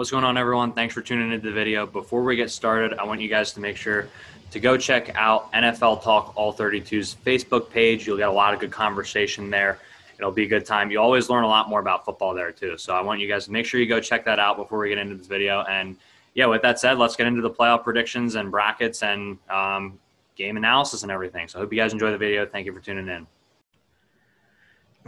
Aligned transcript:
What's 0.00 0.10
going 0.10 0.24
on, 0.24 0.38
everyone? 0.38 0.72
Thanks 0.72 0.94
for 0.94 1.02
tuning 1.02 1.30
into 1.30 1.46
the 1.46 1.52
video. 1.52 1.84
Before 1.84 2.22
we 2.22 2.34
get 2.34 2.50
started, 2.50 2.94
I 2.98 3.04
want 3.04 3.20
you 3.20 3.28
guys 3.28 3.52
to 3.52 3.60
make 3.60 3.76
sure 3.76 4.08
to 4.50 4.58
go 4.58 4.78
check 4.78 5.14
out 5.14 5.52
NFL 5.52 6.02
Talk 6.02 6.32
All 6.36 6.54
32's 6.54 7.16
Facebook 7.16 7.68
page. 7.68 8.06
You'll 8.06 8.16
get 8.16 8.28
a 8.28 8.32
lot 8.32 8.54
of 8.54 8.60
good 8.60 8.70
conversation 8.70 9.50
there. 9.50 9.78
It'll 10.16 10.32
be 10.32 10.44
a 10.44 10.48
good 10.48 10.64
time. 10.64 10.90
You 10.90 11.02
always 11.02 11.28
learn 11.28 11.44
a 11.44 11.48
lot 11.48 11.68
more 11.68 11.80
about 11.80 12.06
football 12.06 12.32
there, 12.32 12.50
too. 12.50 12.78
So 12.78 12.94
I 12.94 13.02
want 13.02 13.20
you 13.20 13.28
guys 13.28 13.44
to 13.44 13.52
make 13.52 13.66
sure 13.66 13.78
you 13.78 13.86
go 13.86 14.00
check 14.00 14.24
that 14.24 14.38
out 14.38 14.56
before 14.56 14.78
we 14.78 14.88
get 14.88 14.96
into 14.96 15.16
this 15.16 15.26
video. 15.26 15.64
And 15.68 15.98
yeah, 16.32 16.46
with 16.46 16.62
that 16.62 16.80
said, 16.80 16.96
let's 16.96 17.14
get 17.14 17.26
into 17.26 17.42
the 17.42 17.50
playoff 17.50 17.84
predictions 17.84 18.36
and 18.36 18.50
brackets 18.50 19.02
and 19.02 19.36
um, 19.50 19.98
game 20.34 20.56
analysis 20.56 21.02
and 21.02 21.12
everything. 21.12 21.46
So 21.46 21.58
I 21.58 21.60
hope 21.60 21.74
you 21.74 21.78
guys 21.78 21.92
enjoy 21.92 22.10
the 22.10 22.16
video. 22.16 22.46
Thank 22.46 22.64
you 22.64 22.72
for 22.72 22.80
tuning 22.80 23.08
in. 23.08 23.26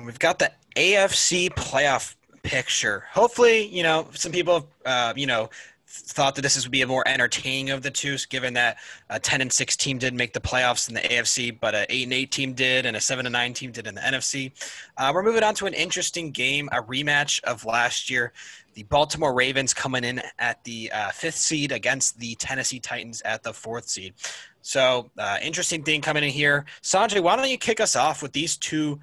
We've 0.05 0.19
got 0.19 0.39
the 0.39 0.53
AFC 0.77 1.49
playoff 1.49 2.15
picture. 2.43 3.05
Hopefully, 3.13 3.67
you 3.67 3.83
know, 3.83 4.09
some 4.13 4.33
people, 4.33 4.69
uh, 4.85 5.13
you 5.17 5.27
know, 5.27 5.51
thought 5.93 6.35
that 6.37 6.43
this 6.43 6.63
would 6.63 6.73
be 6.73 6.81
a 6.81 6.87
more 6.87 7.07
entertaining 7.07 7.71
of 7.71 7.83
the 7.83 7.91
two, 7.91 8.17
given 8.31 8.55
that 8.55 8.79
a 9.11 9.21
10 9.21 9.43
and 9.43 9.53
6 9.53 9.77
team 9.77 9.99
did 9.99 10.15
make 10.15 10.33
the 10.33 10.41
playoffs 10.41 10.89
in 10.89 10.95
the 10.95 11.01
AFC, 11.01 11.59
but 11.61 11.75
a 11.75 11.87
8 11.93 12.05
and 12.05 12.13
8 12.15 12.31
team 12.33 12.53
did, 12.55 12.87
and 12.87 12.97
a 12.97 13.01
7 13.01 13.27
and 13.27 13.33
9 13.33 13.53
team 13.53 13.73
did 13.73 13.87
in 13.87 13.95
the 13.95 14.01
NFC. 14.01 14.53
Uh, 14.97 15.11
we're 15.15 15.23
moving 15.23 15.43
on 15.43 15.55
to 15.57 15.67
an 15.67 15.75
interesting 15.75 16.31
game, 16.31 16.69
a 16.73 16.83
rematch 16.83 17.43
of 17.45 17.67
last 17.67 18.09
year. 18.09 18.33
The 18.75 18.85
Baltimore 18.85 19.35
Ravens 19.35 19.75
coming 19.75 20.03
in 20.03 20.23
at 20.39 20.65
the 20.65 20.91
uh, 20.93 21.11
fifth 21.11 21.37
seed 21.37 21.73
against 21.73 22.19
the 22.19 22.35
Tennessee 22.37 22.81
Titans 22.81 23.21
at 23.23 23.43
the 23.43 23.53
fourth 23.53 23.87
seed. 23.87 24.15
So, 24.63 25.11
uh, 25.19 25.39
interesting 25.43 25.83
thing 25.83 26.01
coming 26.01 26.25
in 26.25 26.31
here. 26.31 26.65
Sanjay, 26.83 27.21
why 27.21 27.37
don't 27.37 27.51
you 27.51 27.59
kick 27.59 27.81
us 27.81 27.97
off 27.97 28.23
with 28.23 28.33
these 28.33 28.57
two 28.57 28.99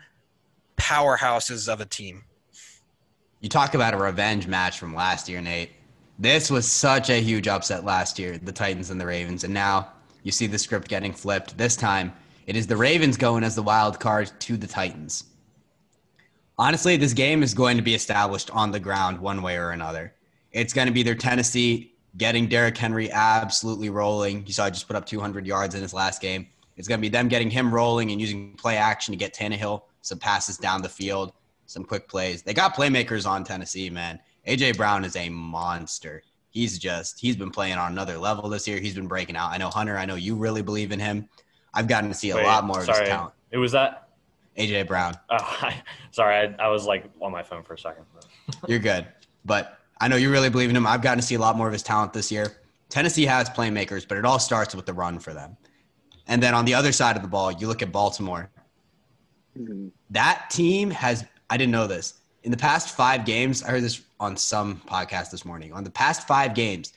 powerhouses 0.77 1.71
of 1.71 1.81
a 1.81 1.85
team? 1.85 2.23
You 3.41 3.48
talk 3.48 3.73
about 3.73 3.93
a 3.93 3.98
revenge 3.98 4.48
match 4.48 4.79
from 4.79 4.93
last 4.93 5.29
year, 5.29 5.39
Nate. 5.39 5.71
This 6.17 6.52
was 6.52 6.70
such 6.70 7.09
a 7.09 7.21
huge 7.21 7.47
upset 7.47 7.85
last 7.85 8.20
year, 8.20 8.38
the 8.38 8.52
Titans 8.52 8.89
and 8.89 8.99
the 8.99 9.05
Ravens. 9.05 9.45
And 9.45 9.53
now 9.53 9.94
you 10.23 10.31
see 10.33 10.45
the 10.45 10.58
script 10.58 10.89
getting 10.89 11.13
flipped. 11.13 11.58
This 11.58 11.78
time, 11.78 12.11
it 12.47 12.58
is 12.58 12.67
the 12.67 12.75
Ravens 12.75 13.16
going 13.16 13.45
as 13.45 13.55
the 13.55 13.63
wild 13.63 13.97
card 13.97 14.30
to 14.39 14.58
the 14.58 14.67
Titans. 14.67 15.23
Honestly, 16.58 16.97
this 16.97 17.13
game 17.13 17.41
is 17.41 17.53
going 17.53 17.78
to 17.78 17.83
be 17.83 17.95
established 17.95 18.52
on 18.52 18.72
the 18.72 18.80
ground 18.80 19.17
one 19.17 19.41
way 19.41 19.56
or 19.56 19.72
another. 19.72 20.13
It's 20.52 20.73
going 20.73 20.88
to 20.88 20.94
be 20.94 21.03
their 21.03 21.16
Tennessee 21.16 21.94
getting 22.17 22.50
Derrick 22.50 22.78
Henry 22.78 23.09
absolutely 23.09 23.89
rolling. 23.89 24.45
You 24.45 24.52
saw 24.52 24.66
I 24.66 24.69
just 24.69 24.88
put 24.88 24.97
up 24.97 25.06
200 25.06 25.47
yards 25.47 25.75
in 25.75 25.81
his 25.81 25.94
last 25.94 26.22
game. 26.22 26.45
It's 26.75 26.89
going 26.89 27.00
to 27.00 27.02
be 27.02 27.08
them 27.08 27.30
getting 27.30 27.50
him 27.50 27.73
rolling 27.73 28.11
and 28.11 28.19
using 28.19 28.58
play 28.58 28.75
action 28.75 29.13
to 29.13 29.17
get 29.17 29.33
Tannehill 29.33 29.83
some 30.02 30.19
passes 30.19 30.58
down 30.58 30.81
the 30.81 30.89
field, 30.89 31.31
some 31.70 31.84
quick 31.84 32.08
plays. 32.08 32.42
They 32.42 32.53
got 32.53 32.75
playmakers 32.75 33.28
on 33.28 33.44
Tennessee, 33.44 33.89
man. 33.89 34.20
AJ 34.48 34.78
Brown 34.78 35.06
is 35.06 35.16
a 35.16 35.30
monster. 35.30 36.23
He's 36.50 36.80
just 36.80 37.20
he's 37.20 37.36
been 37.36 37.52
playing 37.52 37.78
on 37.78 37.92
another 37.92 38.17
level 38.17 38.50
this 38.50 38.67
year. 38.67 38.80
He's 38.80 38.95
been 38.95 39.08
breaking 39.08 39.36
out. 39.36 39.52
I 39.52 39.58
know 39.58 39.70
Hunter. 39.70 39.97
I 39.97 40.06
know 40.06 40.16
you 40.16 40.36
really 40.36 40.64
believe 40.64 40.92
in 40.92 41.00
him. 41.00 41.30
I've 41.73 41.88
gotten 41.88 42.09
to 42.09 42.16
see 42.16 42.31
a 42.31 42.36
Wait, 42.36 42.45
lot 42.45 42.66
more 42.66 42.84
sorry, 42.84 42.97
of 42.97 43.03
his 43.03 43.09
talent. 43.09 43.34
It 43.52 43.58
was 43.58 43.72
that. 43.73 44.09
AJ 44.58 44.88
Brown. 44.88 45.14
Oh, 45.30 45.38
I, 45.40 45.81
sorry, 46.12 46.36
I, 46.36 46.66
I 46.66 46.67
was 46.70 46.86
like 46.86 47.06
on 47.22 47.31
my 47.31 47.44
phone 47.44 47.64
for 47.64 47.75
a 47.75 47.78
second. 47.78 48.06
You're 48.67 48.80
good, 48.80 49.08
but 49.45 49.78
I 50.02 50.08
know 50.08 50.16
you 50.16 50.31
really 50.31 50.50
believe 50.50 50.70
in 50.70 50.75
him. 50.75 50.88
I've 50.88 51.02
gotten 51.02 51.20
to 51.20 51.25
see 51.25 51.36
a 51.36 51.40
lot 51.40 51.56
more 51.56 51.67
of 51.67 51.73
his 51.73 51.84
talent 51.84 52.14
this 52.14 52.31
year. 52.31 52.58
Tennessee 52.90 53.25
has 53.25 53.50
playmakers, 53.50 54.08
but 54.08 54.17
it 54.17 54.25
all 54.25 54.40
starts 54.40 54.73
with 54.73 54.86
the 54.86 54.94
run 54.94 55.20
for 55.20 55.34
them. 55.34 55.56
And 56.28 56.42
then 56.42 56.56
on 56.56 56.66
the 56.66 56.73
other 56.73 56.92
side 56.92 57.16
of 57.16 57.22
the 57.22 57.28
ball, 57.28 57.52
you 57.52 57.67
look 57.67 57.81
at 57.84 57.92
Baltimore. 57.92 58.50
Mm-hmm. 59.58 59.90
That 60.12 60.50
team 60.50 60.90
has, 60.92 61.25
I 61.50 61.58
didn't 61.58 61.72
know 61.72 61.88
this. 61.88 62.16
In 62.44 62.52
the 62.52 62.58
past 62.58 62.95
five 62.95 63.25
games, 63.25 63.64
I 63.64 63.72
heard 63.72 63.83
this 63.83 64.02
on 64.19 64.38
some 64.38 64.81
podcast 64.88 65.31
this 65.31 65.45
morning. 65.45 65.73
On 65.73 65.83
the 65.83 65.89
past 65.89 66.28
five 66.28 66.53
games, 66.53 66.94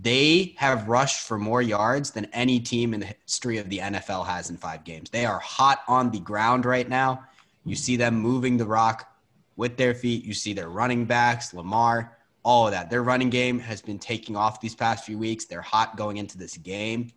they 0.00 0.54
have 0.56 0.88
rushed 0.88 1.26
for 1.26 1.38
more 1.38 1.62
yards 1.62 2.10
than 2.10 2.26
any 2.26 2.58
team 2.58 2.94
in 2.94 3.00
the 3.00 3.14
history 3.24 3.58
of 3.58 3.68
the 3.68 3.78
NFL 3.78 4.26
has 4.26 4.50
in 4.50 4.56
five 4.56 4.84
games. 4.84 5.10
They 5.10 5.26
are 5.26 5.38
hot 5.38 5.82
on 5.86 6.10
the 6.10 6.20
ground 6.20 6.64
right 6.64 6.88
now. 6.88 7.24
You 7.64 7.76
see 7.76 7.96
them 7.96 8.14
moving 8.16 8.56
the 8.56 8.64
rock 8.64 9.14
with 9.56 9.76
their 9.76 9.94
feet. 9.94 10.24
You 10.24 10.34
see 10.34 10.52
their 10.52 10.68
running 10.68 11.04
backs, 11.04 11.54
Lamar, 11.54 12.16
all 12.42 12.66
of 12.66 12.72
that. 12.72 12.90
Their 12.90 13.02
running 13.02 13.30
game 13.30 13.58
has 13.60 13.80
been 13.82 13.98
taking 13.98 14.34
off 14.34 14.60
these 14.60 14.74
past 14.74 15.04
few 15.04 15.18
weeks. 15.18 15.44
They're 15.44 15.62
hot 15.62 15.96
going 15.96 16.16
into 16.16 16.38
this 16.38 16.56
game. 16.56 17.12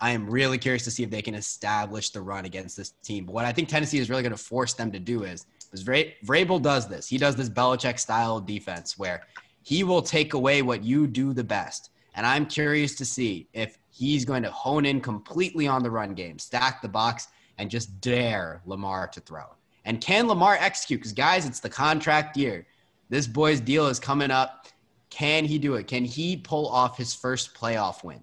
I 0.00 0.10
am 0.10 0.28
really 0.28 0.58
curious 0.58 0.84
to 0.84 0.90
see 0.90 1.02
if 1.02 1.10
they 1.10 1.22
can 1.22 1.34
establish 1.34 2.10
the 2.10 2.20
run 2.20 2.44
against 2.44 2.76
this 2.76 2.90
team. 3.02 3.24
But 3.26 3.32
what 3.34 3.44
I 3.44 3.52
think 3.52 3.68
Tennessee 3.68 3.98
is 3.98 4.10
really 4.10 4.22
going 4.22 4.34
to 4.34 4.42
force 4.42 4.74
them 4.74 4.90
to 4.92 4.98
do 4.98 5.24
is, 5.24 5.46
is 5.72 5.84
Vrabel 5.84 6.60
does 6.60 6.88
this. 6.88 7.08
He 7.08 7.18
does 7.18 7.36
this 7.36 7.48
Belichick 7.48 7.98
style 7.98 8.40
defense 8.40 8.98
where 8.98 9.22
he 9.62 9.84
will 9.84 10.02
take 10.02 10.34
away 10.34 10.62
what 10.62 10.82
you 10.82 11.06
do 11.06 11.32
the 11.32 11.44
best. 11.44 11.90
And 12.14 12.26
I'm 12.26 12.46
curious 12.46 12.94
to 12.96 13.04
see 13.04 13.48
if 13.52 13.78
he's 13.90 14.24
going 14.24 14.42
to 14.42 14.50
hone 14.50 14.84
in 14.84 15.00
completely 15.00 15.66
on 15.66 15.82
the 15.82 15.90
run 15.90 16.14
game, 16.14 16.38
stack 16.38 16.82
the 16.82 16.88
box, 16.88 17.28
and 17.58 17.70
just 17.70 18.00
dare 18.00 18.60
Lamar 18.66 19.08
to 19.08 19.20
throw. 19.20 19.44
And 19.84 20.00
can 20.00 20.28
Lamar 20.28 20.56
execute? 20.60 21.00
Because, 21.00 21.12
guys, 21.12 21.46
it's 21.46 21.60
the 21.60 21.70
contract 21.70 22.36
year. 22.36 22.66
This 23.08 23.26
boy's 23.26 23.60
deal 23.60 23.86
is 23.86 23.98
coming 23.98 24.30
up. 24.30 24.68
Can 25.10 25.44
he 25.44 25.58
do 25.58 25.74
it? 25.74 25.86
Can 25.86 26.04
he 26.04 26.36
pull 26.36 26.68
off 26.68 26.96
his 26.96 27.14
first 27.14 27.54
playoff 27.54 28.04
win? 28.04 28.20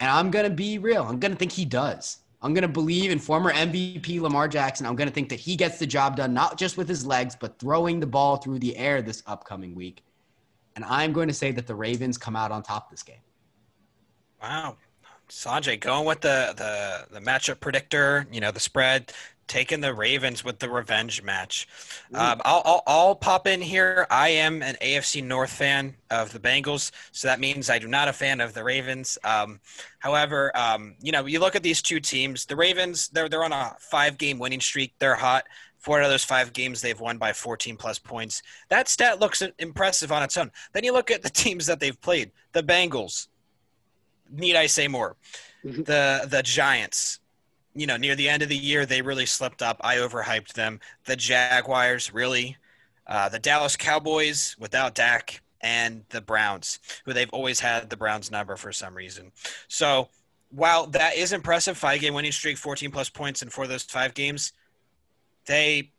And 0.00 0.10
I'm 0.10 0.30
going 0.30 0.48
to 0.48 0.54
be 0.54 0.78
real. 0.78 1.02
I'm 1.02 1.18
going 1.18 1.32
to 1.32 1.38
think 1.38 1.52
he 1.52 1.66
does. 1.66 2.18
I'm 2.42 2.54
going 2.54 2.62
to 2.62 2.68
believe 2.68 3.10
in 3.10 3.18
former 3.18 3.52
MVP 3.52 4.20
Lamar 4.20 4.48
Jackson. 4.48 4.86
I'm 4.86 4.96
going 4.96 5.08
to 5.08 5.14
think 5.14 5.28
that 5.28 5.40
he 5.40 5.56
gets 5.56 5.78
the 5.78 5.86
job 5.86 6.16
done, 6.16 6.32
not 6.32 6.56
just 6.56 6.78
with 6.78 6.88
his 6.88 7.04
legs, 7.04 7.36
but 7.38 7.58
throwing 7.58 8.00
the 8.00 8.06
ball 8.06 8.36
through 8.38 8.60
the 8.60 8.76
air 8.76 9.02
this 9.02 9.22
upcoming 9.26 9.74
week. 9.74 10.02
And 10.74 10.84
I'm 10.84 11.12
going 11.12 11.28
to 11.28 11.34
say 11.34 11.52
that 11.52 11.66
the 11.66 11.74
Ravens 11.74 12.16
come 12.16 12.36
out 12.36 12.50
on 12.50 12.62
top 12.62 12.90
this 12.90 13.02
game. 13.02 13.16
Wow. 14.42 14.76
Sanjay 15.28 15.78
going 15.78 16.06
with 16.06 16.22
the, 16.22 16.54
the, 16.56 17.14
the 17.14 17.20
matchup 17.20 17.60
predictor, 17.60 18.26
you 18.32 18.40
know, 18.40 18.50
the 18.50 18.60
spread 18.60 19.12
taking 19.50 19.80
the 19.80 19.92
Ravens 19.92 20.44
with 20.44 20.60
the 20.60 20.70
revenge 20.70 21.24
match. 21.24 21.66
Um, 22.14 22.40
I'll, 22.44 22.62
I'll, 22.64 22.82
I'll, 22.86 23.14
pop 23.16 23.48
in 23.48 23.60
here. 23.60 24.06
I 24.08 24.28
am 24.28 24.62
an 24.62 24.76
AFC 24.80 25.24
North 25.24 25.50
fan 25.50 25.96
of 26.08 26.32
the 26.32 26.38
Bengals, 26.38 26.92
so 27.10 27.26
that 27.26 27.40
means 27.40 27.68
I 27.68 27.80
do 27.80 27.88
not 27.88 28.06
a 28.06 28.12
fan 28.12 28.40
of 28.40 28.54
the 28.54 28.62
Ravens. 28.62 29.18
Um, 29.24 29.58
however, 29.98 30.56
um, 30.56 30.94
you 31.02 31.10
know, 31.10 31.26
you 31.26 31.40
look 31.40 31.56
at 31.56 31.64
these 31.64 31.82
two 31.82 31.98
teams. 31.98 32.46
The 32.46 32.54
Ravens, 32.54 33.08
they're 33.08 33.28
they're 33.28 33.42
on 33.42 33.52
a 33.52 33.74
five 33.80 34.18
game 34.18 34.38
winning 34.38 34.60
streak. 34.60 34.94
They're 35.00 35.16
hot. 35.16 35.44
Four 35.78 35.98
out 35.98 36.04
of 36.04 36.10
those 36.10 36.24
five 36.24 36.52
games, 36.52 36.80
they've 36.80 37.00
won 37.00 37.18
by 37.18 37.32
14 37.32 37.76
plus 37.76 37.98
points. 37.98 38.42
That 38.68 38.86
stat 38.86 39.18
looks 39.18 39.42
impressive 39.58 40.12
on 40.12 40.22
its 40.22 40.36
own. 40.36 40.52
Then 40.74 40.84
you 40.84 40.92
look 40.92 41.10
at 41.10 41.22
the 41.22 41.30
teams 41.44 41.66
that 41.66 41.80
they've 41.80 42.00
played. 42.00 42.30
The 42.52 42.62
Bengals. 42.62 43.26
Need 44.30 44.54
I 44.54 44.66
say 44.66 44.86
more? 44.86 45.16
the 45.62 46.26
the 46.28 46.42
Giants, 46.42 47.19
you 47.80 47.86
know, 47.86 47.96
near 47.96 48.14
the 48.14 48.28
end 48.28 48.42
of 48.42 48.50
the 48.50 48.56
year, 48.56 48.84
they 48.84 49.00
really 49.00 49.24
slipped 49.24 49.62
up. 49.62 49.80
I 49.80 49.96
overhyped 49.96 50.52
them. 50.52 50.80
The 51.06 51.16
Jaguars, 51.16 52.12
really. 52.12 52.58
Uh, 53.06 53.30
the 53.30 53.38
Dallas 53.38 53.74
Cowboys 53.74 54.54
without 54.58 54.94
Dak, 54.94 55.40
and 55.62 56.04
the 56.10 56.20
Browns, 56.20 56.78
who 57.06 57.14
they've 57.14 57.30
always 57.30 57.58
had 57.58 57.88
the 57.88 57.96
Browns 57.96 58.30
number 58.30 58.56
for 58.56 58.70
some 58.70 58.94
reason. 58.94 59.32
So 59.66 60.08
while 60.50 60.88
that 60.88 61.16
is 61.16 61.32
impressive, 61.32 61.78
five 61.78 62.02
game 62.02 62.12
winning 62.12 62.32
streak, 62.32 62.58
14 62.58 62.90
plus 62.90 63.08
points 63.08 63.40
in 63.40 63.48
four 63.48 63.64
of 63.64 63.70
those 63.70 63.84
five 63.84 64.12
games, 64.12 64.52
they 65.46 65.90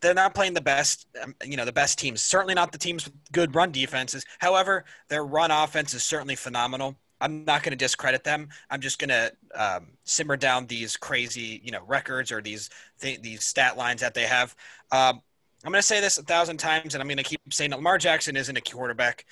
they're 0.00 0.14
not 0.14 0.34
playing 0.34 0.54
the 0.54 0.62
best, 0.62 1.08
um, 1.22 1.34
you 1.44 1.58
know, 1.58 1.66
the 1.66 1.72
best 1.72 1.98
teams. 1.98 2.22
Certainly 2.22 2.54
not 2.54 2.72
the 2.72 2.78
teams 2.78 3.04
with 3.04 3.14
good 3.32 3.54
run 3.54 3.70
defenses. 3.70 4.24
However, 4.38 4.86
their 5.08 5.24
run 5.24 5.50
offense 5.50 5.92
is 5.92 6.04
certainly 6.04 6.36
phenomenal. 6.36 6.96
I'm 7.20 7.44
not 7.44 7.62
going 7.62 7.72
to 7.72 7.76
discredit 7.76 8.24
them. 8.24 8.48
I'm 8.70 8.80
just 8.80 8.98
going 8.98 9.10
to 9.10 9.32
um, 9.54 9.88
simmer 10.04 10.36
down 10.36 10.66
these 10.66 10.96
crazy, 10.96 11.60
you 11.64 11.72
know, 11.72 11.82
records 11.86 12.30
or 12.30 12.40
these 12.40 12.70
th- 13.00 13.20
these 13.22 13.44
stat 13.44 13.76
lines 13.76 14.00
that 14.00 14.14
they 14.14 14.24
have. 14.24 14.54
Um, 14.92 15.20
I'm 15.64 15.72
going 15.72 15.80
to 15.80 15.86
say 15.86 16.00
this 16.00 16.18
a 16.18 16.22
thousand 16.22 16.58
times, 16.58 16.94
and 16.94 17.02
I'm 17.02 17.08
going 17.08 17.18
to 17.18 17.24
keep 17.24 17.40
saying 17.50 17.70
that 17.70 17.76
Lamar 17.76 17.98
Jackson 17.98 18.36
isn't 18.36 18.56
a 18.56 18.60
quarterback, 18.60 19.24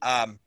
um, 0.00 0.38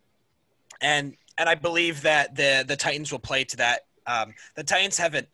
and 0.82 1.16
and 1.38 1.50
I 1.50 1.56
believe 1.56 2.02
that 2.04 2.36
the 2.36 2.64
the 2.66 2.76
Titans 2.76 3.12
will 3.12 3.20
play 3.20 3.44
to 3.46 3.58
that. 3.58 3.82
Um, 4.08 4.34
the 4.56 4.64
Titans 4.64 4.98
have 4.98 5.14
an 5.14 5.28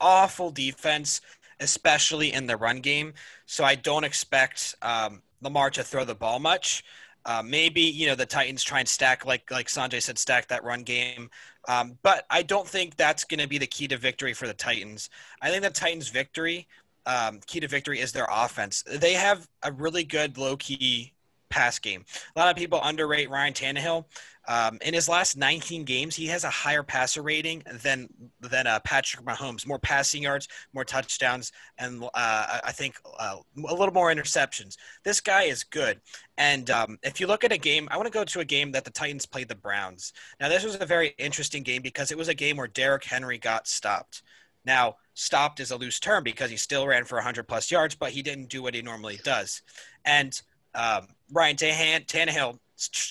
awful 0.00 0.50
defense, 0.50 1.20
especially 1.60 2.32
in 2.32 2.46
the 2.46 2.56
run 2.56 2.80
game, 2.80 3.14
so 3.46 3.64
I 3.64 3.74
don't 3.74 4.04
expect 4.04 4.76
um, 4.82 5.22
Lamar 5.42 5.70
to 5.70 5.82
throw 5.82 6.04
the 6.04 6.14
ball 6.14 6.38
much. 6.38 6.84
Uh, 7.26 7.42
maybe 7.44 7.80
you 7.80 8.06
know 8.06 8.14
the 8.14 8.24
Titans 8.24 8.62
try 8.62 8.78
and 8.78 8.88
stack 8.88 9.26
like 9.26 9.50
like 9.50 9.66
Sanjay 9.66 10.00
said, 10.00 10.16
stack 10.16 10.46
that 10.48 10.64
run 10.64 10.82
game. 10.82 11.28
Um, 11.68 11.98
but 12.02 12.24
I 12.30 12.42
don't 12.42 12.66
think 12.66 12.96
that's 12.96 13.24
going 13.24 13.40
to 13.40 13.48
be 13.48 13.58
the 13.58 13.66
key 13.66 13.88
to 13.88 13.96
victory 13.96 14.32
for 14.32 14.46
the 14.46 14.54
Titans. 14.54 15.10
I 15.42 15.50
think 15.50 15.62
the 15.64 15.70
Titans' 15.70 16.08
victory, 16.08 16.68
um, 17.04 17.40
key 17.46 17.58
to 17.58 17.66
victory, 17.68 17.98
is 17.98 18.12
their 18.12 18.28
offense. 18.30 18.84
They 18.86 19.14
have 19.14 19.48
a 19.64 19.72
really 19.72 20.04
good 20.04 20.38
low 20.38 20.56
key 20.56 21.12
pass 21.48 21.78
game. 21.78 22.04
A 22.34 22.38
lot 22.38 22.48
of 22.48 22.56
people 22.56 22.80
underrate 22.82 23.30
Ryan 23.30 23.52
Tannehill. 23.52 24.04
Um, 24.48 24.78
in 24.82 24.94
his 24.94 25.08
last 25.08 25.36
19 25.36 25.84
games, 25.84 26.14
he 26.14 26.26
has 26.26 26.44
a 26.44 26.50
higher 26.50 26.82
passer 26.82 27.22
rating 27.22 27.62
than 27.82 28.08
than 28.40 28.66
uh, 28.66 28.80
Patrick 28.80 29.24
Mahomes. 29.24 29.66
More 29.66 29.78
passing 29.78 30.22
yards, 30.22 30.48
more 30.72 30.84
touchdowns, 30.84 31.52
and 31.78 32.04
uh, 32.04 32.60
I 32.64 32.72
think 32.72 32.96
uh, 33.18 33.36
a 33.68 33.74
little 33.74 33.94
more 33.94 34.12
interceptions. 34.12 34.76
This 35.04 35.20
guy 35.20 35.44
is 35.44 35.64
good. 35.64 36.00
And 36.38 36.70
um, 36.70 36.98
if 37.02 37.20
you 37.20 37.26
look 37.26 37.44
at 37.44 37.52
a 37.52 37.58
game, 37.58 37.88
I 37.90 37.96
want 37.96 38.06
to 38.06 38.12
go 38.12 38.24
to 38.24 38.40
a 38.40 38.44
game 38.44 38.72
that 38.72 38.84
the 38.84 38.90
Titans 38.90 39.26
played 39.26 39.48
the 39.48 39.54
Browns. 39.54 40.12
Now, 40.40 40.48
this 40.48 40.64
was 40.64 40.78
a 40.80 40.86
very 40.86 41.14
interesting 41.18 41.62
game 41.62 41.82
because 41.82 42.12
it 42.12 42.18
was 42.18 42.28
a 42.28 42.34
game 42.34 42.56
where 42.56 42.68
Derrick 42.68 43.04
Henry 43.04 43.38
got 43.38 43.66
stopped. 43.66 44.22
Now, 44.64 44.96
stopped 45.14 45.60
is 45.60 45.70
a 45.70 45.76
loose 45.76 45.98
term 45.98 46.24
because 46.24 46.50
he 46.50 46.56
still 46.56 46.86
ran 46.86 47.04
for 47.04 47.16
100 47.16 47.48
plus 47.48 47.70
yards, 47.70 47.94
but 47.94 48.10
he 48.10 48.22
didn't 48.22 48.48
do 48.48 48.62
what 48.62 48.74
he 48.74 48.82
normally 48.82 49.18
does. 49.24 49.62
And 50.04 50.38
um, 50.74 51.06
Ryan 51.32 51.56
Tannehill 51.56 52.58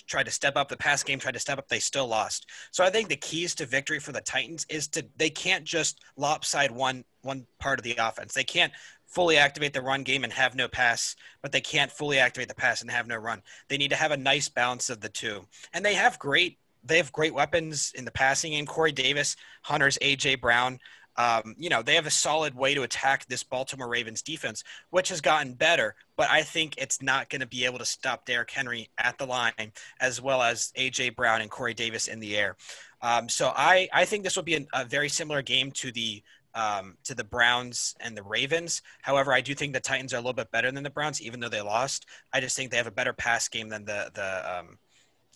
tried 0.08 0.26
to 0.26 0.32
step 0.32 0.56
up 0.56 0.70
the 0.70 0.78
pass 0.78 1.04
game, 1.04 1.20
tried 1.20 1.34
to 1.34 1.40
step 1.40 1.58
up. 1.58 1.68
They 1.68 1.80
still 1.80 2.08
lost. 2.08 2.46
So 2.72 2.84
I 2.84 2.90
think 2.90 3.10
the 3.10 3.16
keys 3.16 3.56
to 3.56 3.66
victory 3.66 4.00
for 4.00 4.12
the 4.12 4.22
Titans 4.22 4.66
is 4.70 4.88
to 4.90 5.06
they 5.18 5.30
can't 5.30 5.64
just 5.64 6.00
lopside 6.18 6.72
one 6.72 7.04
one 7.22 7.46
part 7.60 7.80
of 7.80 7.84
the 7.84 7.96
offense. 8.00 8.34
They 8.34 8.44
can't 8.44 8.74
fully 9.08 9.38
activate 9.38 9.74
the 9.74 9.82
run 9.82 10.04
game 10.04 10.24
and 10.24 10.34
have 10.34 10.56
no 10.56 10.68
pass, 10.68 11.16
but 11.42 11.52
they 11.52 11.62
can't 11.62 11.92
fully 11.92 12.20
activate 12.20 12.48
the 12.48 12.56
pass 12.56 12.82
and 12.82 12.92
have 12.92 13.08
no 13.08 13.16
run. 13.16 13.42
They 13.70 13.78
need 13.78 13.92
to 13.92 13.96
have 13.96 14.12
a 14.12 14.18
nice 14.18 14.50
balance 14.50 14.90
of 14.90 15.02
the 15.02 15.10
two. 15.10 15.46
And 15.74 15.84
they 15.86 15.94
have 15.96 16.20
great 16.20 16.60
they 16.84 16.98
have 16.98 17.12
great 17.12 17.34
weapons 17.34 17.92
in 17.96 18.06
the 18.06 18.12
passing 18.12 18.52
game. 18.52 18.66
Corey 18.66 18.92
Davis, 18.92 19.36
Hunter's 19.64 19.98
AJ 20.02 20.40
Brown. 20.40 20.80
Um, 21.18 21.56
you 21.58 21.70
know, 21.70 21.82
they 21.82 21.96
have 21.96 22.06
a 22.06 22.12
solid 22.12 22.56
way 22.56 22.74
to 22.74 22.84
attack 22.84 23.26
this 23.28 23.44
Baltimore 23.44 23.88
Ravens 23.88 24.22
defense, 24.22 24.64
which 24.90 25.10
has 25.10 25.22
gotten 25.22 25.54
better, 25.54 25.96
but 26.18 26.30
I 26.30 26.42
think 26.42 26.76
it's 26.78 27.02
not 27.02 27.30
going 27.30 27.42
to 27.42 27.48
be 27.48 27.66
able 27.66 27.80
to 27.80 27.86
stop 27.86 28.26
Derrick 28.26 28.52
Henry 28.52 28.90
at 28.98 29.18
the 29.18 29.26
line 29.26 29.72
as 30.00 30.22
well 30.22 30.42
as 30.42 30.72
A.J. 30.76 31.12
Brown 31.12 31.42
and 31.42 31.50
Corey 31.50 31.74
Davis 31.74 32.08
in 32.08 32.20
the 32.20 32.36
air. 32.36 32.58
Um, 33.02 33.30
so 33.30 33.54
I, 33.56 33.88
I 33.94 34.06
think 34.06 34.24
this 34.24 34.36
will 34.36 34.44
be 34.44 34.68
a 34.74 34.86
very 34.86 35.10
similar 35.10 35.42
game 35.42 35.72
to 35.74 35.92
the 35.92 36.24
um, 36.56 36.98
to 37.04 37.14
the 37.14 37.24
Browns 37.24 37.96
and 38.00 38.16
the 38.16 38.24
Ravens. 38.24 38.82
However, 39.02 39.34
I 39.34 39.42
do 39.42 39.54
think 39.54 39.74
the 39.74 39.82
Titans 39.82 40.14
are 40.14 40.18
a 40.18 40.20
little 40.20 40.34
bit 40.34 40.52
better 40.52 40.72
than 40.72 40.84
the 40.84 40.90
Browns, 40.90 41.22
even 41.22 41.42
though 41.42 41.50
they 41.50 41.62
lost. 41.62 42.06
I 42.34 42.40
just 42.40 42.56
think 42.56 42.72
they 42.72 42.78
have 42.78 42.88
a 42.88 42.92
better 42.92 43.12
pass 43.12 43.50
game 43.50 43.68
than 43.70 43.84
the 43.84 44.10
the 44.14 44.60
um, 44.60 44.80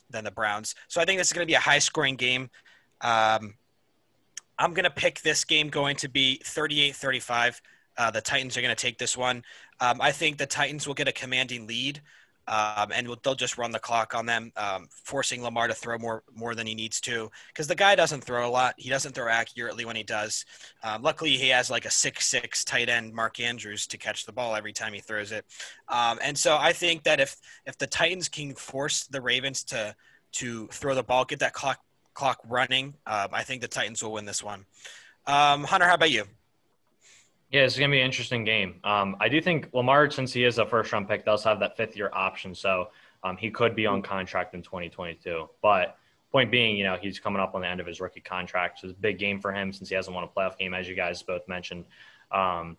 than 0.10 0.24
the 0.24 0.31
Browns. 0.31 0.76
So 0.88 1.02
I 1.02 1.06
think 1.06 1.20
this 1.20 1.28
is 1.28 1.34
going 1.34 1.46
to 1.46 1.52
be 1.52 1.56
a 1.56 1.60
high 1.60 1.80
scoring 1.80 2.16
game. 2.16 2.50
Um, 3.02 3.56
I'm 4.60 4.74
going 4.74 4.84
to 4.84 4.92
pick 4.92 5.22
this 5.22 5.46
game 5.46 5.70
going 5.70 5.96
to 5.98 6.10
be 6.10 6.42
38 6.44 6.96
35. 6.96 7.62
Uh, 7.98 8.12
the 8.12 8.22
Titans 8.22 8.56
are 8.58 8.62
going 8.62 8.76
to 8.76 8.82
take 8.82 8.98
this 8.98 9.18
one. 9.18 9.44
Um, 9.80 10.00
I 10.02 10.12
think 10.12 10.38
the 10.38 10.46
Titans 10.46 10.86
will 10.86 10.94
get 10.94 11.08
a 11.08 11.14
commanding 11.14 11.66
lead, 11.66 12.02
um, 12.48 12.92
and 12.94 13.08
they'll 13.24 13.36
just 13.36 13.58
run 13.58 13.72
the 13.72 13.80
clock 13.80 14.14
on 14.16 14.26
them, 14.26 14.52
um, 14.58 14.88
forcing 14.90 15.44
Lamar 15.44 15.68
to 15.68 15.74
throw 15.74 15.98
more 15.98 16.24
more 16.34 16.56
than 16.56 16.68
he 16.68 16.76
needs 16.76 17.00
to. 17.02 17.32
Because 17.48 17.68
the 17.68 17.76
guy 17.76 17.96
doesn't 17.96 18.24
throw 18.24 18.48
a 18.48 18.52
lot. 18.52 18.76
He 18.78 18.90
doesn't 18.90 19.14
throw 19.16 19.30
accurately 19.30 19.86
when 19.86 19.96
he 19.96 20.04
does. 20.04 20.46
Um, 20.84 21.02
luckily, 21.02 21.32
he 21.32 21.50
has 21.50 21.70
like 21.70 21.86
a 21.86 21.92
six 21.92 22.28
six 22.28 22.66
tight 22.66 22.90
end, 22.90 23.14
Mark 23.14 23.40
Andrews, 23.40 23.88
to 23.88 23.98
catch 23.98 24.26
the 24.26 24.34
ball 24.34 24.56
every 24.56 24.74
time 24.74 24.94
he 24.94 25.00
throws 25.00 25.32
it. 25.32 25.46
Um, 25.88 26.20
and 26.22 26.38
so 26.38 26.58
I 26.58 26.74
think 26.74 27.04
that 27.04 27.20
if 27.22 27.38
if 27.66 27.78
the 27.78 27.88
Titans 27.88 28.28
can 28.28 28.56
force 28.56 29.08
the 29.08 29.22
Ravens 29.22 29.64
to 29.66 29.96
to 30.34 30.68
throw 30.68 30.96
the 30.96 31.04
ball, 31.04 31.26
get 31.26 31.40
that 31.40 31.54
clock 31.54 31.80
clock 32.19 32.39
running. 32.50 32.94
Um, 33.07 33.30
I 33.31 33.44
think 33.44 33.62
the 33.62 33.68
Titans 33.69 34.04
will 34.04 34.12
win 34.12 34.25
this 34.25 34.44
one. 34.44 34.66
Um, 35.25 35.63
Hunter, 35.63 35.88
how 35.88 35.94
about 35.94 36.12
you? 36.12 36.25
Yeah, 37.50 37.62
it's 37.62 37.80
going 37.80 37.89
to 37.89 37.95
be 37.95 38.01
an 38.01 38.06
interesting 38.06 38.44
game. 38.44 38.75
Um, 38.83 39.16
I 39.21 39.30
do 39.30 39.39
think 39.42 39.69
Lamar, 39.74 40.12
since 40.12 40.33
he 40.33 40.44
is 40.44 40.57
a 40.57 40.66
first 40.66 40.92
round 40.92 41.07
pick, 41.07 41.24
does 41.24 41.45
have 41.45 41.62
that 41.62 41.77
fifth 41.77 41.95
year 41.95 42.10
option. 42.12 42.54
So 42.54 42.89
um, 43.24 43.38
he 43.38 43.50
could 43.50 43.74
be 43.74 43.88
on 43.88 44.01
contract 44.01 44.54
in 44.54 44.62
2022. 44.62 45.50
But 45.62 45.98
point 46.30 46.51
being, 46.51 46.75
you 46.75 46.83
know, 46.83 46.98
he's 47.01 47.19
coming 47.19 47.42
up 47.42 47.56
on 47.56 47.62
the 47.62 47.68
end 47.68 47.80
of 47.80 47.88
his 47.88 48.01
rookie 48.01 48.19
contract. 48.19 48.80
So 48.81 48.89
it's 48.89 48.98
a 48.98 49.01
big 49.01 49.18
game 49.18 49.39
for 49.39 49.54
him 49.54 49.71
since 49.71 49.88
he 49.88 49.95
hasn't 49.95 50.13
won 50.13 50.25
a 50.25 50.27
playoff 50.27 50.57
game, 50.57 50.74
as 50.74 50.89
you 50.89 50.95
guys 50.95 51.24
both 51.24 51.48
mentioned. 51.48 51.86
Um, 52.31 52.77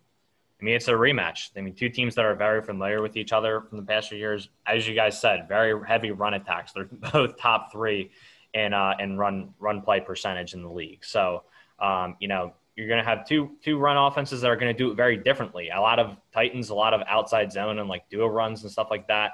I 0.60 0.64
mean, 0.64 0.74
it's 0.74 0.88
a 0.88 0.92
rematch. 0.92 1.48
I 1.56 1.62
mean, 1.62 1.74
two 1.74 1.88
teams 1.88 2.14
that 2.16 2.26
are 2.26 2.34
very 2.34 2.60
familiar 2.62 3.00
with 3.00 3.16
each 3.16 3.32
other 3.32 3.62
from 3.62 3.78
the 3.78 3.84
past 3.84 4.10
few 4.10 4.18
years. 4.18 4.50
As 4.66 4.86
you 4.86 4.94
guys 4.94 5.18
said, 5.18 5.48
very 5.48 5.74
heavy 5.88 6.10
run 6.10 6.34
attacks. 6.34 6.72
They're 6.72 6.84
both 7.12 7.38
top 7.38 7.72
three 7.72 8.10
and 8.54 8.74
uh, 8.74 8.94
and 8.98 9.18
run 9.18 9.54
run 9.58 9.82
play 9.82 10.00
percentage 10.00 10.54
in 10.54 10.62
the 10.62 10.70
league. 10.70 11.04
So 11.04 11.44
um, 11.78 12.16
you 12.20 12.28
know 12.28 12.54
you're 12.76 12.88
going 12.88 13.02
to 13.02 13.08
have 13.08 13.26
two 13.26 13.50
two 13.62 13.78
run 13.78 13.96
offenses 13.96 14.40
that 14.40 14.50
are 14.50 14.56
going 14.56 14.74
to 14.74 14.78
do 14.78 14.90
it 14.90 14.94
very 14.94 15.16
differently. 15.16 15.70
A 15.70 15.80
lot 15.80 15.98
of 15.98 16.16
Titans, 16.32 16.70
a 16.70 16.74
lot 16.74 16.94
of 16.94 17.02
outside 17.06 17.52
zone 17.52 17.78
and 17.78 17.88
like 17.88 18.08
duo 18.08 18.26
runs 18.26 18.62
and 18.62 18.70
stuff 18.70 18.88
like 18.90 19.06
that. 19.08 19.32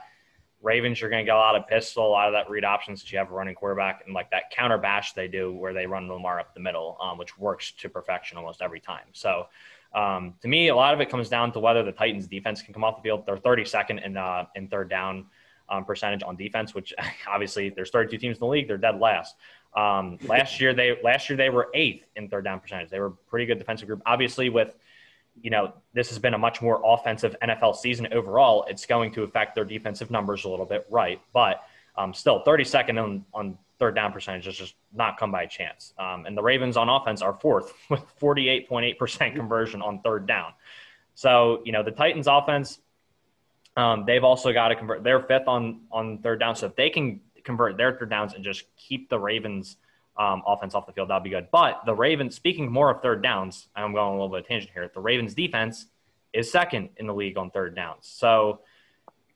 Ravens, 0.62 1.00
you're 1.00 1.10
going 1.10 1.24
to 1.24 1.26
get 1.26 1.36
a 1.36 1.38
lot 1.38 1.54
of 1.54 1.68
pistol, 1.68 2.08
a 2.08 2.10
lot 2.10 2.28
of 2.28 2.32
that 2.32 2.50
read 2.50 2.64
options 2.64 3.02
that 3.02 3.12
you 3.12 3.18
have 3.18 3.30
a 3.30 3.34
running 3.34 3.54
quarterback, 3.54 4.02
and 4.04 4.14
like 4.14 4.30
that 4.30 4.50
counter 4.50 4.78
bash 4.78 5.12
they 5.12 5.28
do 5.28 5.54
where 5.54 5.72
they 5.72 5.86
run 5.86 6.08
Lamar 6.08 6.40
up 6.40 6.54
the 6.54 6.60
middle, 6.60 6.96
um, 7.00 7.18
which 7.18 7.38
works 7.38 7.72
to 7.72 7.88
perfection 7.88 8.36
almost 8.36 8.62
every 8.62 8.80
time. 8.80 9.04
So 9.12 9.46
um, 9.94 10.34
to 10.42 10.48
me, 10.48 10.68
a 10.68 10.74
lot 10.74 10.92
of 10.92 11.00
it 11.00 11.08
comes 11.08 11.28
down 11.28 11.52
to 11.52 11.60
whether 11.60 11.82
the 11.82 11.92
Titans 11.92 12.26
defense 12.26 12.62
can 12.62 12.74
come 12.74 12.82
off 12.82 12.96
the 12.96 13.02
field. 13.02 13.26
They're 13.26 13.36
32nd 13.36 14.04
in 14.04 14.16
uh, 14.16 14.46
in 14.56 14.66
third 14.68 14.90
down 14.90 15.26
um, 15.68 15.84
percentage 15.84 16.22
on 16.22 16.36
defense, 16.36 16.74
which 16.74 16.92
obviously 17.28 17.70
there's 17.70 17.90
32 17.90 18.18
teams 18.18 18.36
in 18.36 18.40
the 18.40 18.46
league. 18.46 18.68
They're 18.68 18.78
dead 18.78 18.98
last. 18.98 19.36
Um, 19.74 20.18
last 20.26 20.60
year 20.60 20.72
they 20.72 20.96
last 21.02 21.28
year 21.28 21.36
they 21.36 21.50
were 21.50 21.68
eighth 21.74 22.06
in 22.16 22.28
third 22.28 22.44
down 22.44 22.60
percentage. 22.60 22.88
They 22.88 22.98
were 22.98 23.06
a 23.06 23.12
pretty 23.28 23.46
good 23.46 23.58
defensive 23.58 23.86
group. 23.86 24.02
Obviously, 24.06 24.48
with 24.48 24.74
you 25.42 25.50
know 25.50 25.74
this 25.92 26.08
has 26.08 26.18
been 26.18 26.32
a 26.32 26.38
much 26.38 26.62
more 26.62 26.80
offensive 26.82 27.36
NFL 27.42 27.76
season 27.76 28.08
overall. 28.12 28.64
It's 28.68 28.86
going 28.86 29.12
to 29.12 29.22
affect 29.22 29.54
their 29.54 29.66
defensive 29.66 30.10
numbers 30.10 30.44
a 30.44 30.48
little 30.48 30.64
bit, 30.64 30.86
right? 30.90 31.20
But 31.34 31.62
um, 31.96 32.14
still, 32.14 32.42
32nd 32.42 33.02
on, 33.02 33.24
on 33.34 33.58
third 33.78 33.94
down 33.94 34.12
percentage 34.12 34.46
is 34.46 34.56
just 34.56 34.74
not 34.94 35.18
come 35.18 35.30
by 35.30 35.44
chance. 35.44 35.92
Um, 35.98 36.24
and 36.24 36.36
the 36.36 36.42
Ravens 36.42 36.78
on 36.78 36.88
offense 36.88 37.20
are 37.20 37.34
fourth 37.34 37.74
with 37.90 38.02
48.8% 38.18 39.34
conversion 39.34 39.82
on 39.82 40.00
third 40.00 40.26
down. 40.26 40.52
So 41.14 41.62
you 41.66 41.72
know 41.72 41.82
the 41.82 41.90
Titans 41.90 42.28
offense 42.28 42.78
um, 43.76 44.04
they've 44.06 44.24
also 44.24 44.52
got 44.52 44.68
to 44.68 44.74
convert. 44.74 45.04
They're 45.04 45.20
fifth 45.20 45.48
on 45.48 45.82
on 45.92 46.18
third 46.18 46.40
down, 46.40 46.56
so 46.56 46.66
if 46.66 46.76
they 46.76 46.90
can 46.90 47.20
convert 47.44 47.76
their 47.76 47.96
third 47.96 48.10
downs 48.10 48.34
and 48.34 48.42
just 48.42 48.64
keep 48.76 49.08
the 49.10 49.18
Ravens 49.18 49.76
um, 50.16 50.42
offense 50.46 50.74
off 50.74 50.86
the 50.86 50.92
field, 50.92 51.10
that'd 51.10 51.22
be 51.22 51.30
good. 51.30 51.48
But 51.52 51.82
the 51.84 51.94
Ravens, 51.94 52.34
speaking 52.34 52.72
more 52.72 52.90
of 52.90 53.02
third 53.02 53.22
downs, 53.22 53.68
I'm 53.76 53.92
going 53.92 54.08
a 54.08 54.12
little 54.12 54.30
bit 54.30 54.40
of 54.40 54.46
tangent 54.46 54.72
here. 54.72 54.90
The 54.92 55.00
Ravens 55.00 55.34
defense 55.34 55.86
is 56.32 56.50
second 56.50 56.90
in 56.96 57.06
the 57.06 57.14
league 57.14 57.36
on 57.36 57.50
third 57.50 57.76
downs, 57.76 58.06
so 58.08 58.60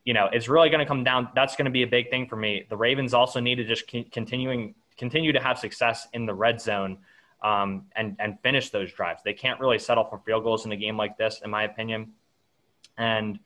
you 0.04 0.14
know 0.14 0.28
it's 0.32 0.48
really 0.48 0.70
going 0.70 0.80
to 0.80 0.86
come 0.86 1.04
down. 1.04 1.28
That's 1.34 1.54
going 1.54 1.66
to 1.66 1.70
be 1.70 1.82
a 1.82 1.86
big 1.88 2.08
thing 2.08 2.26
for 2.26 2.36
me. 2.36 2.66
The 2.68 2.76
Ravens 2.76 3.12
also 3.12 3.40
need 3.40 3.56
to 3.56 3.64
just 3.64 3.86
continuing 4.10 4.74
continue 4.96 5.32
to 5.32 5.40
have 5.40 5.58
success 5.58 6.08
in 6.14 6.26
the 6.26 6.34
red 6.34 6.60
zone. 6.60 6.98
Um, 7.42 7.86
and 7.96 8.16
and 8.18 8.38
finish 8.42 8.68
those 8.68 8.92
drives. 8.92 9.22
They 9.24 9.32
can't 9.32 9.58
really 9.60 9.78
settle 9.78 10.04
for 10.04 10.18
field 10.26 10.44
goals 10.44 10.66
in 10.66 10.72
a 10.72 10.76
game 10.76 10.98
like 10.98 11.16
this, 11.16 11.40
in 11.42 11.48
my 11.48 11.62
opinion. 11.62 12.12
And 12.98 13.38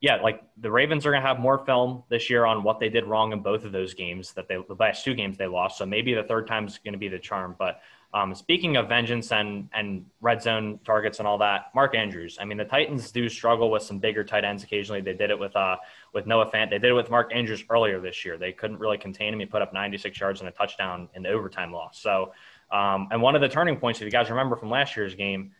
yeah, 0.00 0.16
like 0.16 0.42
the 0.58 0.70
Ravens 0.70 1.04
are 1.06 1.10
going 1.10 1.22
to 1.22 1.26
have 1.26 1.40
more 1.40 1.64
film 1.64 2.04
this 2.08 2.30
year 2.30 2.44
on 2.44 2.62
what 2.62 2.78
they 2.78 2.88
did 2.88 3.04
wrong 3.04 3.32
in 3.32 3.40
both 3.40 3.64
of 3.64 3.72
those 3.72 3.94
games 3.94 4.32
that 4.34 4.46
they 4.46 4.56
the 4.56 4.76
last 4.78 5.04
two 5.04 5.14
games 5.14 5.36
they 5.36 5.48
lost. 5.48 5.76
So 5.76 5.86
maybe 5.86 6.14
the 6.14 6.22
third 6.22 6.46
time 6.46 6.66
is 6.66 6.78
going 6.78 6.92
to 6.92 6.98
be 6.98 7.08
the 7.08 7.18
charm. 7.18 7.56
But 7.58 7.80
um, 8.14 8.32
speaking 8.32 8.76
of 8.76 8.88
vengeance 8.88 9.32
and 9.32 9.68
and 9.72 10.06
red 10.20 10.40
zone 10.40 10.78
targets 10.84 11.18
and 11.18 11.26
all 11.26 11.36
that, 11.38 11.74
Mark 11.74 11.96
Andrews. 11.96 12.38
I 12.40 12.44
mean, 12.44 12.58
the 12.58 12.64
Titans 12.64 13.10
do 13.10 13.28
struggle 13.28 13.72
with 13.72 13.82
some 13.82 13.98
bigger 13.98 14.22
tight 14.22 14.44
ends 14.44 14.62
occasionally. 14.62 15.00
They 15.00 15.14
did 15.14 15.30
it 15.30 15.38
with 15.38 15.56
uh 15.56 15.76
with 16.14 16.26
Noah 16.26 16.48
Fant. 16.48 16.70
They 16.70 16.78
did 16.78 16.90
it 16.90 16.94
with 16.94 17.10
Mark 17.10 17.34
Andrews 17.34 17.64
earlier 17.68 18.00
this 18.00 18.24
year. 18.24 18.38
They 18.38 18.52
couldn't 18.52 18.78
really 18.78 18.98
contain 18.98 19.32
him. 19.34 19.40
He 19.40 19.46
put 19.46 19.62
up 19.62 19.72
96 19.72 20.18
yards 20.20 20.40
and 20.40 20.48
a 20.48 20.52
touchdown 20.52 21.08
in 21.14 21.24
the 21.24 21.30
overtime 21.30 21.72
loss. 21.72 21.98
So, 22.00 22.32
um, 22.70 23.08
and 23.10 23.20
one 23.20 23.34
of 23.34 23.40
the 23.40 23.48
turning 23.48 23.76
points, 23.76 24.00
if 24.00 24.04
you 24.04 24.12
guys 24.12 24.30
remember 24.30 24.54
from 24.54 24.70
last 24.70 24.96
year's 24.96 25.16
game 25.16 25.50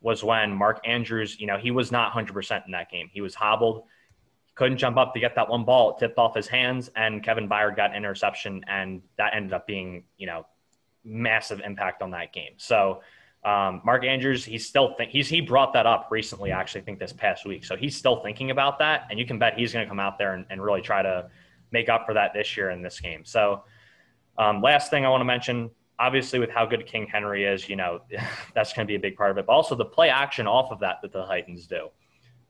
was 0.00 0.24
when 0.24 0.54
Mark 0.54 0.80
Andrews, 0.84 1.38
you 1.38 1.46
know, 1.46 1.58
he 1.58 1.70
was 1.70 1.92
not 1.92 2.12
100% 2.12 2.66
in 2.66 2.72
that 2.72 2.90
game. 2.90 3.08
He 3.12 3.20
was 3.20 3.34
hobbled, 3.34 3.84
couldn't 4.54 4.78
jump 4.78 4.96
up 4.96 5.14
to 5.14 5.20
get 5.20 5.34
that 5.34 5.48
one 5.48 5.64
ball. 5.64 5.92
It 5.92 6.00
tipped 6.00 6.18
off 6.18 6.34
his 6.34 6.46
hands, 6.46 6.90
and 6.96 7.22
Kevin 7.22 7.48
Byard 7.48 7.76
got 7.76 7.90
an 7.90 7.96
interception, 7.96 8.64
and 8.68 9.02
that 9.16 9.34
ended 9.34 9.52
up 9.52 9.66
being, 9.66 10.04
you 10.16 10.26
know, 10.26 10.46
massive 11.04 11.60
impact 11.60 12.02
on 12.02 12.10
that 12.10 12.32
game. 12.32 12.52
So, 12.56 13.00
um, 13.42 13.80
Mark 13.84 14.04
Andrews, 14.04 14.44
he's 14.44 14.66
still 14.66 14.94
think 14.98 15.10
he's 15.10 15.28
he 15.28 15.40
brought 15.40 15.72
that 15.72 15.86
up 15.86 16.08
recently, 16.10 16.50
actually, 16.50 16.82
I 16.82 16.84
think 16.84 16.98
this 16.98 17.12
past 17.12 17.46
week. 17.46 17.64
So 17.64 17.74
he's 17.74 17.96
still 17.96 18.22
thinking 18.22 18.50
about 18.50 18.78
that, 18.80 19.06
and 19.08 19.18
you 19.18 19.24
can 19.24 19.38
bet 19.38 19.58
he's 19.58 19.72
going 19.72 19.84
to 19.84 19.88
come 19.88 20.00
out 20.00 20.18
there 20.18 20.34
and, 20.34 20.44
and, 20.50 20.62
really 20.62 20.82
try 20.82 21.00
to 21.02 21.30
make 21.70 21.88
up 21.88 22.04
for 22.04 22.12
that 22.12 22.34
this 22.34 22.54
year 22.54 22.68
in 22.68 22.82
this 22.82 23.00
game. 23.00 23.24
So, 23.24 23.64
um, 24.36 24.60
last 24.60 24.90
thing 24.90 25.06
I 25.06 25.08
want 25.08 25.22
to 25.22 25.26
mention, 25.26 25.70
obviously 26.00 26.38
with 26.38 26.50
how 26.50 26.64
good 26.64 26.86
King 26.86 27.06
Henry 27.06 27.44
is, 27.44 27.68
you 27.68 27.76
know, 27.76 28.00
that's 28.54 28.72
going 28.72 28.86
to 28.86 28.90
be 28.90 28.96
a 28.96 29.00
big 29.00 29.16
part 29.16 29.30
of 29.30 29.38
it. 29.38 29.46
But 29.46 29.52
also 29.52 29.74
the 29.74 29.84
play 29.84 30.08
action 30.08 30.46
off 30.46 30.72
of 30.72 30.80
that 30.80 30.96
that 31.02 31.12
the 31.12 31.24
Titans 31.26 31.66
do. 31.66 31.88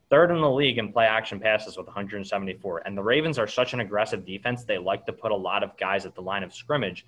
Third 0.08 0.30
in 0.30 0.40
the 0.40 0.50
league 0.50 0.78
in 0.78 0.92
play 0.92 1.04
action 1.04 1.38
passes 1.38 1.76
with 1.76 1.86
174. 1.86 2.82
And 2.84 2.96
the 2.96 3.02
Ravens 3.02 3.38
are 3.38 3.46
such 3.46 3.74
an 3.74 3.80
aggressive 3.80 4.24
defense. 4.24 4.64
They 4.64 4.78
like 4.78 5.04
to 5.06 5.12
put 5.12 5.30
a 5.30 5.36
lot 5.36 5.62
of 5.62 5.76
guys 5.76 6.06
at 6.06 6.14
the 6.14 6.22
line 6.22 6.42
of 6.42 6.54
scrimmage. 6.54 7.06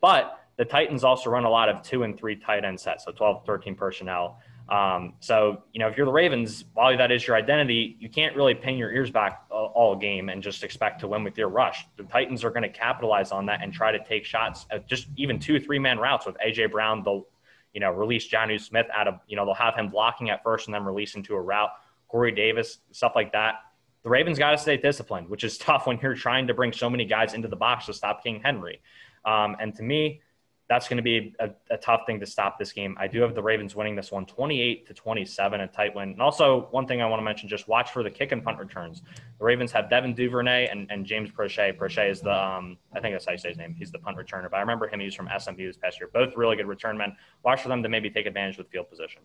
But 0.00 0.38
the 0.56 0.64
Titans 0.64 1.02
also 1.02 1.30
run 1.30 1.44
a 1.44 1.50
lot 1.50 1.68
of 1.68 1.82
two 1.82 2.02
and 2.02 2.16
three 2.16 2.36
tight 2.36 2.64
end 2.64 2.78
sets, 2.78 3.06
so 3.06 3.12
12, 3.12 3.44
13 3.46 3.74
personnel. 3.74 4.38
Um, 4.68 5.14
so, 5.20 5.62
you 5.72 5.80
know, 5.80 5.88
if 5.88 5.96
you're 5.96 6.06
the 6.06 6.12
Ravens, 6.12 6.64
while 6.72 6.96
that 6.96 7.12
is 7.12 7.26
your 7.26 7.36
identity, 7.36 7.96
you 8.00 8.08
can't 8.08 8.34
really 8.34 8.54
pin 8.54 8.76
your 8.76 8.90
ears 8.90 9.10
back 9.10 9.44
all 9.50 9.94
game 9.94 10.30
and 10.30 10.42
just 10.42 10.64
expect 10.64 11.00
to 11.00 11.08
win 11.08 11.22
with 11.22 11.36
your 11.36 11.48
rush. 11.48 11.86
The 11.96 12.04
Titans 12.04 12.44
are 12.44 12.50
going 12.50 12.62
to 12.62 12.70
capitalize 12.70 13.30
on 13.30 13.46
that 13.46 13.62
and 13.62 13.72
try 13.72 13.92
to 13.92 14.02
take 14.02 14.24
shots 14.24 14.64
at 14.70 14.86
just 14.86 15.08
even 15.16 15.38
two, 15.38 15.60
three 15.60 15.78
man 15.78 15.98
routes 15.98 16.24
with 16.24 16.36
AJ 16.38 16.70
Brown. 16.70 17.02
They'll, 17.04 17.26
you 17.74 17.80
know, 17.80 17.90
release 17.90 18.26
Jonnu 18.28 18.58
Smith 18.60 18.86
out 18.94 19.06
of, 19.06 19.20
you 19.26 19.36
know, 19.36 19.44
they'll 19.44 19.54
have 19.54 19.74
him 19.74 19.90
blocking 19.90 20.30
at 20.30 20.42
first 20.42 20.66
and 20.66 20.74
then 20.74 20.84
release 20.84 21.14
into 21.14 21.34
a 21.34 21.40
route. 21.40 21.70
Corey 22.08 22.32
Davis, 22.32 22.78
stuff 22.92 23.12
like 23.14 23.32
that. 23.32 23.56
The 24.02 24.10
Ravens 24.10 24.38
got 24.38 24.52
to 24.52 24.58
stay 24.58 24.76
disciplined, 24.76 25.28
which 25.28 25.44
is 25.44 25.58
tough 25.58 25.86
when 25.86 25.98
you're 26.00 26.14
trying 26.14 26.46
to 26.46 26.54
bring 26.54 26.72
so 26.72 26.88
many 26.88 27.04
guys 27.04 27.34
into 27.34 27.48
the 27.48 27.56
box 27.56 27.86
to 27.86 27.92
stop 27.92 28.22
King 28.22 28.40
Henry. 28.42 28.80
Um, 29.26 29.56
and 29.60 29.74
to 29.76 29.82
me, 29.82 30.20
that's 30.68 30.88
going 30.88 30.96
to 30.96 31.02
be 31.02 31.34
a, 31.40 31.50
a, 31.70 31.76
tough 31.76 32.02
thing 32.06 32.18
to 32.20 32.26
stop 32.26 32.58
this 32.58 32.72
game. 32.72 32.96
I 32.98 33.06
do 33.06 33.20
have 33.20 33.34
the 33.34 33.42
Ravens 33.42 33.76
winning 33.76 33.94
this 33.94 34.10
one 34.10 34.24
28 34.24 34.86
to 34.86 34.94
27, 34.94 35.60
a 35.60 35.66
tight 35.66 35.94
win. 35.94 36.10
And 36.10 36.22
also, 36.22 36.68
one 36.70 36.86
thing 36.86 37.02
I 37.02 37.06
want 37.06 37.20
to 37.20 37.24
mention 37.24 37.48
just 37.50 37.68
watch 37.68 37.90
for 37.90 38.02
the 38.02 38.10
kick 38.10 38.32
and 38.32 38.42
punt 38.42 38.58
returns. 38.58 39.02
The 39.38 39.44
Ravens 39.44 39.72
have 39.72 39.90
Devin 39.90 40.14
Duvernay 40.14 40.68
and, 40.68 40.90
and 40.90 41.04
James 41.04 41.30
Proche. 41.30 41.76
Proche 41.76 42.10
is 42.10 42.22
the, 42.22 42.32
um, 42.32 42.78
I 42.94 43.00
think 43.00 43.14
that's 43.14 43.26
how 43.26 43.32
you 43.32 43.38
say 43.38 43.50
his 43.50 43.58
name. 43.58 43.74
He's 43.74 43.92
the 43.92 43.98
punt 43.98 44.16
returner, 44.16 44.50
but 44.50 44.56
I 44.56 44.60
remember 44.60 44.88
him. 44.88 45.00
He's 45.00 45.14
from 45.14 45.28
SMU 45.38 45.66
this 45.66 45.76
past 45.76 46.00
year. 46.00 46.08
Both 46.12 46.34
really 46.34 46.56
good 46.56 46.66
return 46.66 46.96
men. 46.96 47.14
Watch 47.44 47.60
for 47.60 47.68
them 47.68 47.82
to 47.82 47.88
maybe 47.90 48.08
take 48.08 48.24
advantage 48.24 48.56
with 48.56 48.68
field 48.68 48.88
position. 48.88 49.20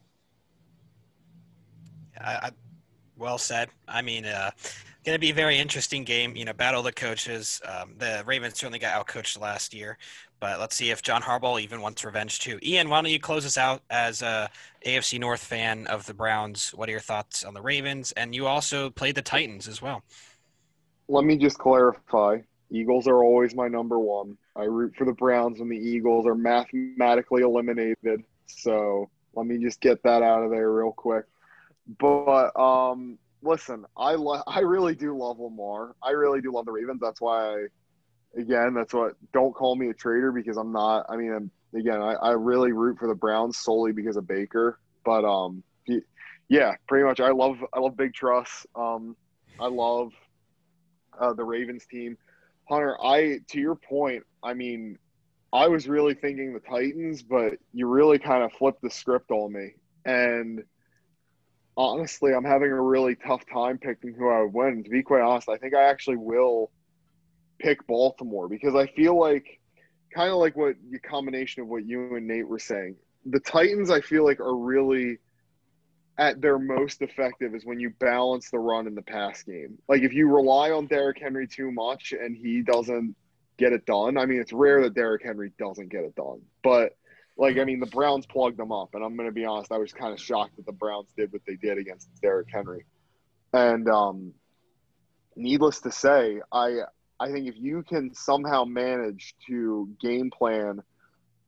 I, 2.19 2.33
I 2.33 2.51
well 3.17 3.37
said. 3.37 3.69
I 3.87 4.01
mean, 4.01 4.25
uh, 4.25 4.51
going 5.05 5.15
to 5.15 5.19
be 5.19 5.29
a 5.29 5.33
very 5.33 5.57
interesting 5.57 6.03
game. 6.03 6.35
You 6.35 6.45
know, 6.45 6.53
battle 6.53 6.83
the 6.83 6.91
coaches. 6.91 7.61
Um, 7.65 7.95
the 7.97 8.23
Ravens 8.25 8.55
certainly 8.55 8.79
got 8.79 9.05
outcoached 9.05 9.39
last 9.39 9.73
year, 9.73 9.97
but 10.39 10.59
let's 10.59 10.75
see 10.75 10.91
if 10.91 11.01
John 11.01 11.21
Harbaugh 11.21 11.61
even 11.61 11.81
wants 11.81 12.03
revenge 12.03 12.39
too. 12.39 12.59
Ian, 12.63 12.89
why 12.89 13.01
don't 13.01 13.11
you 13.11 13.19
close 13.19 13.45
us 13.45 13.57
out 13.57 13.81
as 13.89 14.21
a 14.21 14.49
AFC 14.85 15.19
North 15.19 15.43
fan 15.43 15.87
of 15.87 16.05
the 16.05 16.13
Browns? 16.13 16.71
What 16.73 16.89
are 16.89 16.91
your 16.91 17.01
thoughts 17.01 17.43
on 17.43 17.53
the 17.53 17.61
Ravens? 17.61 18.11
And 18.13 18.33
you 18.33 18.47
also 18.47 18.89
played 18.89 19.15
the 19.15 19.21
Titans 19.21 19.67
as 19.67 19.81
well. 19.81 20.03
Let 21.07 21.25
me 21.25 21.37
just 21.37 21.57
clarify. 21.57 22.39
Eagles 22.71 23.07
are 23.07 23.23
always 23.23 23.55
my 23.55 23.67
number 23.67 23.99
one. 23.99 24.37
I 24.55 24.63
root 24.63 24.93
for 24.95 25.05
the 25.05 25.13
Browns 25.13 25.59
when 25.59 25.69
the 25.69 25.77
Eagles 25.77 26.25
are 26.27 26.35
mathematically 26.35 27.41
eliminated. 27.41 28.23
So 28.45 29.09
let 29.33 29.45
me 29.45 29.57
just 29.57 29.81
get 29.81 30.03
that 30.03 30.21
out 30.21 30.43
of 30.43 30.51
there 30.51 30.71
real 30.71 30.91
quick. 30.91 31.25
But 31.99 32.57
um, 32.59 33.17
listen, 33.41 33.85
I 33.97 34.13
lo- 34.13 34.43
I 34.45 34.59
really 34.59 34.95
do 34.95 35.17
love 35.17 35.39
Lamar. 35.39 35.95
I 36.03 36.11
really 36.11 36.41
do 36.41 36.51
love 36.51 36.65
the 36.65 36.71
Ravens. 36.71 36.99
That's 37.01 37.21
why 37.21 37.45
I, 37.45 37.65
again, 38.37 38.73
that's 38.73 38.93
what. 38.93 39.13
Don't 39.33 39.53
call 39.53 39.75
me 39.75 39.89
a 39.89 39.93
traitor 39.93 40.31
because 40.31 40.57
I'm 40.57 40.71
not. 40.71 41.05
I 41.09 41.15
mean, 41.15 41.33
I'm, 41.33 41.51
again, 41.77 42.01
I, 42.01 42.13
I 42.13 42.31
really 42.31 42.71
root 42.71 42.97
for 42.99 43.07
the 43.07 43.15
Browns 43.15 43.57
solely 43.57 43.91
because 43.91 44.17
of 44.17 44.27
Baker. 44.27 44.79
But 45.03 45.25
um, 45.25 45.63
yeah, 46.47 46.75
pretty 46.87 47.05
much. 47.05 47.19
I 47.19 47.31
love 47.31 47.57
I 47.73 47.79
love 47.79 47.97
Big 47.97 48.13
Truss. 48.13 48.65
Um, 48.75 49.15
I 49.59 49.67
love 49.67 50.11
uh, 51.19 51.33
the 51.33 51.43
Ravens 51.43 51.85
team. 51.85 52.17
Hunter, 52.67 52.97
I 53.03 53.39
to 53.49 53.59
your 53.59 53.75
point. 53.75 54.23
I 54.43 54.53
mean, 54.53 54.97
I 55.51 55.67
was 55.67 55.87
really 55.87 56.13
thinking 56.13 56.53
the 56.53 56.59
Titans, 56.59 57.23
but 57.23 57.53
you 57.73 57.87
really 57.87 58.19
kind 58.19 58.43
of 58.43 58.51
flipped 58.53 58.81
the 58.81 58.89
script 58.89 59.31
on 59.31 59.51
me 59.51 59.73
and 60.05 60.63
honestly, 61.77 62.33
I'm 62.33 62.43
having 62.43 62.71
a 62.71 62.81
really 62.81 63.15
tough 63.15 63.45
time 63.51 63.77
picking 63.77 64.13
who 64.13 64.29
I 64.29 64.41
would 64.41 64.53
win. 64.53 64.83
To 64.83 64.89
be 64.89 65.03
quite 65.03 65.21
honest, 65.21 65.49
I 65.49 65.57
think 65.57 65.73
I 65.73 65.83
actually 65.83 66.17
will 66.17 66.71
pick 67.59 67.85
Baltimore 67.87 68.47
because 68.47 68.75
I 68.75 68.87
feel 68.87 69.19
like 69.19 69.59
kind 70.13 70.31
of 70.31 70.37
like 70.37 70.55
what 70.55 70.75
the 70.89 70.99
combination 70.99 71.61
of 71.61 71.67
what 71.67 71.85
you 71.85 72.15
and 72.15 72.27
Nate 72.27 72.47
were 72.47 72.59
saying. 72.59 72.95
The 73.25 73.39
Titans, 73.39 73.91
I 73.91 74.01
feel 74.01 74.25
like, 74.25 74.39
are 74.39 74.55
really 74.55 75.19
at 76.17 76.41
their 76.41 76.59
most 76.59 77.01
effective 77.01 77.55
is 77.55 77.65
when 77.65 77.79
you 77.79 77.91
balance 77.91 78.49
the 78.49 78.59
run 78.59 78.87
and 78.87 78.97
the 78.97 79.01
pass 79.01 79.43
game. 79.43 79.77
Like 79.87 80.01
if 80.01 80.13
you 80.13 80.27
rely 80.29 80.71
on 80.71 80.87
Derrick 80.87 81.17
Henry 81.19 81.47
too 81.47 81.71
much 81.71 82.11
and 82.11 82.35
he 82.35 82.61
doesn't 82.61 83.15
get 83.59 83.73
it 83.73 83.85
done. 83.85 84.17
I 84.17 84.25
mean, 84.25 84.39
it's 84.39 84.53
rare 84.53 84.81
that 84.81 84.95
Derrick 84.95 85.23
Henry 85.23 85.51
doesn't 85.59 85.89
get 85.89 86.03
it 86.03 86.15
done, 86.15 86.41
but 86.63 86.93
like 87.37 87.57
I 87.57 87.63
mean, 87.63 87.79
the 87.79 87.85
Browns 87.85 88.25
plugged 88.25 88.57
them 88.57 88.71
up, 88.71 88.95
and 88.95 89.03
I'm 89.03 89.15
going 89.15 89.29
to 89.29 89.33
be 89.33 89.45
honest, 89.45 89.71
I 89.71 89.77
was 89.77 89.93
kind 89.93 90.11
of 90.11 90.19
shocked 90.19 90.57
that 90.57 90.65
the 90.65 90.73
Browns 90.73 91.07
did 91.15 91.31
what 91.31 91.41
they 91.47 91.55
did 91.55 91.77
against 91.77 92.09
Derrick 92.21 92.47
Henry. 92.51 92.85
And 93.53 93.87
um, 93.87 94.33
needless 95.37 95.79
to 95.81 95.91
say, 95.91 96.41
I 96.51 96.79
I 97.19 97.31
think 97.31 97.47
if 97.47 97.55
you 97.57 97.83
can 97.83 98.13
somehow 98.13 98.63
manage 98.63 99.35
to 99.47 99.89
game 100.01 100.31
plan 100.31 100.81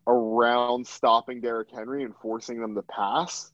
around 0.08 0.86
stopping 0.86 1.42
Derrick 1.42 1.70
Henry 1.72 2.04
and 2.04 2.14
forcing 2.22 2.60
them 2.60 2.76
to 2.76 2.82
pass, 2.82 3.52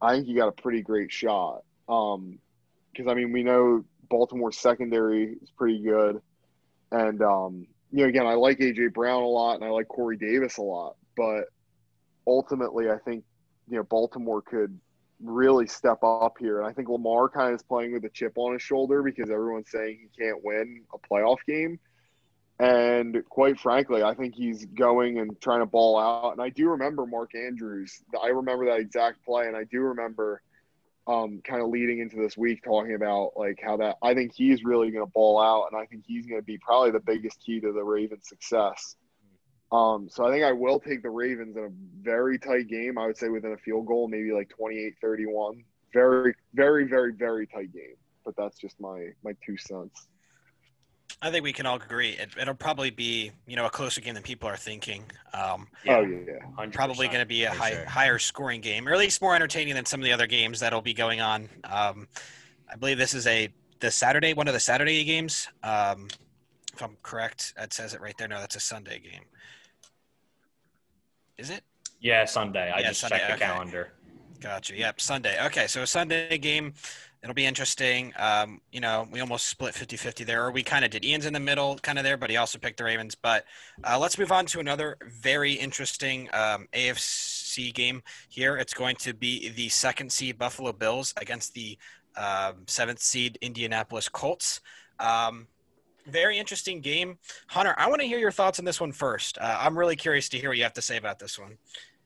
I 0.00 0.14
think 0.14 0.28
you 0.28 0.36
got 0.36 0.48
a 0.48 0.62
pretty 0.62 0.82
great 0.82 1.12
shot. 1.12 1.62
Because 1.86 3.06
um, 3.06 3.08
I 3.08 3.14
mean, 3.14 3.32
we 3.32 3.42
know 3.42 3.84
Baltimore's 4.08 4.58
secondary 4.58 5.36
is 5.42 5.50
pretty 5.56 5.82
good, 5.82 6.20
and 6.90 7.22
um, 7.22 7.66
you 7.92 8.02
know, 8.02 8.08
again, 8.08 8.26
I 8.26 8.34
like 8.34 8.58
AJ 8.58 8.94
Brown 8.94 9.22
a 9.22 9.26
lot, 9.26 9.54
and 9.54 9.64
I 9.64 9.68
like 9.68 9.88
Corey 9.88 10.16
Davis 10.16 10.56
a 10.56 10.62
lot 10.62 10.96
but 11.16 11.44
ultimately, 12.26 12.90
I 12.90 12.98
think 12.98 13.24
you 13.68 13.76
know 13.76 13.82
Baltimore 13.82 14.42
could 14.42 14.78
really 15.22 15.66
step 15.66 15.98
up 16.02 16.36
here, 16.38 16.58
and 16.58 16.66
I 16.66 16.72
think 16.72 16.88
Lamar 16.88 17.28
kind 17.28 17.48
of 17.48 17.56
is 17.56 17.62
playing 17.62 17.92
with 17.92 18.04
a 18.04 18.08
chip 18.10 18.32
on 18.36 18.52
his 18.52 18.62
shoulder 18.62 19.02
because 19.02 19.30
everyone's 19.30 19.70
saying 19.70 19.98
he 20.00 20.24
can't 20.24 20.44
win 20.44 20.82
a 20.92 20.98
playoff 20.98 21.38
game. 21.46 21.78
And 22.58 23.24
quite 23.28 23.58
frankly, 23.58 24.02
I 24.02 24.14
think 24.14 24.34
he's 24.34 24.64
going 24.66 25.18
and 25.18 25.40
trying 25.40 25.60
to 25.60 25.66
ball 25.66 25.98
out. 25.98 26.32
And 26.32 26.40
I 26.40 26.48
do 26.48 26.68
remember 26.68 27.06
Mark 27.06 27.34
Andrews. 27.34 28.02
I 28.22 28.28
remember 28.28 28.66
that 28.66 28.78
exact 28.78 29.24
play, 29.24 29.48
and 29.48 29.56
I 29.56 29.64
do 29.64 29.80
remember 29.80 30.42
um, 31.06 31.40
kind 31.42 31.60
of 31.60 31.68
leading 31.70 31.98
into 31.98 32.16
this 32.16 32.36
week 32.36 32.62
talking 32.62 32.94
about 32.94 33.32
like 33.36 33.58
how 33.60 33.76
that 33.78 33.96
I 34.02 34.14
think 34.14 34.32
he's 34.32 34.62
really 34.64 34.90
going 34.90 35.04
to 35.04 35.10
ball 35.10 35.40
out, 35.40 35.68
and 35.72 35.80
I 35.80 35.86
think 35.86 36.04
he's 36.06 36.26
going 36.26 36.40
to 36.40 36.44
be 36.44 36.58
probably 36.58 36.92
the 36.92 37.00
biggest 37.00 37.40
key 37.40 37.60
to 37.60 37.72
the 37.72 37.82
Ravens' 37.82 38.28
success. 38.28 38.96
Um, 39.72 40.08
so 40.10 40.26
I 40.26 40.30
think 40.30 40.44
I 40.44 40.52
will 40.52 40.78
take 40.78 41.02
the 41.02 41.10
Ravens 41.10 41.56
in 41.56 41.64
a 41.64 41.70
very 42.02 42.38
tight 42.38 42.68
game. 42.68 42.98
I 42.98 43.06
would 43.06 43.16
say 43.16 43.30
within 43.30 43.52
a 43.52 43.56
field 43.56 43.86
goal, 43.86 44.06
maybe 44.06 44.30
like 44.32 44.50
28 44.50 44.94
31. 45.00 45.64
Very, 45.94 46.34
very, 46.54 46.86
very, 46.86 47.12
very 47.12 47.46
tight 47.46 47.72
game. 47.72 47.96
But 48.24 48.36
that's 48.36 48.58
just 48.58 48.78
my 48.78 49.08
my 49.24 49.34
two 49.44 49.56
cents. 49.56 50.06
I 51.20 51.30
think 51.30 51.44
we 51.44 51.52
can 51.52 51.66
all 51.66 51.76
agree 51.76 52.16
it, 52.18 52.34
will 52.46 52.54
probably 52.54 52.90
be 52.90 53.32
you 53.46 53.56
know 53.56 53.66
a 53.66 53.70
closer 53.70 54.00
game 54.00 54.14
than 54.14 54.22
people 54.22 54.48
are 54.48 54.56
thinking. 54.56 55.04
Um, 55.32 55.68
yeah, 55.84 55.96
oh 55.96 56.02
yeah, 56.02 56.18
yeah. 56.26 56.66
probably 56.72 57.06
going 57.06 57.20
to 57.20 57.26
be 57.26 57.44
a 57.44 57.50
high, 57.50 57.72
sure. 57.72 57.84
higher 57.86 58.18
scoring 58.18 58.60
game, 58.60 58.86
or 58.86 58.92
at 58.92 58.98
least 58.98 59.22
more 59.22 59.34
entertaining 59.34 59.74
than 59.74 59.86
some 59.86 60.00
of 60.00 60.04
the 60.04 60.12
other 60.12 60.26
games 60.26 60.60
that'll 60.60 60.82
be 60.82 60.94
going 60.94 61.20
on. 61.20 61.48
Um, 61.64 62.08
I 62.70 62.76
believe 62.76 62.98
this 62.98 63.14
is 63.14 63.26
a 63.26 63.48
the 63.80 63.90
Saturday 63.90 64.34
one 64.34 64.48
of 64.48 64.54
the 64.54 64.60
Saturday 64.60 65.02
games. 65.04 65.48
Um, 65.62 66.08
if 66.74 66.82
I'm 66.82 66.96
correct, 67.02 67.54
it 67.58 67.72
says 67.72 67.94
it 67.94 68.00
right 68.00 68.14
there. 68.18 68.28
No, 68.28 68.38
that's 68.38 68.56
a 68.56 68.60
Sunday 68.60 68.98
game. 68.98 69.22
Is 71.38 71.50
it? 71.50 71.62
Yeah, 72.00 72.24
Sunday. 72.24 72.70
I 72.70 72.80
yeah, 72.80 72.88
just 72.88 73.00
Sunday. 73.00 73.18
checked 73.18 73.28
the 73.28 73.34
okay. 73.34 73.52
calendar. 73.52 73.92
Gotcha. 74.40 74.76
Yep, 74.76 75.00
Sunday. 75.00 75.36
Okay, 75.46 75.66
so 75.66 75.82
a 75.82 75.86
Sunday 75.86 76.36
game. 76.38 76.74
It'll 77.22 77.34
be 77.34 77.46
interesting. 77.46 78.12
Um, 78.18 78.60
you 78.72 78.80
know, 78.80 79.06
we 79.12 79.20
almost 79.20 79.46
split 79.46 79.74
50 79.74 79.96
50 79.96 80.24
there, 80.24 80.44
or 80.44 80.50
we 80.50 80.64
kind 80.64 80.84
of 80.84 80.90
did. 80.90 81.04
Ian's 81.04 81.26
in 81.26 81.32
the 81.32 81.40
middle, 81.40 81.78
kind 81.78 81.96
of 81.96 82.04
there, 82.04 82.16
but 82.16 82.30
he 82.30 82.36
also 82.36 82.58
picked 82.58 82.78
the 82.78 82.84
Ravens. 82.84 83.14
But 83.14 83.44
uh, 83.84 83.96
let's 83.96 84.18
move 84.18 84.32
on 84.32 84.46
to 84.46 84.58
another 84.58 84.96
very 85.20 85.52
interesting 85.52 86.28
um, 86.32 86.66
AFC 86.72 87.72
game 87.72 88.02
here. 88.28 88.56
It's 88.56 88.74
going 88.74 88.96
to 88.96 89.14
be 89.14 89.50
the 89.50 89.68
second 89.68 90.10
seed 90.10 90.36
Buffalo 90.36 90.72
Bills 90.72 91.14
against 91.16 91.54
the 91.54 91.78
um, 92.16 92.64
seventh 92.66 93.00
seed 93.00 93.38
Indianapolis 93.40 94.08
Colts. 94.08 94.60
Um, 94.98 95.46
very 96.06 96.38
interesting 96.38 96.80
game. 96.80 97.18
Hunter, 97.48 97.74
I 97.78 97.88
want 97.88 98.00
to 98.00 98.06
hear 98.06 98.18
your 98.18 98.32
thoughts 98.32 98.58
on 98.58 98.64
this 98.64 98.80
one 98.80 98.92
first. 98.92 99.38
Uh, 99.38 99.58
I'm 99.60 99.78
really 99.78 99.96
curious 99.96 100.28
to 100.30 100.38
hear 100.38 100.50
what 100.50 100.58
you 100.58 100.64
have 100.64 100.74
to 100.74 100.82
say 100.82 100.96
about 100.96 101.18
this 101.18 101.38
one. 101.38 101.58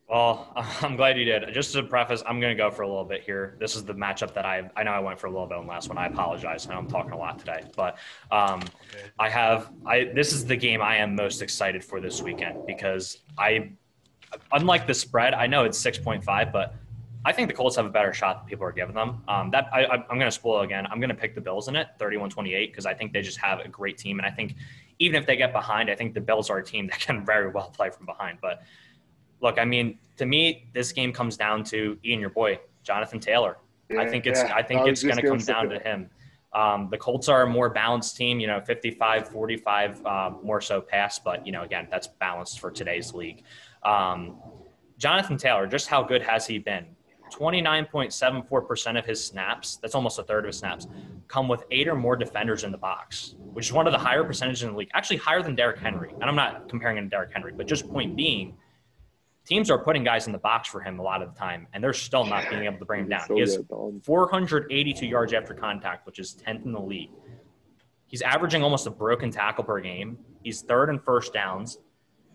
Well, 0.08 0.52
I'm 0.82 0.96
glad 0.96 1.18
you 1.18 1.24
did. 1.24 1.52
Just 1.52 1.72
to 1.74 1.82
preface, 1.82 2.22
I'm 2.26 2.40
going 2.40 2.56
to 2.56 2.62
go 2.62 2.70
for 2.70 2.82
a 2.82 2.88
little 2.88 3.04
bit 3.04 3.22
here. 3.22 3.56
This 3.58 3.74
is 3.76 3.84
the 3.84 3.94
matchup 3.94 4.34
that 4.34 4.44
I 4.44 4.70
I 4.76 4.82
know 4.82 4.92
I 4.92 5.00
went 5.00 5.18
for 5.18 5.26
a 5.26 5.30
little 5.30 5.46
bit 5.46 5.58
on 5.58 5.66
last 5.66 5.88
one. 5.88 5.98
I 5.98 6.06
apologize. 6.06 6.66
I 6.66 6.72
know 6.72 6.78
I'm 6.78 6.88
talking 6.88 7.12
a 7.12 7.18
lot 7.18 7.38
today, 7.38 7.64
but 7.76 7.98
um. 8.30 8.62
I 9.18 9.28
have 9.28 9.70
I 9.86 10.04
this 10.14 10.32
is 10.32 10.44
the 10.44 10.56
game 10.56 10.82
I 10.82 10.96
am 10.96 11.14
most 11.14 11.42
excited 11.42 11.82
for 11.82 12.00
this 12.00 12.22
weekend 12.22 12.66
because 12.66 13.18
I, 13.38 13.72
unlike 14.52 14.86
the 14.86 14.94
spread, 14.94 15.34
I 15.34 15.46
know 15.46 15.64
it's 15.64 15.82
6.5, 15.82 16.52
but 16.52 16.74
I 17.26 17.32
think 17.32 17.48
the 17.48 17.54
Colts 17.54 17.74
have 17.74 17.86
a 17.86 17.90
better 17.90 18.12
shot 18.12 18.38
than 18.38 18.48
people 18.48 18.64
are 18.64 18.72
giving 18.72 18.94
them. 18.94 19.20
Um, 19.26 19.50
that 19.50 19.68
I, 19.72 19.96
am 19.96 20.04
going 20.06 20.20
to 20.20 20.30
spoil 20.30 20.60
again. 20.60 20.86
I'm 20.88 21.00
going 21.00 21.08
to 21.10 21.14
pick 21.14 21.34
the 21.34 21.40
Bills 21.40 21.66
in 21.66 21.74
it, 21.74 21.88
31-28, 21.98 22.70
because 22.70 22.86
I 22.86 22.94
think 22.94 23.12
they 23.12 23.20
just 23.20 23.38
have 23.38 23.58
a 23.58 23.66
great 23.66 23.98
team, 23.98 24.20
and 24.20 24.26
I 24.26 24.30
think 24.30 24.54
even 25.00 25.20
if 25.20 25.26
they 25.26 25.36
get 25.36 25.52
behind, 25.52 25.90
I 25.90 25.96
think 25.96 26.14
the 26.14 26.20
Bills 26.20 26.50
are 26.50 26.58
a 26.58 26.64
team 26.64 26.86
that 26.90 27.00
can 27.00 27.26
very 27.26 27.50
well 27.50 27.70
play 27.70 27.90
from 27.90 28.06
behind. 28.06 28.38
But 28.40 28.62
look, 29.40 29.58
I 29.58 29.64
mean, 29.64 29.98
to 30.18 30.24
me, 30.24 30.68
this 30.72 30.92
game 30.92 31.12
comes 31.12 31.36
down 31.36 31.64
to 31.64 31.98
Ian, 32.04 32.20
your 32.20 32.30
boy, 32.30 32.60
Jonathan 32.84 33.18
Taylor. 33.18 33.56
Yeah, 33.90 34.02
I 34.02 34.08
think 34.08 34.26
it's 34.26 34.40
yeah. 34.40 34.54
I 34.54 34.62
think 34.62 34.82
I 34.82 34.88
it's 34.88 35.02
going 35.02 35.16
to 35.16 35.26
come 35.26 35.38
down 35.38 35.68
to 35.68 35.80
him. 35.80 36.08
Um, 36.52 36.88
the 36.90 36.96
Colts 36.96 37.28
are 37.28 37.42
a 37.42 37.46
more 37.46 37.68
balanced 37.68 38.16
team, 38.16 38.38
you 38.38 38.46
know, 38.46 38.60
55, 38.60 39.28
45, 39.28 40.06
uh, 40.06 40.30
more 40.42 40.60
so 40.60 40.80
pass, 40.80 41.18
but, 41.18 41.44
you 41.44 41.52
know, 41.52 41.64
again, 41.64 41.86
that's 41.90 42.06
balanced 42.06 42.60
for 42.60 42.70
today's 42.70 43.12
league. 43.12 43.42
Um, 43.82 44.36
Jonathan 44.96 45.36
Taylor, 45.36 45.66
just 45.66 45.88
how 45.88 46.02
good 46.02 46.22
has 46.22 46.46
he 46.46 46.58
been? 46.58 46.86
29.74% 47.30 48.98
of 48.98 49.04
his 49.04 49.24
snaps, 49.24 49.76
that's 49.76 49.94
almost 49.94 50.18
a 50.18 50.22
third 50.22 50.44
of 50.44 50.48
his 50.48 50.58
snaps, 50.58 50.86
come 51.28 51.48
with 51.48 51.64
eight 51.70 51.88
or 51.88 51.94
more 51.94 52.16
defenders 52.16 52.64
in 52.64 52.72
the 52.72 52.78
box, 52.78 53.34
which 53.52 53.66
is 53.66 53.72
one 53.72 53.86
of 53.86 53.92
the 53.92 53.98
higher 53.98 54.24
percentages 54.24 54.62
in 54.62 54.72
the 54.72 54.78
league, 54.78 54.90
actually 54.94 55.16
higher 55.16 55.42
than 55.42 55.54
Derrick 55.54 55.78
Henry. 55.78 56.12
And 56.12 56.24
I'm 56.24 56.36
not 56.36 56.68
comparing 56.68 56.98
him 56.98 57.04
to 57.04 57.10
Derrick 57.10 57.32
Henry, 57.32 57.52
but 57.56 57.66
just 57.66 57.88
point 57.90 58.16
being, 58.16 58.56
teams 59.44 59.70
are 59.70 59.78
putting 59.78 60.04
guys 60.04 60.26
in 60.26 60.32
the 60.32 60.38
box 60.38 60.68
for 60.68 60.80
him 60.80 60.98
a 60.98 61.02
lot 61.02 61.22
of 61.22 61.32
the 61.32 61.38
time, 61.38 61.66
and 61.72 61.82
they're 61.82 61.92
still 61.92 62.24
not 62.24 62.48
being 62.50 62.64
able 62.64 62.78
to 62.78 62.84
bring 62.84 63.02
him 63.02 63.08
down. 63.08 63.26
He 63.32 63.40
has 63.40 63.58
482 64.02 65.06
yards 65.06 65.32
after 65.32 65.54
contact, 65.54 66.06
which 66.06 66.18
is 66.18 66.36
10th 66.46 66.64
in 66.64 66.72
the 66.72 66.80
league. 66.80 67.10
He's 68.06 68.22
averaging 68.22 68.62
almost 68.62 68.86
a 68.86 68.90
broken 68.90 69.30
tackle 69.30 69.64
per 69.64 69.80
game. 69.80 70.18
He's 70.42 70.62
third 70.62 70.90
in 70.90 70.98
first 70.98 71.32
downs. 71.32 71.78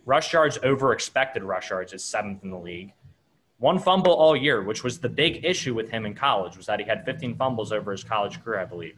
Rush 0.05 0.33
yards 0.33 0.57
over 0.63 0.93
expected 0.93 1.43
rush 1.43 1.69
yards 1.69 1.93
is 1.93 2.03
seventh 2.03 2.43
in 2.43 2.49
the 2.49 2.57
league. 2.57 2.93
One 3.61 3.77
fumble 3.77 4.13
all 4.13 4.35
year, 4.35 4.63
which 4.63 4.83
was 4.83 4.97
the 4.97 5.07
big 5.07 5.45
issue 5.45 5.75
with 5.75 5.91
him 5.91 6.07
in 6.07 6.15
college, 6.15 6.57
was 6.57 6.65
that 6.65 6.79
he 6.79 6.85
had 6.85 7.05
15 7.05 7.35
fumbles 7.35 7.71
over 7.71 7.91
his 7.91 8.03
college 8.03 8.43
career, 8.43 8.59
I 8.59 8.65
believe. 8.65 8.97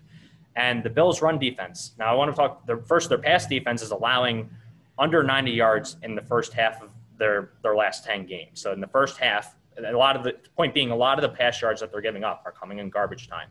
And 0.55 0.82
the 0.82 0.89
Bills' 0.89 1.22
run 1.22 1.38
defense. 1.38 1.91
Now, 2.00 2.05
I 2.05 2.15
want 2.15 2.32
to 2.32 2.36
talk. 2.36 2.65
Their, 2.65 2.77
first, 2.77 3.10
their 3.10 3.17
pass 3.17 3.46
defense 3.46 3.82
is 3.82 3.91
allowing 3.91 4.50
under 4.98 5.22
90 5.22 5.51
yards 5.51 5.98
in 6.01 6.15
the 6.15 6.22
first 6.22 6.53
half 6.53 6.82
of 6.82 6.89
their 7.17 7.50
their 7.62 7.75
last 7.75 8.05
10 8.05 8.25
games. 8.25 8.62
So 8.62 8.72
in 8.72 8.79
the 8.79 8.88
first 8.88 9.17
half, 9.17 9.53
a 9.77 9.91
lot 9.91 10.15
of 10.15 10.24
the 10.24 10.36
point 10.55 10.74
being, 10.74 10.91
a 10.91 10.96
lot 10.96 11.22
of 11.22 11.29
the 11.29 11.36
pass 11.36 11.62
yards 11.62 11.82
that 11.82 11.91
they're 11.91 12.00
giving 12.00 12.24
up 12.24 12.43
are 12.46 12.53
coming 12.53 12.79
in 12.79 12.89
garbage 12.89 13.27
time. 13.27 13.50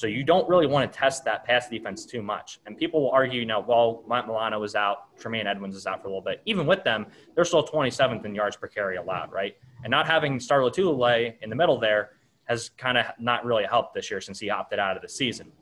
So 0.00 0.06
you 0.06 0.24
don't 0.24 0.48
really 0.48 0.66
want 0.66 0.90
to 0.90 0.98
test 0.98 1.26
that 1.26 1.44
pass 1.44 1.68
defense 1.68 2.06
too 2.06 2.22
much. 2.22 2.58
And 2.64 2.74
people 2.74 3.02
will 3.02 3.10
argue, 3.10 3.40
you 3.40 3.44
know, 3.44 3.60
well, 3.60 4.02
Matt 4.08 4.26
Milano 4.26 4.58
was 4.58 4.74
out, 4.74 5.14
Tremaine 5.18 5.46
Edmunds 5.46 5.76
is 5.76 5.86
out 5.86 6.00
for 6.00 6.08
a 6.08 6.10
little 6.10 6.22
bit. 6.22 6.40
Even 6.46 6.66
with 6.66 6.82
them, 6.84 7.06
they're 7.34 7.44
still 7.44 7.62
27th 7.62 8.24
in 8.24 8.34
yards 8.34 8.56
per 8.56 8.66
carry 8.66 8.96
allowed, 8.96 9.30
right? 9.30 9.58
And 9.84 9.90
not 9.90 10.06
having 10.06 10.40
Star 10.40 10.60
Lotulelei 10.60 11.34
in 11.42 11.50
the 11.50 11.54
middle 11.54 11.78
there 11.78 12.12
has 12.44 12.70
kind 12.78 12.96
of 12.96 13.04
not 13.18 13.44
really 13.44 13.64
helped 13.64 13.92
this 13.92 14.10
year 14.10 14.22
since 14.22 14.40
he 14.40 14.48
opted 14.48 14.78
out 14.78 14.96
of 14.96 15.02
the 15.02 15.08
season. 15.10 15.52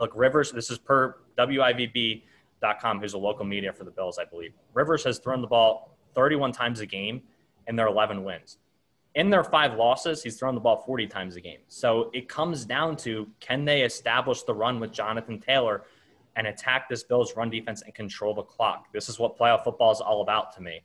Look, 0.00 0.12
Rivers, 0.14 0.50
this 0.52 0.70
is 0.70 0.78
per 0.78 1.16
WIVB.com, 1.36 2.98
who's 2.98 3.12
a 3.12 3.18
local 3.18 3.44
media 3.44 3.74
for 3.74 3.84
the 3.84 3.90
Bills, 3.90 4.18
I 4.18 4.24
believe. 4.24 4.54
Rivers 4.72 5.04
has 5.04 5.18
thrown 5.18 5.42
the 5.42 5.46
ball 5.46 5.98
31 6.14 6.52
times 6.52 6.80
a 6.80 6.86
game 6.86 7.20
in 7.66 7.76
their 7.76 7.88
11 7.88 8.24
wins 8.24 8.56
in 9.14 9.30
their 9.30 9.44
five 9.44 9.74
losses, 9.74 10.22
he's 10.22 10.38
thrown 10.38 10.54
the 10.54 10.60
ball 10.60 10.82
40 10.86 11.06
times 11.08 11.36
a 11.36 11.40
game. 11.40 11.60
So 11.68 12.10
it 12.14 12.28
comes 12.28 12.64
down 12.64 12.96
to 12.98 13.26
can 13.40 13.64
they 13.64 13.82
establish 13.82 14.42
the 14.42 14.54
run 14.54 14.78
with 14.78 14.92
Jonathan 14.92 15.40
Taylor 15.40 15.82
and 16.36 16.46
attack 16.46 16.88
this 16.88 17.02
Bills 17.02 17.36
run 17.36 17.50
defense 17.50 17.82
and 17.82 17.94
control 17.94 18.34
the 18.34 18.42
clock? 18.42 18.92
This 18.92 19.08
is 19.08 19.18
what 19.18 19.36
playoff 19.36 19.64
football 19.64 19.90
is 19.90 20.00
all 20.00 20.22
about 20.22 20.54
to 20.56 20.62
me. 20.62 20.82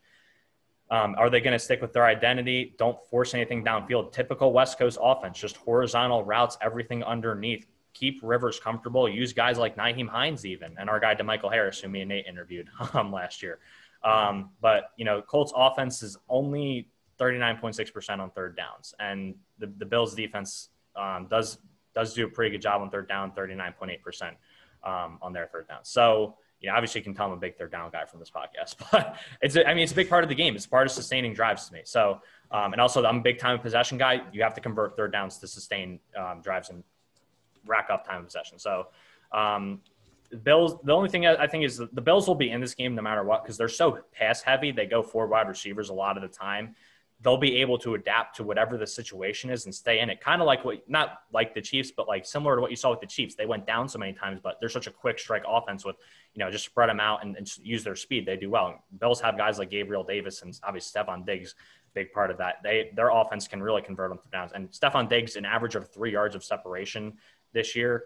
Um, 0.89 1.15
are 1.17 1.29
they 1.29 1.39
going 1.39 1.53
to 1.53 1.60
stick 1.60 1.82
with 1.82 1.94
their 1.94 2.05
identity? 2.05 2.75
Don't 2.77 2.98
force 3.10 3.34
anything 3.34 3.63
downfield. 3.63 4.12
Typical 4.12 4.53
West 4.53 4.77
Coast 4.77 4.98
offense, 5.01 5.39
just 5.39 5.58
horizontal 5.58 6.24
routes, 6.24 6.58
everything 6.62 7.03
underneath. 7.03 7.65
Keep 7.94 8.20
Rivers 8.22 8.60
comfortable. 8.60 9.08
Use 9.08 9.34
guys 9.34 9.58
like 9.58 9.77
Nyheim 9.77 10.08
Hines, 10.08 10.46
even, 10.46 10.75
and 10.77 10.89
our 10.89 11.00
guy 11.00 11.15
DeMichael 11.15 11.51
Harris, 11.51 11.79
who 11.79 11.88
me 11.88 12.01
and 12.01 12.10
Nate 12.10 12.25
interviewed 12.27 12.70
um, 12.94 13.12
last 13.12 13.41
year. 13.41 13.60
Um, 14.03 14.51
but 14.62 14.91
you 14.98 15.05
know, 15.05 15.22
Colts 15.22 15.53
offense 15.55 16.03
is 16.03 16.17
only 16.29 16.89
39.6% 17.19 18.19
on 18.19 18.31
third 18.31 18.55
downs. 18.55 18.93
And 19.00 19.36
the, 19.60 19.67
the 19.77 19.86
Bills 19.86 20.15
defense 20.15 20.69
um, 20.95 21.27
does 21.29 21.57
does 21.93 22.13
do 22.13 22.25
a 22.25 22.29
pretty 22.29 22.51
good 22.51 22.62
job 22.62 22.81
on 22.81 22.89
third 22.89 23.07
down, 23.07 23.31
39.8% 23.31 24.31
um, 24.84 25.17
on 25.22 25.31
their 25.31 25.48
third 25.48 25.65
down. 25.67 25.79
So, 25.84 26.36
you 26.60 26.69
know, 26.69 26.75
obviously 26.75 27.00
you 27.00 27.05
can 27.05 27.13
tell 27.13 27.27
I'm 27.27 27.31
a 27.31 27.38
big 27.38 27.57
third 27.57 27.72
down 27.72 27.89
guy 27.89 28.03
from 28.03 28.19
this 28.19 28.29
podcast, 28.29 28.75
but 28.91 29.15
it's, 29.41 29.55
a, 29.55 29.65
I 29.65 29.74
mean, 29.74 29.84
it's 29.84 29.93
a 29.93 29.95
big 29.95 30.10
part 30.10 30.24
of 30.24 30.29
the 30.29 30.36
game. 30.36 30.57
It's 30.57 30.67
part 30.67 30.86
of 30.86 30.91
sustaining 30.91 31.34
drives 31.34 31.67
to 31.67 31.74
me. 31.74 31.81
So, 31.86 32.19
um, 32.51 32.74
and 32.74 32.81
also 32.81 33.03
I'm 33.05 33.17
a 33.17 33.22
big 33.22 33.39
time 33.39 33.55
of 33.55 33.62
possession 33.62 33.98
guy. 33.98 34.22
You 34.34 34.43
have 34.43 34.53
to 34.55 34.62
convert 34.62 34.98
third 34.98 35.13
downs 35.13 35.38
to 35.38 35.48
sustain 35.48 36.00
um, 36.17 36.41
drives 36.41 36.69
and 36.69 36.84
rack 37.65 37.88
up 37.89 38.05
time 38.05 38.19
of 38.19 38.25
possession. 38.25 38.60
So, 38.60 38.88
um, 39.31 39.79
Bills. 40.43 40.75
The 40.84 40.91
only 40.91 41.10
thing 41.10 41.25
I 41.25 41.48
think 41.48 41.65
is 41.65 41.77
the 41.77 42.01
Bills 42.01 42.27
will 42.27 42.36
be 42.36 42.50
in 42.50 42.60
this 42.60 42.74
game 42.74 42.95
no 42.95 43.01
matter 43.01 43.24
what 43.24 43.43
because 43.43 43.57
they're 43.57 43.69
so 43.69 44.00
pass 44.12 44.41
heavy. 44.41 44.72
They 44.72 44.86
go 44.86 45.01
four 45.01 45.27
wide 45.27 45.48
receivers 45.48 45.89
a 45.89 45.93
lot 45.93 46.17
of 46.17 46.24
the 46.24 46.29
time, 46.29 46.75
they'll 47.22 47.38
be 47.38 47.57
able 47.57 47.77
to 47.79 47.95
adapt 47.95 48.36
to 48.36 48.43
whatever 48.43 48.77
the 48.77 48.86
situation 48.86 49.50
is 49.50 49.65
and 49.65 49.74
stay 49.74 50.00
in 50.00 50.10
it. 50.10 50.19
Kind 50.19 50.41
of 50.41 50.45
like 50.45 50.65
what, 50.65 50.88
not 50.89 51.22
like 51.31 51.55
the 51.55 51.62
Chiefs, 51.62 51.91
but 51.95 52.07
like 52.07 52.25
similar 52.25 52.55
to 52.55 52.62
what 52.62 52.69
you 52.69 52.75
saw 52.75 52.91
with 52.91 53.00
the 53.00 53.07
Chiefs. 53.07 53.36
They 53.36 53.45
went 53.45 53.65
down 53.65 53.88
so 53.88 53.98
many 53.98 54.13
times, 54.13 54.39
but 54.43 54.60
they're 54.60 54.69
such 54.69 54.88
a 54.88 54.91
quick 54.91 55.17
strike 55.17 55.43
offense 55.48 55.86
with, 55.86 55.95
you 56.34 56.43
know, 56.43 56.51
just 56.51 56.65
spread 56.65 56.89
them 56.89 57.00
out 57.00 57.24
and, 57.24 57.36
and 57.38 57.50
use 57.57 57.84
their 57.84 57.95
speed. 57.95 58.25
They 58.25 58.36
do 58.36 58.50
well. 58.50 58.84
Bills 59.00 59.22
have 59.22 59.38
guys 59.38 59.57
like 59.57 59.69
Gabriel 59.69 60.03
Davis 60.03 60.41
and 60.41 60.60
obviously 60.63 61.01
Stefon 61.01 61.25
Diggs, 61.25 61.55
big 61.93 62.12
part 62.12 62.32
of 62.32 62.38
that. 62.38 62.56
They 62.63 62.91
Their 62.95 63.10
offense 63.10 63.47
can 63.47 63.63
really 63.63 63.82
convert 63.82 64.12
on 64.12 64.17
to 64.19 64.30
downs. 64.30 64.51
And 64.54 64.69
Stefon 64.71 65.10
Diggs, 65.10 65.38
an 65.38 65.45
average 65.45 65.75
of 65.75 65.89
three 65.89 66.12
yards 66.12 66.36
of 66.36 66.43
separation 66.43 67.13
this 67.54 67.75
year, 67.75 68.06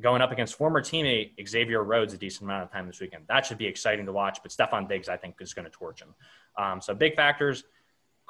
going 0.00 0.20
up 0.20 0.32
against 0.32 0.56
former 0.56 0.82
teammate 0.82 1.30
Xavier 1.48 1.84
Rhodes 1.84 2.12
a 2.12 2.18
decent 2.18 2.42
amount 2.42 2.64
of 2.64 2.72
time 2.72 2.88
this 2.88 3.00
weekend. 3.00 3.24
That 3.28 3.46
should 3.46 3.58
be 3.58 3.66
exciting 3.66 4.04
to 4.06 4.12
watch, 4.12 4.40
but 4.42 4.50
Stefon 4.50 4.88
Diggs, 4.88 5.08
I 5.08 5.16
think, 5.16 5.36
is 5.40 5.54
going 5.54 5.64
to 5.64 5.70
torch 5.70 6.02
him. 6.02 6.14
Um, 6.58 6.80
so 6.82 6.92
big 6.92 7.14
factors– 7.14 7.62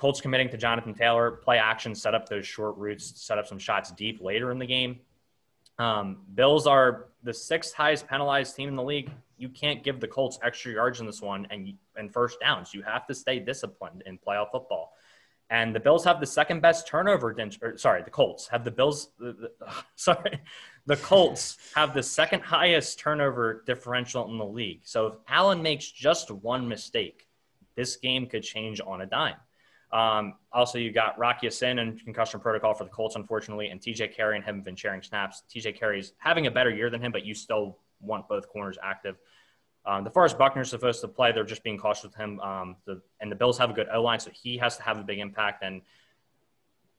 Colts 0.02 0.20
committing 0.20 0.48
to 0.48 0.56
Jonathan 0.56 0.94
Taylor, 0.94 1.30
play 1.30 1.58
action, 1.58 1.94
set 1.94 2.12
up 2.12 2.28
those 2.28 2.44
short 2.44 2.76
routes, 2.76 3.22
set 3.22 3.38
up 3.38 3.46
some 3.46 3.56
shots 3.56 3.92
deep 3.92 4.20
later 4.20 4.50
in 4.50 4.58
the 4.58 4.66
game. 4.66 4.98
Um, 5.78 6.22
Bills 6.34 6.66
are 6.66 7.10
the 7.22 7.32
sixth 7.32 7.72
highest 7.72 8.08
penalized 8.08 8.56
team 8.56 8.68
in 8.68 8.74
the 8.74 8.82
league. 8.82 9.12
You 9.38 9.48
can't 9.48 9.84
give 9.84 10.00
the 10.00 10.08
Colts 10.08 10.40
extra 10.42 10.72
yards 10.72 10.98
in 10.98 11.06
this 11.06 11.22
one 11.22 11.46
and 11.52 11.74
and 11.94 12.12
first 12.12 12.40
downs. 12.40 12.74
You 12.74 12.82
have 12.82 13.06
to 13.06 13.14
stay 13.14 13.38
disciplined 13.38 14.02
in 14.04 14.18
playoff 14.18 14.50
football. 14.50 14.92
And 15.50 15.72
the 15.72 15.78
Bills 15.78 16.04
have 16.04 16.18
the 16.18 16.26
second 16.26 16.62
best 16.62 16.88
turnover. 16.88 17.36
Or, 17.62 17.78
sorry, 17.78 18.02
the 18.02 18.10
Colts 18.10 18.48
have 18.48 18.64
the 18.64 18.72
Bills. 18.72 19.10
The, 19.20 19.52
the, 19.60 19.72
sorry, 19.94 20.40
the 20.84 20.96
Colts 20.96 21.58
have 21.76 21.94
the 21.94 22.02
second 22.02 22.40
highest 22.40 22.98
turnover 22.98 23.62
differential 23.66 24.28
in 24.28 24.36
the 24.36 24.44
league. 24.44 24.80
So 24.82 25.06
if 25.06 25.14
Allen 25.28 25.62
makes 25.62 25.88
just 25.88 26.32
one 26.32 26.66
mistake, 26.66 27.28
this 27.76 27.94
game 27.94 28.26
could 28.26 28.42
change 28.42 28.80
on 28.84 29.02
a 29.02 29.06
dime. 29.06 29.36
Um, 29.92 30.34
also, 30.52 30.78
you 30.78 30.90
got 30.90 31.18
Rock 31.18 31.42
Ya-Sin 31.42 31.78
and 31.78 32.02
concussion 32.02 32.40
protocol 32.40 32.74
for 32.74 32.84
the 32.84 32.90
Colts, 32.90 33.14
unfortunately, 33.16 33.68
and 33.68 33.80
TJ 33.80 34.14
Carrie 34.14 34.36
and 34.36 34.44
him 34.44 34.56
have 34.56 34.64
been 34.64 34.76
sharing 34.76 35.02
snaps. 35.02 35.42
TJ 35.54 35.78
Carrie's 35.78 36.14
having 36.18 36.46
a 36.46 36.50
better 36.50 36.70
year 36.70 36.88
than 36.88 37.02
him, 37.02 37.12
but 37.12 37.24
you 37.24 37.34
still 37.34 37.78
want 38.00 38.26
both 38.28 38.48
corners 38.48 38.78
active. 38.82 39.16
Um, 39.84 40.04
the 40.04 40.10
Buckner 40.10 40.38
Buckner's 40.38 40.70
supposed 40.70 41.00
to 41.00 41.08
play, 41.08 41.32
they're 41.32 41.44
just 41.44 41.64
being 41.64 41.76
cautious 41.76 42.04
with 42.04 42.14
him. 42.14 42.40
Um, 42.40 42.76
the, 42.86 43.02
and 43.20 43.30
the 43.30 43.36
Bills 43.36 43.58
have 43.58 43.68
a 43.70 43.72
good 43.72 43.88
O 43.92 44.02
line, 44.02 44.20
so 44.20 44.30
he 44.30 44.56
has 44.58 44.76
to 44.76 44.82
have 44.82 44.98
a 44.98 45.02
big 45.02 45.18
impact. 45.18 45.62
And 45.62 45.82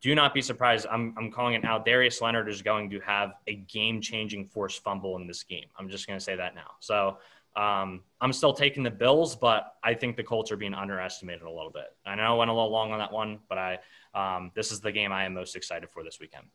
do 0.01 0.13
not 0.13 0.33
be 0.33 0.41
surprised. 0.41 0.85
I'm, 0.91 1.15
I'm 1.17 1.31
calling 1.31 1.53
it 1.53 1.63
now. 1.63 1.79
Darius 1.79 2.21
Leonard 2.21 2.49
is 2.49 2.61
going 2.61 2.89
to 2.89 2.99
have 2.99 3.31
a 3.47 3.55
game 3.55 4.01
changing 4.01 4.47
force 4.47 4.77
fumble 4.77 5.15
in 5.15 5.27
this 5.27 5.43
game. 5.43 5.65
I'm 5.79 5.89
just 5.89 6.07
going 6.07 6.19
to 6.19 6.23
say 6.23 6.35
that 6.35 6.55
now. 6.55 6.71
So 6.81 7.19
um, 7.55 8.01
I'm 8.19 8.33
still 8.33 8.53
taking 8.53 8.83
the 8.83 8.91
Bills, 8.91 9.35
but 9.35 9.75
I 9.83 9.93
think 9.93 10.17
the 10.17 10.23
Colts 10.23 10.51
are 10.51 10.57
being 10.57 10.73
underestimated 10.73 11.43
a 11.43 11.51
little 11.51 11.69
bit. 11.69 11.95
I 12.05 12.15
know 12.15 12.35
I 12.35 12.37
went 12.37 12.49
a 12.49 12.53
little 12.53 12.71
long 12.71 12.91
on 12.91 12.99
that 12.99 13.11
one, 13.11 13.39
but 13.47 13.57
I 13.57 13.79
um, 14.15 14.51
this 14.55 14.71
is 14.71 14.79
the 14.79 14.91
game 14.91 15.11
I 15.11 15.25
am 15.25 15.33
most 15.33 15.55
excited 15.55 15.89
for 15.89 16.03
this 16.03 16.19
weekend. 16.19 16.45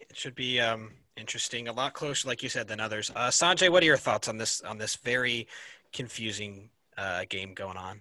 It 0.00 0.16
should 0.16 0.34
be 0.34 0.60
um, 0.60 0.90
interesting, 1.16 1.68
a 1.68 1.72
lot 1.72 1.94
closer, 1.94 2.28
like 2.28 2.42
you 2.42 2.48
said, 2.48 2.68
than 2.68 2.80
others. 2.80 3.10
Uh, 3.14 3.28
Sanjay, 3.28 3.70
what 3.70 3.82
are 3.82 3.86
your 3.86 3.96
thoughts 3.96 4.28
on 4.28 4.36
this 4.36 4.60
on 4.62 4.78
this 4.78 4.96
very 4.96 5.48
confusing 5.92 6.70
uh, 6.96 7.24
game 7.28 7.54
going 7.54 7.76
on? 7.76 8.00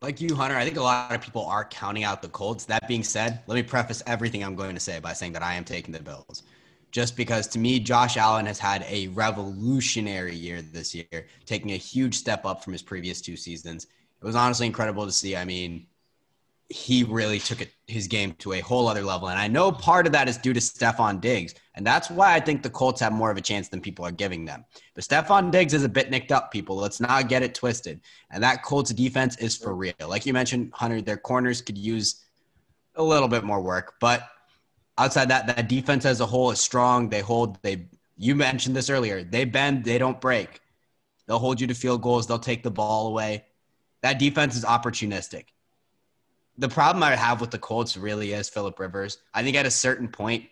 Like 0.00 0.20
you, 0.20 0.34
Hunter, 0.34 0.56
I 0.56 0.64
think 0.64 0.76
a 0.76 0.82
lot 0.82 1.14
of 1.14 1.22
people 1.22 1.46
are 1.46 1.64
counting 1.64 2.04
out 2.04 2.20
the 2.20 2.28
Colts. 2.28 2.66
That 2.66 2.86
being 2.88 3.02
said, 3.02 3.40
let 3.46 3.54
me 3.54 3.62
preface 3.62 4.02
everything 4.06 4.44
I'm 4.44 4.54
going 4.54 4.74
to 4.74 4.80
say 4.80 4.98
by 4.98 5.14
saying 5.14 5.32
that 5.32 5.42
I 5.42 5.54
am 5.54 5.64
taking 5.64 5.92
the 5.92 6.02
Bills 6.02 6.42
just 6.94 7.16
because 7.16 7.48
to 7.48 7.58
me, 7.58 7.80
Josh 7.80 8.16
Allen 8.16 8.46
has 8.46 8.60
had 8.60 8.86
a 8.88 9.08
revolutionary 9.08 10.36
year 10.36 10.62
this 10.62 10.94
year, 10.94 11.26
taking 11.44 11.72
a 11.72 11.76
huge 11.76 12.14
step 12.14 12.46
up 12.46 12.62
from 12.62 12.72
his 12.72 12.82
previous 12.82 13.20
two 13.20 13.36
seasons. 13.36 13.88
It 14.22 14.24
was 14.24 14.36
honestly 14.36 14.66
incredible 14.66 15.04
to 15.04 15.10
see. 15.10 15.36
I 15.36 15.44
mean, 15.44 15.88
he 16.68 17.02
really 17.02 17.40
took 17.40 17.60
it, 17.60 17.72
his 17.88 18.06
game 18.06 18.34
to 18.34 18.52
a 18.52 18.60
whole 18.60 18.86
other 18.86 19.02
level. 19.02 19.26
And 19.26 19.40
I 19.40 19.48
know 19.48 19.72
part 19.72 20.06
of 20.06 20.12
that 20.12 20.28
is 20.28 20.36
due 20.36 20.52
to 20.52 20.60
Stefon 20.60 21.20
Diggs. 21.20 21.56
And 21.74 21.84
that's 21.84 22.10
why 22.10 22.32
I 22.32 22.38
think 22.38 22.62
the 22.62 22.70
Colts 22.70 23.00
have 23.00 23.12
more 23.12 23.32
of 23.32 23.36
a 23.36 23.42
chance 23.42 23.68
than 23.68 23.80
people 23.80 24.04
are 24.04 24.12
giving 24.12 24.44
them. 24.44 24.64
But 24.94 25.02
Stefon 25.02 25.50
Diggs 25.50 25.74
is 25.74 25.82
a 25.82 25.88
bit 25.88 26.12
nicked 26.12 26.30
up, 26.30 26.52
people. 26.52 26.76
Let's 26.76 27.00
not 27.00 27.28
get 27.28 27.42
it 27.42 27.56
twisted. 27.56 28.02
And 28.30 28.40
that 28.44 28.62
Colts 28.62 28.92
defense 28.92 29.36
is 29.38 29.56
for 29.56 29.74
real. 29.74 29.94
Like 30.06 30.26
you 30.26 30.32
mentioned, 30.32 30.70
Hunter, 30.72 31.02
their 31.02 31.16
corners 31.16 31.60
could 31.60 31.76
use 31.76 32.24
a 32.94 33.02
little 33.02 33.28
bit 33.28 33.42
more 33.42 33.60
work. 33.60 33.94
But 34.00 34.28
outside 34.98 35.28
that, 35.28 35.46
that 35.46 35.68
defense 35.68 36.04
as 36.04 36.20
a 36.20 36.26
whole 36.26 36.50
is 36.50 36.60
strong. 36.60 37.08
They 37.08 37.20
hold, 37.20 37.60
they, 37.62 37.86
you 38.16 38.34
mentioned 38.34 38.76
this 38.76 38.90
earlier, 38.90 39.22
they 39.22 39.44
bend, 39.44 39.84
they 39.84 39.98
don't 39.98 40.20
break. 40.20 40.60
They'll 41.26 41.38
hold 41.38 41.60
you 41.60 41.66
to 41.66 41.74
field 41.74 42.02
goals, 42.02 42.26
they'll 42.26 42.38
take 42.38 42.62
the 42.62 42.70
ball 42.70 43.08
away. 43.08 43.44
That 44.02 44.18
defense 44.18 44.56
is 44.56 44.64
opportunistic. 44.64 45.46
The 46.58 46.68
problem 46.68 47.02
I 47.02 47.16
have 47.16 47.40
with 47.40 47.50
the 47.50 47.58
Colts 47.58 47.96
really 47.96 48.32
is 48.32 48.48
Philip 48.48 48.78
Rivers. 48.78 49.18
I 49.32 49.42
think 49.42 49.56
at 49.56 49.66
a 49.66 49.70
certain 49.70 50.08
point, 50.08 50.44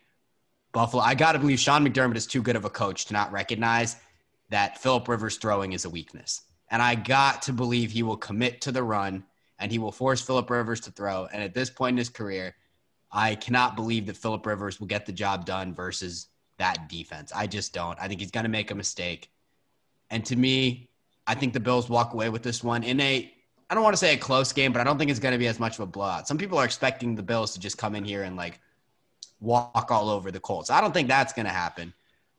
Buffalo, 0.72 1.02
I 1.02 1.14
got 1.14 1.32
to 1.32 1.38
believe 1.38 1.60
Sean 1.60 1.86
McDermott 1.86 2.16
is 2.16 2.26
too 2.26 2.42
good 2.42 2.56
of 2.56 2.64
a 2.64 2.70
coach 2.70 3.04
to 3.06 3.12
not 3.12 3.30
recognize 3.30 3.96
that 4.48 4.78
Philip 4.78 5.06
Rivers 5.06 5.36
throwing 5.36 5.74
is 5.74 5.84
a 5.84 5.90
weakness. 5.90 6.42
And 6.70 6.80
I 6.80 6.94
got 6.94 7.42
to 7.42 7.52
believe 7.52 7.90
he 7.90 8.02
will 8.02 8.16
commit 8.16 8.62
to 8.62 8.72
the 8.72 8.82
run 8.82 9.24
and 9.58 9.70
he 9.70 9.78
will 9.78 9.92
force 9.92 10.22
Philip 10.22 10.48
Rivers 10.48 10.80
to 10.80 10.90
throw. 10.90 11.26
And 11.26 11.42
at 11.42 11.54
this 11.54 11.70
point 11.70 11.94
in 11.94 11.98
his 11.98 12.08
career, 12.08 12.54
I 13.12 13.34
cannot 13.34 13.76
believe 13.76 14.06
that 14.06 14.16
Philip 14.16 14.44
Rivers 14.46 14.80
will 14.80 14.86
get 14.86 15.06
the 15.06 15.12
job 15.12 15.44
done 15.44 15.74
versus 15.74 16.28
that 16.58 16.88
defense. 16.88 17.32
I 17.34 17.46
just 17.46 17.74
don't. 17.74 17.98
I 18.00 18.08
think 18.08 18.20
he's 18.20 18.30
going 18.30 18.44
to 18.44 18.50
make 18.50 18.70
a 18.70 18.74
mistake. 18.74 19.30
And 20.10 20.24
to 20.26 20.36
me, 20.36 20.90
I 21.26 21.34
think 21.34 21.52
the 21.52 21.60
Bills 21.60 21.88
walk 21.88 22.14
away 22.14 22.28
with 22.28 22.42
this 22.42 22.64
one 22.64 22.82
in 22.82 23.00
a 23.00 23.32
I 23.70 23.74
don't 23.74 23.84
want 23.84 23.94
to 23.94 23.98
say 23.98 24.12
a 24.12 24.18
close 24.18 24.52
game, 24.52 24.70
but 24.70 24.82
I 24.82 24.84
don't 24.84 24.98
think 24.98 25.10
it's 25.10 25.20
going 25.20 25.32
to 25.32 25.38
be 25.38 25.46
as 25.46 25.58
much 25.58 25.76
of 25.76 25.80
a 25.80 25.86
blowout. 25.86 26.28
Some 26.28 26.36
people 26.36 26.58
are 26.58 26.64
expecting 26.66 27.14
the 27.14 27.22
Bills 27.22 27.54
to 27.54 27.58
just 27.58 27.78
come 27.78 27.94
in 27.94 28.04
here 28.04 28.22
and 28.24 28.36
like 28.36 28.60
walk 29.40 29.90
all 29.90 30.10
over 30.10 30.30
the 30.30 30.40
Colts. 30.40 30.68
I 30.68 30.82
don't 30.82 30.92
think 30.92 31.08
that's 31.08 31.32
going 31.32 31.46
to 31.46 31.52
happen, 31.52 31.94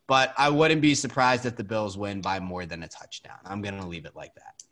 but 0.05 0.31
I 0.37 0.49
wouldn't 0.49 0.81
be 0.81 0.93
surprised 0.93 1.47
if 1.47 1.55
the 1.55 1.63
Bills 1.63 1.97
win 1.97 2.21
by 2.21 2.39
more 2.39 2.67
than 2.67 2.83
a 2.83 2.87
touchdown. 2.87 3.39
I'm 3.45 3.63
going 3.63 3.79
to 3.79 3.87
leave 3.87 4.05
it 4.05 4.15
like 4.15 4.35
that. 4.35 4.63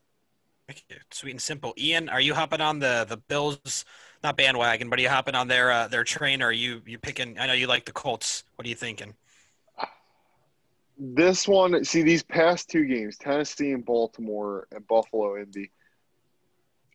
Sweet 1.10 1.32
and 1.32 1.42
simple. 1.42 1.74
Ian, 1.80 2.10
are 2.10 2.22
you 2.22 2.36
hopping 2.36 2.62
on 2.62 2.78
the 2.78 3.08
the 3.10 3.18
Bills 3.18 3.84
not 4.24 4.38
bandwagon, 4.38 4.90
but 4.90 5.00
are 5.00 5.02
you 5.02 5.10
hopping 5.10 5.36
on 5.36 5.48
their 5.48 5.72
uh, 5.72 5.88
their 5.88 6.04
train 6.04 6.42
or 6.42 6.48
are 6.48 6.52
you 6.52 6.82
you 6.86 6.98
picking 6.98 7.40
I 7.40 7.48
know 7.48 7.54
you 7.54 7.68
like 7.68 7.86
the 7.86 7.92
Colts. 7.92 8.44
What 8.56 8.66
are 8.66 8.70
you 8.70 8.76
thinking? 8.76 9.16
This 11.04 11.48
one, 11.48 11.84
see 11.84 12.04
these 12.04 12.22
past 12.22 12.70
two 12.70 12.86
games, 12.86 13.18
Tennessee 13.18 13.72
and 13.72 13.84
Baltimore 13.84 14.68
and 14.72 14.86
Buffalo 14.88 15.36
Indy. 15.36 15.72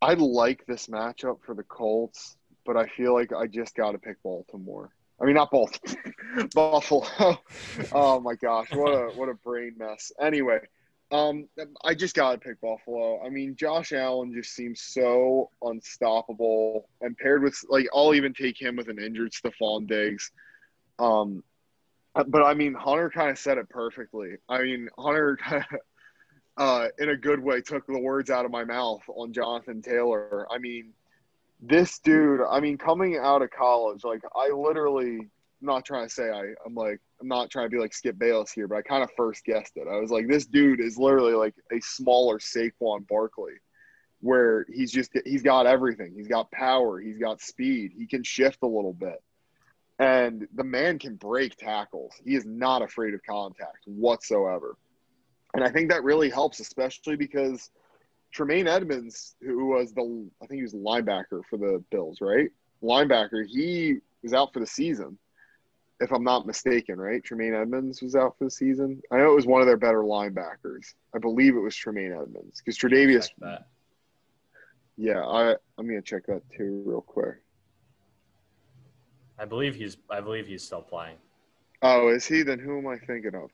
I 0.00 0.14
like 0.14 0.64
this 0.66 0.86
matchup 0.86 1.38
for 1.44 1.54
the 1.54 1.64
Colts, 1.64 2.36
but 2.64 2.76
I 2.76 2.86
feel 2.86 3.14
like 3.14 3.32
I 3.32 3.48
just 3.48 3.74
got 3.74 3.92
to 3.92 3.98
pick 3.98 4.22
Baltimore. 4.22 4.90
I 5.20 5.24
mean, 5.24 5.34
not 5.34 5.50
Baltimore, 5.50 6.14
Buffalo. 6.54 7.06
oh 7.92 8.20
my 8.20 8.36
gosh, 8.36 8.72
what 8.72 8.92
a 8.92 9.08
what 9.16 9.28
a 9.28 9.34
brain 9.34 9.74
mess. 9.76 10.12
Anyway, 10.20 10.60
um, 11.12 11.48
I 11.84 11.94
just 11.94 12.16
got 12.16 12.32
to 12.32 12.38
pick 12.38 12.60
Buffalo. 12.60 13.24
I 13.24 13.28
mean, 13.28 13.54
Josh 13.54 13.92
Allen 13.92 14.32
just 14.34 14.54
seems 14.54 14.80
so 14.80 15.50
unstoppable, 15.62 16.88
and 17.00 17.16
paired 17.16 17.42
with 17.42 17.56
like, 17.68 17.86
I'll 17.94 18.14
even 18.14 18.34
take 18.34 18.60
him 18.60 18.76
with 18.76 18.88
an 18.88 18.98
injured 18.98 19.32
Stefon 19.32 19.86
Diggs. 19.86 20.32
Um, 20.98 21.44
but 22.14 22.42
I 22.42 22.54
mean, 22.54 22.74
Hunter 22.74 23.10
kind 23.10 23.30
of 23.30 23.38
said 23.38 23.58
it 23.58 23.68
perfectly. 23.68 24.36
I 24.48 24.62
mean, 24.62 24.88
Hunter 24.98 25.36
kind 25.36 25.64
of, 25.70 25.78
uh, 26.56 26.88
in 26.98 27.10
a 27.10 27.16
good 27.16 27.40
way, 27.40 27.60
took 27.60 27.86
the 27.86 27.98
words 27.98 28.30
out 28.30 28.44
of 28.44 28.50
my 28.50 28.64
mouth 28.64 29.02
on 29.08 29.32
Jonathan 29.32 29.82
Taylor. 29.82 30.46
I 30.50 30.58
mean, 30.58 30.92
this 31.60 31.98
dude, 32.00 32.40
I 32.48 32.60
mean, 32.60 32.78
coming 32.78 33.16
out 33.16 33.42
of 33.42 33.50
college, 33.50 34.02
like, 34.02 34.22
I 34.34 34.48
literally, 34.48 35.18
I'm 35.18 35.28
not 35.60 35.84
trying 35.84 36.08
to 36.08 36.12
say 36.12 36.30
I, 36.30 36.54
I'm 36.64 36.74
like, 36.74 37.00
I'm 37.20 37.28
not 37.28 37.50
trying 37.50 37.66
to 37.66 37.70
be 37.70 37.80
like 37.80 37.94
Skip 37.94 38.18
Bayless 38.18 38.52
here, 38.52 38.68
but 38.68 38.76
I 38.76 38.82
kind 38.82 39.02
of 39.02 39.10
first 39.16 39.44
guessed 39.44 39.72
it. 39.76 39.88
I 39.90 39.98
was 39.98 40.10
like, 40.10 40.28
this 40.28 40.46
dude 40.46 40.80
is 40.80 40.98
literally 40.98 41.34
like 41.34 41.54
a 41.72 41.80
smaller 41.80 42.38
Saquon 42.38 43.06
Barkley, 43.08 43.54
where 44.20 44.66
he's 44.72 44.92
just, 44.92 45.12
he's 45.24 45.42
got 45.42 45.66
everything. 45.66 46.12
He's 46.14 46.28
got 46.28 46.50
power, 46.50 47.00
he's 47.00 47.18
got 47.18 47.40
speed, 47.40 47.92
he 47.96 48.06
can 48.06 48.22
shift 48.22 48.58
a 48.62 48.66
little 48.66 48.92
bit 48.92 49.22
and 49.98 50.46
the 50.54 50.64
man 50.64 50.98
can 50.98 51.16
break 51.16 51.56
tackles. 51.56 52.12
He 52.24 52.34
is 52.34 52.44
not 52.44 52.82
afraid 52.82 53.14
of 53.14 53.20
contact 53.28 53.84
whatsoever. 53.86 54.76
And 55.54 55.64
I 55.64 55.70
think 55.70 55.90
that 55.90 56.02
really 56.02 56.28
helps, 56.28 56.60
especially 56.60 57.16
because 57.16 57.70
Tremaine 58.32 58.68
Edmunds, 58.68 59.36
who 59.40 59.68
was 59.68 59.92
the, 59.94 60.28
I 60.42 60.46
think 60.46 60.58
he 60.58 60.62
was 60.62 60.74
linebacker 60.74 61.42
for 61.48 61.56
the 61.56 61.82
Bills, 61.90 62.20
right? 62.20 62.50
Linebacker, 62.82 63.46
he 63.46 63.96
was 64.22 64.34
out 64.34 64.52
for 64.52 64.60
the 64.60 64.66
season, 64.66 65.18
if 66.00 66.12
I'm 66.12 66.24
not 66.24 66.46
mistaken, 66.46 66.98
right? 66.98 67.22
Tremaine 67.24 67.54
Edmunds 67.54 68.02
was 68.02 68.14
out 68.14 68.36
for 68.36 68.44
the 68.44 68.50
season. 68.50 69.00
I 69.10 69.16
know 69.18 69.32
it 69.32 69.36
was 69.36 69.46
one 69.46 69.60
of 69.60 69.66
their 69.66 69.76
better 69.76 70.02
linebackers. 70.02 70.94
I 71.14 71.18
believe 71.18 71.56
it 71.56 71.60
was 71.60 71.74
Tremaine 71.74 72.12
Edmunds 72.12 72.60
because 72.60 72.78
Tre'Davious. 72.78 73.28
Yeah, 74.98 75.24
I 75.24 75.50
I'm 75.78 75.86
gonna 75.86 76.02
check 76.02 76.26
that 76.26 76.42
too 76.56 76.82
real 76.86 77.02
quick. 77.02 77.36
I 79.38 79.44
believe 79.44 79.74
he's. 79.74 79.98
I 80.10 80.20
believe 80.20 80.46
he's 80.46 80.62
still 80.62 80.80
playing. 80.82 81.16
Oh, 81.82 82.08
is 82.08 82.26
he? 82.26 82.42
Then 82.42 82.58
who 82.58 82.78
am 82.78 82.86
I 82.86 82.98
thinking 82.98 83.34
of? 83.34 83.50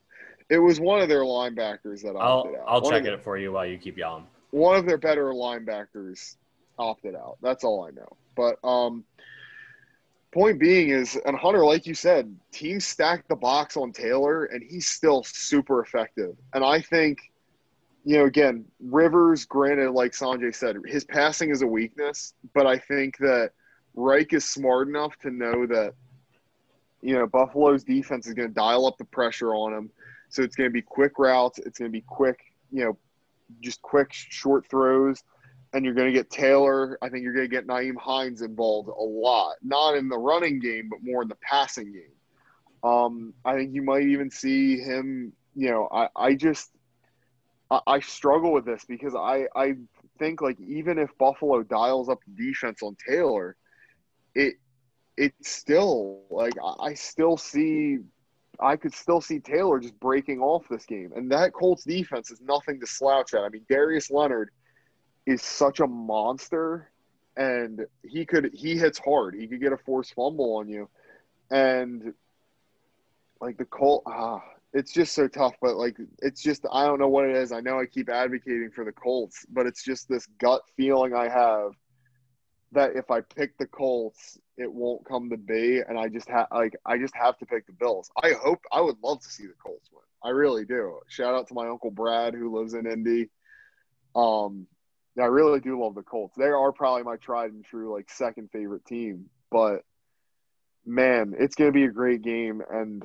It 0.49 0.59
was 0.59 0.79
one 0.79 1.01
of 1.01 1.09
their 1.09 1.23
linebackers 1.23 2.03
that 2.03 2.15
I'll 2.17 2.39
opted 2.39 2.55
out. 2.57 2.65
I'll 2.69 2.81
One 2.83 2.93
check 2.93 3.05
it 3.05 3.23
for 3.23 3.37
you 3.37 3.53
while 3.53 3.67
you 3.67 3.79
keep 3.79 3.97
yelling. 3.99 4.27
one 4.51 4.77
of 4.77 4.87
their 4.87 4.99
better 4.99 5.33
linebackers 5.33 6.37
opted 6.79 7.17
out. 7.17 7.39
That's 7.43 7.65
all 7.65 7.85
I 7.85 7.91
know. 7.91 8.17
But 8.37 8.59
um 8.67 9.05
point 10.33 10.59
being 10.59 10.89
is 10.89 11.19
and 11.27 11.37
Hunter 11.37 11.65
like 11.65 11.87
you 11.87 11.95
said, 11.95 12.35
teams 12.51 12.87
stacked 12.87 13.29
the 13.29 13.37
box 13.37 13.77
on 13.77 13.93
Taylor 13.93 14.47
and 14.47 14.63
he's 14.63 14.87
still 14.87 15.23
super 15.23 15.81
effective. 15.81 16.37
And 16.55 16.65
I 16.65 16.81
think 16.81 17.19
you 18.05 18.19
know 18.19 18.25
again, 18.25 18.65
Rivers 18.81 19.45
granted 19.45 19.91
like 19.93 20.13
Sanjay 20.13 20.55
said, 20.55 20.77
his 20.87 21.05
passing 21.05 21.51
is 21.51 21.63
a 21.63 21.67
weakness, 21.67 22.35
but 22.55 22.67
I 22.67 22.79
think 22.79 23.19
that 23.19 23.51
Reich 23.95 24.33
is 24.33 24.49
smart 24.49 24.89
enough 24.89 25.19
to 25.21 25.31
know 25.31 25.67
that 25.67 25.95
you 27.03 27.15
know 27.15 27.27
Buffalo's 27.27 27.85
defense 27.85 28.27
is 28.27 28.35
going 28.35 28.49
to 28.49 28.55
dial 28.55 28.87
up 28.87 28.97
the 28.99 29.05
pressure 29.05 29.55
on 29.55 29.73
him. 29.73 29.91
So 30.31 30.43
it's 30.43 30.57
going 30.57 30.71
to 30.71 30.73
be 30.73 30.83
quick 30.83 31.19
routes, 31.19 31.59
it's 31.59 31.79
going 31.79 31.91
to 31.91 31.93
be 31.93 32.05
quick, 32.07 32.41
you 32.71 32.85
know, 32.85 32.97
just 33.61 33.83
quick 33.83 34.09
short 34.13 34.67
throws, 34.71 35.23
and 35.73 35.85
you're 35.85 35.95
going 35.95 36.09
to 36.09 36.13
get 36.13 36.31
Taylor. 36.31 36.99
I 37.03 37.09
think 37.09 37.23
you're 37.23 37.33
going 37.33 37.49
to 37.49 37.55
get 37.55 37.67
Nyheim 37.67 37.97
Hines 37.97 38.43
involved 38.43 38.89
a 38.89 39.03
lot, 39.03 39.57
not 39.63 39.97
in 39.97 40.09
the 40.09 40.19
running 40.19 40.61
game, 40.61 40.89
but 40.91 40.99
more 41.03 41.23
in 41.23 41.29
the 41.29 41.37
passing 41.37 41.93
game. 41.93 42.91
Um, 42.91 43.33
I 43.45 43.55
think 43.55 43.75
you 43.75 43.83
might 43.83 44.03
even 44.03 44.31
see 44.31 44.79
him. 44.79 45.33
You 45.55 45.71
know, 45.71 45.89
I, 45.93 46.09
I 46.17 46.35
just 46.35 46.71
I, 47.71 47.81
I 47.87 48.01
struggle 48.01 48.53
with 48.53 48.65
this 48.65 48.85
because 48.87 49.15
I 49.15 49.47
I 49.55 49.75
think 50.19 50.43
like 50.43 50.61
even 50.61 50.99
if 50.99 51.17
Buffalo 51.19 51.63
dials 51.63 52.09
up 52.09 52.19
the 52.27 52.47
defense 52.47 52.83
on 52.83 52.97
Taylor, 53.09 53.57
it 54.35 54.55
it's 55.17 55.51
still 55.51 56.23
like 56.31 56.55
I 56.63 56.89
I 56.89 56.95
still 56.95 57.37
see 57.37 57.99
I 58.61 58.77
could 58.77 58.95
still 58.95 59.21
see 59.21 59.41
Taylor 59.41 59.81
just 59.81 59.99
breaking 59.99 60.41
off 60.41 60.65
this 60.69 60.85
game. 60.85 61.13
And 61.15 61.31
that 61.33 61.53
Colts 61.53 61.85
defense 61.85 62.31
is 62.31 62.41
nothing 62.41 62.81
to 62.81 62.87
slouch 62.87 63.35
at. 63.35 63.41
I 63.41 63.49
mean, 63.49 63.65
Darius 63.69 64.11
Leonard 64.11 64.51
is 65.27 65.43
such 65.43 65.81
a 65.81 65.87
monster 65.87 66.91
and 67.37 67.87
he 68.03 68.27
could 68.27 68.51
he 68.53 68.77
hits 68.77 68.99
hard. 68.99 69.35
He 69.35 69.47
could 69.47 69.61
get 69.61 69.73
a 69.73 69.77
forced 69.77 70.15
fumble 70.15 70.57
on 70.57 70.69
you. 70.69 70.89
And 71.51 72.15
like 73.41 73.59
the 73.59 73.65
Colt 73.65 74.03
ah 74.07 74.43
it's 74.75 74.93
just 74.93 75.15
so 75.15 75.29
tough, 75.29 75.55
but 75.61 75.77
like 75.77 75.97
it's 76.21 76.43
just 76.43 76.65
I 76.73 76.87
don't 76.87 76.99
know 76.99 77.09
what 77.09 77.27
it 77.27 77.37
is. 77.37 77.53
I 77.53 77.61
know 77.61 77.79
I 77.79 77.87
keep 77.87 78.09
advocating 78.09 78.71
for 78.75 78.85
the 78.85 78.93
Colts, 78.93 79.45
but 79.51 79.67
it's 79.67 79.85
just 79.85 80.09
this 80.09 80.27
gut 80.39 80.63
feeling 80.77 81.15
I 81.15 81.29
have 81.29 81.73
that 82.73 82.97
if 82.97 83.11
I 83.11 83.21
pick 83.21 83.59
the 83.59 83.67
Colts, 83.67 84.39
it 84.57 84.73
won't 84.73 85.05
come 85.05 85.29
to 85.29 85.37
be, 85.37 85.83
and 85.87 85.99
I 85.99 86.09
just 86.09 86.29
have 86.29 86.47
like 86.51 86.75
I 86.87 86.97
just 86.97 87.15
have 87.15 87.37
to 87.39 87.47
pick 87.47 87.67
the 87.67 87.73
Bills. 87.73 88.11
I 88.23 88.33
hope 88.33 88.63
I 88.73 88.81
would 88.81 88.97
love 89.03 89.21
to 89.21 89.29
see 89.29 89.47
the 89.47 89.55
Colts 89.63 89.91
win. 89.93 90.03
I 90.25 90.31
really 90.31 90.65
do. 90.65 91.01
Shout 91.09 91.35
out 91.35 91.49
to 91.49 91.55
my 91.55 91.69
uncle 91.69 91.91
Brad 91.91 92.35
who 92.35 92.57
lives 92.57 92.75
in 92.75 92.87
Indy. 92.87 93.29
Um, 94.15 94.67
I 95.21 95.27
really 95.27 95.61
do 95.61 95.81
love 95.81 95.95
the 95.95 96.03
Colts. 96.03 96.35
They 96.37 96.47
are 96.47 96.73
probably 96.73 97.03
my 97.03 97.17
tried 97.17 97.53
and 97.53 97.65
true 97.65 97.93
like 97.93 98.11
second 98.11 98.51
favorite 98.51 98.85
team, 98.87 99.27
but 99.51 99.83
man, 100.87 101.35
it's 101.39 101.55
going 101.55 101.69
to 101.69 101.75
be 101.75 101.85
a 101.85 101.91
great 101.91 102.23
game. 102.23 102.63
And 102.71 103.05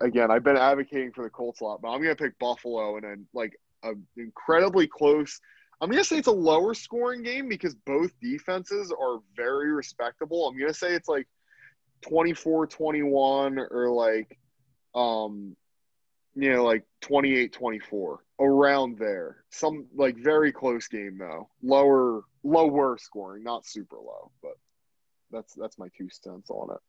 again, 0.00 0.30
I've 0.30 0.44
been 0.44 0.56
advocating 0.56 1.12
for 1.12 1.24
the 1.24 1.30
Colts 1.30 1.60
a 1.60 1.64
lot, 1.64 1.82
but 1.82 1.88
I'm 1.88 2.02
going 2.02 2.14
to 2.14 2.22
pick 2.22 2.38
Buffalo 2.38 2.96
and 2.96 3.04
then 3.04 3.26
like 3.34 3.58
an 3.82 4.06
incredibly 4.16 4.86
close. 4.86 5.40
I'm 5.80 5.90
going 5.90 6.02
to 6.02 6.08
say 6.08 6.18
it's 6.18 6.28
a 6.28 6.32
lower 6.32 6.74
scoring 6.74 7.22
game 7.22 7.48
because 7.48 7.74
both 7.74 8.12
defenses 8.20 8.92
are 8.92 9.18
very 9.36 9.72
respectable. 9.72 10.48
I'm 10.48 10.58
going 10.58 10.72
to 10.72 10.78
say 10.78 10.94
it's 10.94 11.08
like 11.08 11.26
24-21 12.06 13.66
or 13.70 13.90
like 13.90 14.38
um 14.94 15.56
you 16.34 16.52
know 16.52 16.64
like 16.64 16.84
28-24 17.02 18.18
around 18.40 18.98
there. 18.98 19.44
Some 19.50 19.86
like 19.94 20.16
very 20.16 20.52
close 20.52 20.88
game 20.88 21.18
though. 21.18 21.48
Lower 21.62 22.22
lower 22.42 22.98
scoring, 22.98 23.44
not 23.44 23.66
super 23.66 23.96
low, 23.96 24.30
but 24.42 24.52
that's 25.30 25.54
that's 25.54 25.78
my 25.78 25.88
two 25.96 26.08
cents 26.10 26.50
on 26.50 26.74
it. 26.74 26.80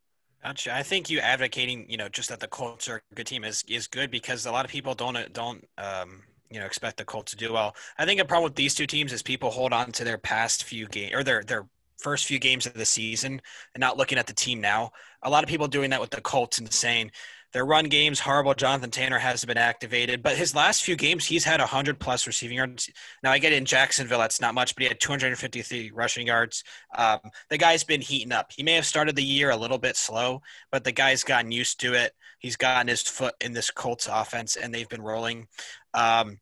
Gotcha. 0.44 0.74
I 0.74 0.84
think 0.84 1.10
you 1.10 1.20
advocating, 1.20 1.86
you 1.90 1.98
know, 1.98 2.08
just 2.08 2.30
that 2.30 2.40
the 2.40 2.48
Colts 2.48 2.88
are 2.88 3.02
a 3.12 3.16
good 3.16 3.28
team 3.28 3.44
is 3.44 3.64
is 3.68 3.88
good 3.88 4.10
because 4.10 4.46
a 4.46 4.52
lot 4.52 4.66
of 4.66 4.72
people 4.72 4.96
don't 4.96 5.34
don't 5.34 5.68
um, 5.78 6.22
you 6.50 6.60
know 6.60 6.66
expect 6.66 6.98
the 6.98 7.06
Colts 7.06 7.32
to 7.32 7.38
do 7.38 7.52
well. 7.52 7.76
I 7.98 8.06
think 8.06 8.22
a 8.22 8.26
problem 8.26 8.46
with 8.46 8.56
these 8.56 8.76
two 8.76 8.88
teams 8.88 9.12
is 9.12 9.22
people 9.22 9.50
hold 9.50 9.74
on 9.74 9.92
to 9.94 10.04
their 10.04 10.18
past 10.18 10.64
few 10.64 10.88
games 10.88 11.14
or 11.14 11.24
their 11.24 11.44
their 11.44 11.68
first 11.98 12.26
few 12.26 12.40
games 12.40 12.66
of 12.66 12.74
the 12.74 12.86
season 12.86 13.42
and 13.76 13.82
not 13.82 13.98
looking 13.98 14.18
at 14.18 14.28
the 14.28 14.34
team 14.34 14.62
now. 14.62 14.92
A 15.24 15.30
lot 15.30 15.44
of 15.44 15.50
people 15.50 15.68
doing 15.68 15.90
that 15.90 16.00
with 16.00 16.12
the 16.12 16.22
Colts 16.22 16.58
and 16.58 16.72
saying 16.72 17.12
their 17.54 17.66
run 17.66 17.86
game's 17.86 18.20
horrible. 18.20 18.54
Jonathan 18.54 18.92
Tanner 18.92 19.20
hasn't 19.20 19.48
been 19.48 19.58
activated, 19.58 20.22
but 20.22 20.38
his 20.38 20.54
last 20.56 20.84
few 20.84 20.96
games 20.96 21.26
he's 21.26 21.44
had 21.44 21.60
100 21.60 22.00
plus 22.00 22.28
receiving 22.28 22.58
yards. 22.58 22.90
Now 23.24 23.32
I 23.32 23.40
get 23.40 23.54
in 23.54 23.66
Jacksonville, 23.66 24.20
that's 24.20 24.42
not 24.42 24.54
much, 24.54 24.76
but 24.76 24.84
he 24.84 24.88
had 24.88 25.00
253 25.00 25.92
rushing 25.92 26.28
yards. 26.28 26.64
Um, 26.98 27.20
the 27.50 27.58
guy's 27.58 27.84
been 27.84 28.02
heating 28.02 28.32
up. 28.32 28.52
He 28.52 28.64
may 28.64 28.74
have 28.74 28.86
started 28.86 29.16
the 29.16 29.24
year 29.24 29.50
a 29.50 29.58
little 29.58 29.80
bit 29.80 29.96
slow, 29.98 30.42
but 30.72 30.84
the 30.84 30.92
guy's 30.92 31.24
gotten 31.24 31.52
used 31.52 31.80
to 31.82 31.94
it. 31.94 32.14
He's 32.40 32.56
gotten 32.56 32.88
his 32.88 33.02
foot 33.04 33.36
in 33.42 33.54
this 33.54 33.72
Colts 33.72 34.08
offense, 34.12 34.56
and 34.56 34.74
they've 34.74 34.90
been 34.90 35.02
rolling. 35.02 35.48
Um, 35.94 36.40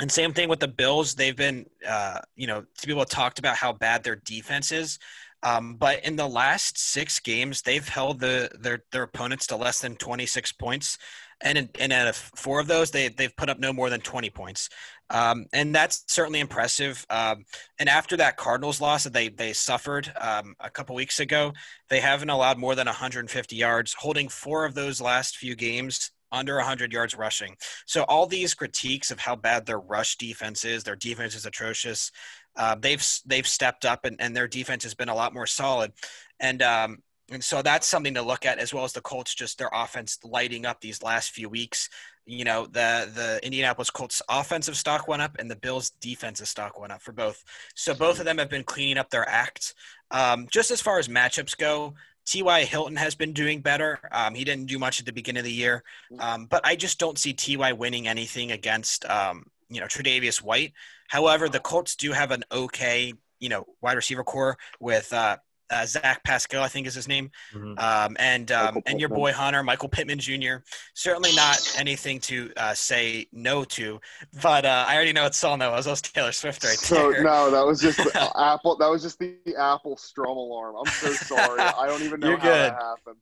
And 0.00 0.10
same 0.10 0.32
thing 0.32 0.48
with 0.48 0.60
the 0.60 0.68
Bills. 0.68 1.14
They've 1.14 1.36
been, 1.36 1.66
uh, 1.86 2.20
you 2.34 2.46
know, 2.46 2.64
people 2.82 3.00
have 3.00 3.10
talked 3.10 3.38
about 3.38 3.56
how 3.56 3.72
bad 3.74 4.02
their 4.02 4.16
defense 4.16 4.72
is. 4.72 4.98
Um, 5.42 5.74
but 5.74 6.04
in 6.04 6.16
the 6.16 6.28
last 6.28 6.78
six 6.78 7.18
games, 7.20 7.62
they've 7.62 7.86
held 7.86 8.20
the 8.20 8.50
their 8.60 8.84
their 8.92 9.02
opponents 9.02 9.46
to 9.48 9.56
less 9.56 9.80
than 9.80 9.96
26 9.96 10.52
points, 10.52 10.98
and 11.40 11.58
in, 11.58 11.68
and 11.80 11.92
out 11.92 12.08
of 12.08 12.16
four 12.16 12.60
of 12.60 12.68
those, 12.68 12.90
they 12.90 13.08
they've 13.08 13.36
put 13.36 13.48
up 13.48 13.58
no 13.58 13.72
more 13.72 13.90
than 13.90 14.00
20 14.00 14.30
points, 14.30 14.68
um, 15.10 15.46
and 15.52 15.74
that's 15.74 16.04
certainly 16.08 16.40
impressive. 16.40 17.04
Um, 17.10 17.44
and 17.78 17.88
after 17.88 18.16
that 18.18 18.36
Cardinals 18.36 18.80
loss 18.80 19.04
that 19.04 19.12
they 19.12 19.28
they 19.28 19.52
suffered 19.52 20.12
um, 20.20 20.54
a 20.60 20.70
couple 20.70 20.94
weeks 20.94 21.18
ago, 21.20 21.52
they 21.88 22.00
haven't 22.00 22.30
allowed 22.30 22.58
more 22.58 22.74
than 22.74 22.86
150 22.86 23.56
yards, 23.56 23.94
holding 23.94 24.28
four 24.28 24.64
of 24.64 24.74
those 24.74 25.00
last 25.00 25.36
few 25.36 25.56
games 25.56 26.12
under 26.32 26.56
100 26.56 26.92
yards 26.92 27.14
rushing. 27.14 27.54
So 27.86 28.02
all 28.04 28.26
these 28.26 28.54
critiques 28.54 29.10
of 29.10 29.20
how 29.20 29.36
bad 29.36 29.66
their 29.66 29.78
rush 29.78 30.16
defense 30.16 30.64
is, 30.64 30.82
their 30.82 30.96
defense 30.96 31.34
is 31.34 31.46
atrocious. 31.46 32.10
Uh, 32.56 32.74
they've 32.74 33.04
they've 33.26 33.46
stepped 33.46 33.84
up 33.84 34.04
and, 34.04 34.20
and 34.20 34.36
their 34.36 34.48
defense 34.48 34.82
has 34.84 34.94
been 34.94 35.08
a 35.08 35.14
lot 35.14 35.34
more 35.34 35.46
solid, 35.46 35.92
and 36.40 36.62
um, 36.62 36.98
and 37.30 37.42
so 37.42 37.62
that's 37.62 37.86
something 37.86 38.14
to 38.14 38.22
look 38.22 38.44
at 38.44 38.58
as 38.58 38.74
well 38.74 38.84
as 38.84 38.92
the 38.92 39.00
Colts 39.00 39.34
just 39.34 39.58
their 39.58 39.70
offense 39.72 40.18
lighting 40.22 40.66
up 40.66 40.80
these 40.80 41.02
last 41.02 41.30
few 41.30 41.48
weeks. 41.48 41.88
You 42.26 42.44
know 42.44 42.66
the 42.66 43.10
the 43.14 43.40
Indianapolis 43.42 43.90
Colts 43.90 44.22
offensive 44.28 44.76
stock 44.76 45.08
went 45.08 45.22
up 45.22 45.36
and 45.38 45.50
the 45.50 45.56
Bills 45.56 45.90
defensive 45.90 46.48
stock 46.48 46.78
went 46.78 46.92
up 46.92 47.02
for 47.02 47.12
both. 47.12 47.42
So 47.74 47.94
both 47.94 48.18
of 48.18 48.26
them 48.26 48.38
have 48.38 48.50
been 48.50 48.64
cleaning 48.64 48.98
up 48.98 49.10
their 49.10 49.28
act. 49.28 49.74
Um, 50.10 50.46
just 50.50 50.70
as 50.70 50.80
far 50.80 50.98
as 50.98 51.08
matchups 51.08 51.56
go, 51.56 51.94
T.Y. 52.26 52.64
Hilton 52.64 52.96
has 52.96 53.14
been 53.14 53.32
doing 53.32 53.60
better. 53.60 53.98
Um, 54.12 54.34
he 54.34 54.44
didn't 54.44 54.66
do 54.66 54.78
much 54.78 55.00
at 55.00 55.06
the 55.06 55.12
beginning 55.12 55.40
of 55.40 55.44
the 55.44 55.52
year, 55.52 55.82
um, 56.18 56.46
but 56.46 56.64
I 56.64 56.76
just 56.76 56.98
don't 56.98 57.18
see 57.18 57.32
T.Y. 57.32 57.72
winning 57.72 58.06
anything 58.06 58.52
against, 58.52 59.04
um, 59.06 59.44
you 59.72 59.80
know, 59.80 59.86
Tre'Davious 59.86 60.42
White. 60.42 60.72
However, 61.08 61.48
the 61.48 61.60
Colts 61.60 61.96
do 61.96 62.12
have 62.12 62.30
an 62.30 62.44
okay, 62.50 63.12
you 63.40 63.48
know, 63.48 63.66
wide 63.80 63.96
receiver 63.96 64.24
corps 64.24 64.56
with 64.80 65.12
uh, 65.12 65.36
uh, 65.72 65.86
Zach 65.86 66.22
Pascal, 66.22 66.62
I 66.62 66.68
think 66.68 66.86
is 66.86 66.94
his 66.94 67.08
name, 67.08 67.30
mm-hmm. 67.54 67.78
um, 67.78 68.16
and 68.18 68.52
um, 68.52 68.82
and 68.86 69.00
your 69.00 69.08
boy 69.08 69.32
Hunter, 69.32 69.62
Michael 69.62 69.88
Pittman 69.88 70.18
Jr. 70.18 70.56
Certainly 70.94 71.34
not 71.34 71.74
anything 71.78 72.20
to 72.20 72.52
uh, 72.56 72.74
say 72.74 73.26
no 73.32 73.64
to, 73.64 74.00
but 74.42 74.64
uh, 74.64 74.84
I 74.86 74.94
already 74.94 75.12
know 75.12 75.26
it's 75.26 75.42
all 75.42 75.56
no. 75.56 75.74
That 75.74 75.88
was 75.88 76.02
Taylor 76.02 76.32
Swift 76.32 76.62
right 76.62 76.76
so, 76.76 77.10
there. 77.10 77.24
No, 77.24 77.50
that 77.50 77.64
was 77.64 77.80
just 77.80 77.98
Apple. 78.36 78.76
That 78.76 78.90
was 78.90 79.02
just 79.02 79.18
the 79.18 79.36
Apple 79.58 79.96
Strum 79.96 80.36
alarm. 80.36 80.76
I'm 80.78 80.92
so 80.92 81.12
sorry. 81.12 81.60
I 81.60 81.86
don't 81.86 82.02
even 82.02 82.20
know 82.20 82.28
You're 82.28 82.38
how 82.38 82.44
good. 82.44 82.72
that 82.72 82.82
happened. 82.82 83.16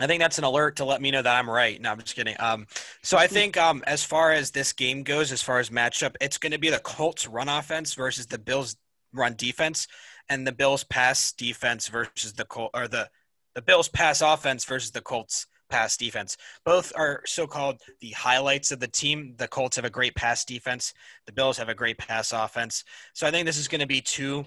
I 0.00 0.06
think 0.06 0.20
that's 0.20 0.38
an 0.38 0.44
alert 0.44 0.76
to 0.76 0.84
let 0.84 1.02
me 1.02 1.10
know 1.10 1.20
that 1.22 1.38
I'm 1.38 1.50
right. 1.50 1.80
No, 1.80 1.90
I'm 1.90 2.00
just 2.00 2.16
kidding. 2.16 2.36
Um, 2.38 2.66
so 3.02 3.18
I 3.18 3.26
think 3.26 3.56
um, 3.58 3.84
as 3.86 4.02
far 4.02 4.32
as 4.32 4.50
this 4.50 4.72
game 4.72 5.02
goes, 5.02 5.32
as 5.32 5.42
far 5.42 5.58
as 5.58 5.68
matchup, 5.68 6.16
it's 6.20 6.38
going 6.38 6.52
to 6.52 6.58
be 6.58 6.70
the 6.70 6.78
Colts 6.78 7.26
run 7.26 7.48
offense 7.48 7.94
versus 7.94 8.26
the 8.26 8.38
Bills 8.38 8.76
run 9.12 9.34
defense 9.36 9.86
and 10.28 10.46
the 10.46 10.52
Bills 10.52 10.84
pass 10.84 11.32
defense 11.32 11.88
versus 11.88 12.32
the 12.32 12.44
Col- 12.46 12.70
or 12.74 12.88
the 12.88 13.08
the 13.54 13.62
Bills 13.62 13.88
pass 13.88 14.22
offense 14.22 14.64
versus 14.64 14.92
the 14.92 15.02
Colts 15.02 15.46
pass 15.68 15.96
defense. 15.96 16.36
Both 16.64 16.92
are 16.96 17.22
so-called 17.26 17.80
the 18.00 18.10
highlights 18.10 18.72
of 18.72 18.80
the 18.80 18.88
team. 18.88 19.34
The 19.36 19.48
Colts 19.48 19.76
have 19.76 19.84
a 19.84 19.90
great 19.90 20.14
pass 20.14 20.44
defense. 20.44 20.94
The 21.26 21.32
Bills 21.32 21.58
have 21.58 21.68
a 21.68 21.74
great 21.74 21.98
pass 21.98 22.32
offense. 22.32 22.84
So 23.12 23.26
I 23.26 23.30
think 23.30 23.46
this 23.46 23.58
is 23.58 23.68
going 23.68 23.80
to 23.80 23.86
be 23.86 24.00
two, 24.00 24.44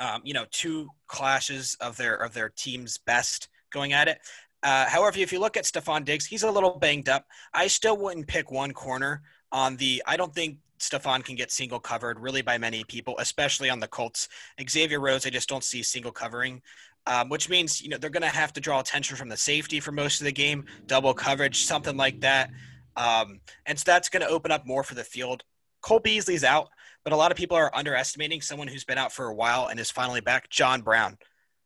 um, 0.00 0.22
you 0.24 0.34
know, 0.34 0.46
two 0.50 0.88
clashes 1.06 1.76
of 1.80 1.96
their 1.96 2.16
of 2.16 2.34
their 2.34 2.48
team's 2.48 2.98
best 2.98 3.48
going 3.70 3.92
at 3.92 4.08
it. 4.08 4.18
Uh, 4.62 4.86
however, 4.86 5.18
if 5.18 5.32
you 5.32 5.38
look 5.38 5.56
at 5.56 5.64
Stefon 5.64 6.04
Diggs, 6.04 6.26
he's 6.26 6.42
a 6.42 6.50
little 6.50 6.78
banged 6.78 7.08
up. 7.08 7.26
I 7.54 7.68
still 7.68 7.96
wouldn't 7.96 8.26
pick 8.26 8.50
one 8.50 8.72
corner 8.72 9.22
on 9.52 9.76
the. 9.76 10.02
I 10.06 10.16
don't 10.16 10.34
think 10.34 10.58
Stefon 10.78 11.24
can 11.24 11.36
get 11.36 11.50
single 11.50 11.80
covered 11.80 12.18
really 12.18 12.42
by 12.42 12.58
many 12.58 12.84
people, 12.84 13.14
especially 13.18 13.70
on 13.70 13.80
the 13.80 13.88
Colts. 13.88 14.28
Xavier 14.68 15.00
Rhodes, 15.00 15.26
I 15.26 15.30
just 15.30 15.48
don't 15.48 15.64
see 15.64 15.82
single 15.82 16.12
covering, 16.12 16.60
um, 17.06 17.28
which 17.28 17.48
means 17.48 17.80
you 17.80 17.88
know 17.88 17.98
they're 17.98 18.10
going 18.10 18.22
to 18.22 18.28
have 18.28 18.52
to 18.54 18.60
draw 18.60 18.80
attention 18.80 19.16
from 19.16 19.28
the 19.28 19.36
safety 19.36 19.80
for 19.80 19.92
most 19.92 20.20
of 20.20 20.24
the 20.24 20.32
game, 20.32 20.64
double 20.86 21.14
coverage, 21.14 21.64
something 21.64 21.96
like 21.96 22.20
that, 22.20 22.50
um, 22.96 23.40
and 23.66 23.78
so 23.78 23.84
that's 23.86 24.08
going 24.08 24.26
to 24.26 24.28
open 24.28 24.50
up 24.50 24.66
more 24.66 24.82
for 24.82 24.94
the 24.94 25.04
field. 25.04 25.44
Cole 25.80 26.00
Beasley's 26.00 26.44
out, 26.44 26.68
but 27.04 27.12
a 27.12 27.16
lot 27.16 27.30
of 27.30 27.36
people 27.36 27.56
are 27.56 27.74
underestimating 27.74 28.40
someone 28.40 28.66
who's 28.68 28.84
been 28.84 28.98
out 28.98 29.12
for 29.12 29.26
a 29.26 29.34
while 29.34 29.68
and 29.68 29.78
is 29.78 29.90
finally 29.90 30.20
back. 30.20 30.48
John 30.50 30.82
Brown. 30.82 31.16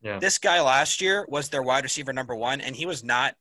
Yeah. 0.03 0.19
This 0.19 0.39
guy 0.39 0.61
last 0.61 1.01
year 1.01 1.25
was 1.29 1.49
their 1.49 1.63
wide 1.63 1.85
receiver 1.85 2.13
number 2.13 2.35
one, 2.35 2.61
and 2.61 2.75
he 2.75 2.87
was 2.87 3.05
not 3.05 3.35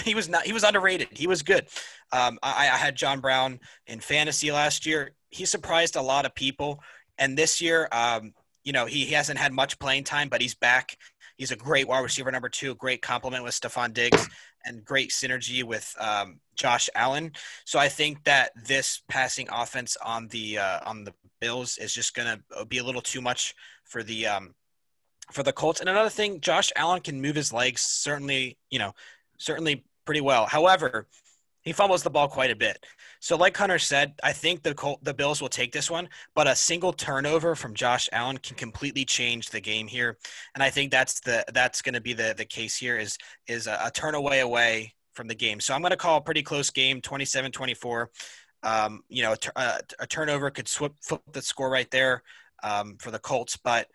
he 0.04 0.14
was 0.14 0.28
not 0.28 0.44
he 0.44 0.52
was 0.52 0.64
underrated. 0.64 1.08
He 1.12 1.26
was 1.26 1.42
good. 1.42 1.66
Um, 2.12 2.38
I, 2.42 2.68
I, 2.68 2.76
had 2.76 2.96
John 2.96 3.20
Brown 3.20 3.60
in 3.86 4.00
fantasy 4.00 4.50
last 4.50 4.86
year. 4.86 5.12
He 5.28 5.44
surprised 5.44 5.96
a 5.96 6.02
lot 6.02 6.26
of 6.26 6.34
people, 6.34 6.82
and 7.18 7.36
this 7.36 7.60
year, 7.60 7.88
um, 7.92 8.32
you 8.64 8.72
know, 8.72 8.86
he, 8.86 9.04
he 9.04 9.14
hasn't 9.14 9.38
had 9.38 9.52
much 9.52 9.78
playing 9.78 10.04
time, 10.04 10.28
but 10.28 10.40
he's 10.40 10.54
back. 10.54 10.96
He's 11.36 11.52
a 11.52 11.56
great 11.56 11.86
wide 11.86 12.00
receiver 12.00 12.32
number 12.32 12.48
two. 12.48 12.74
Great 12.74 13.00
complement 13.00 13.44
with 13.44 13.54
Stefon 13.54 13.92
Diggs, 13.92 14.28
and 14.64 14.84
great 14.84 15.10
synergy 15.10 15.62
with 15.62 15.94
um, 16.00 16.40
Josh 16.56 16.88
Allen. 16.94 17.32
So 17.64 17.78
I 17.78 17.88
think 17.88 18.24
that 18.24 18.50
this 18.66 19.02
passing 19.08 19.48
offense 19.52 19.96
on 20.04 20.28
the 20.28 20.58
uh, 20.58 20.80
on 20.84 21.04
the 21.04 21.14
Bills 21.40 21.78
is 21.78 21.94
just 21.94 22.14
going 22.14 22.28
to 22.28 22.64
be 22.66 22.78
a 22.78 22.84
little 22.84 23.00
too 23.00 23.20
much 23.20 23.54
for 23.84 24.02
the 24.02 24.26
um, 24.26 24.54
for 25.32 25.42
the 25.42 25.52
Colts. 25.52 25.80
And 25.80 25.88
another 25.88 26.10
thing, 26.10 26.40
Josh 26.40 26.72
Allen 26.76 27.00
can 27.00 27.20
move 27.20 27.36
his 27.36 27.52
legs. 27.52 27.82
Certainly, 27.82 28.58
you 28.70 28.78
know, 28.78 28.92
certainly 29.38 29.84
pretty 30.04 30.20
well. 30.20 30.46
However, 30.46 31.06
he 31.62 31.72
fumbles 31.72 32.02
the 32.02 32.10
ball 32.10 32.28
quite 32.28 32.50
a 32.50 32.56
bit. 32.56 32.84
So, 33.20 33.36
like 33.36 33.56
Hunter 33.56 33.78
said, 33.78 34.14
I 34.24 34.32
think 34.32 34.62
the 34.62 34.74
Col- 34.74 34.98
the 35.02 35.12
Bills 35.12 35.42
will 35.42 35.48
take 35.48 35.72
this 35.72 35.90
one, 35.90 36.08
but 36.34 36.46
a 36.46 36.56
single 36.56 36.92
turnover 36.92 37.54
from 37.54 37.74
Josh 37.74 38.08
Allen 38.12 38.38
can 38.38 38.56
completely 38.56 39.04
change 39.04 39.50
the 39.50 39.60
game 39.60 39.86
here, 39.86 40.16
and 40.54 40.62
I 40.62 40.70
think 40.70 40.90
that's 40.90 41.20
the 41.20 41.44
that's 41.52 41.82
going 41.82 41.94
to 41.94 42.00
be 42.00 42.14
the 42.14 42.34
the 42.36 42.46
case 42.46 42.76
here 42.76 42.96
is 42.96 43.18
is 43.46 43.66
a, 43.66 43.78
a 43.84 43.90
turn 43.90 44.14
away 44.14 44.40
away 44.40 44.94
from 45.12 45.28
the 45.28 45.34
game. 45.34 45.60
So 45.60 45.74
I'm 45.74 45.82
going 45.82 45.90
to 45.90 45.96
call 45.96 46.16
a 46.16 46.20
pretty 46.22 46.42
close 46.42 46.70
game, 46.70 47.00
27-24. 47.00 48.06
Um, 48.62 49.02
you 49.08 49.22
know, 49.22 49.34
a 49.56 50.06
turnover 50.06 50.50
could 50.50 50.68
flip, 50.68 50.94
flip 51.02 51.20
the 51.32 51.42
score 51.42 51.68
right 51.68 51.90
there 51.90 52.22
um, 52.62 52.96
for 52.98 53.10
the 53.10 53.18
Colts, 53.18 53.56
but 53.56 53.88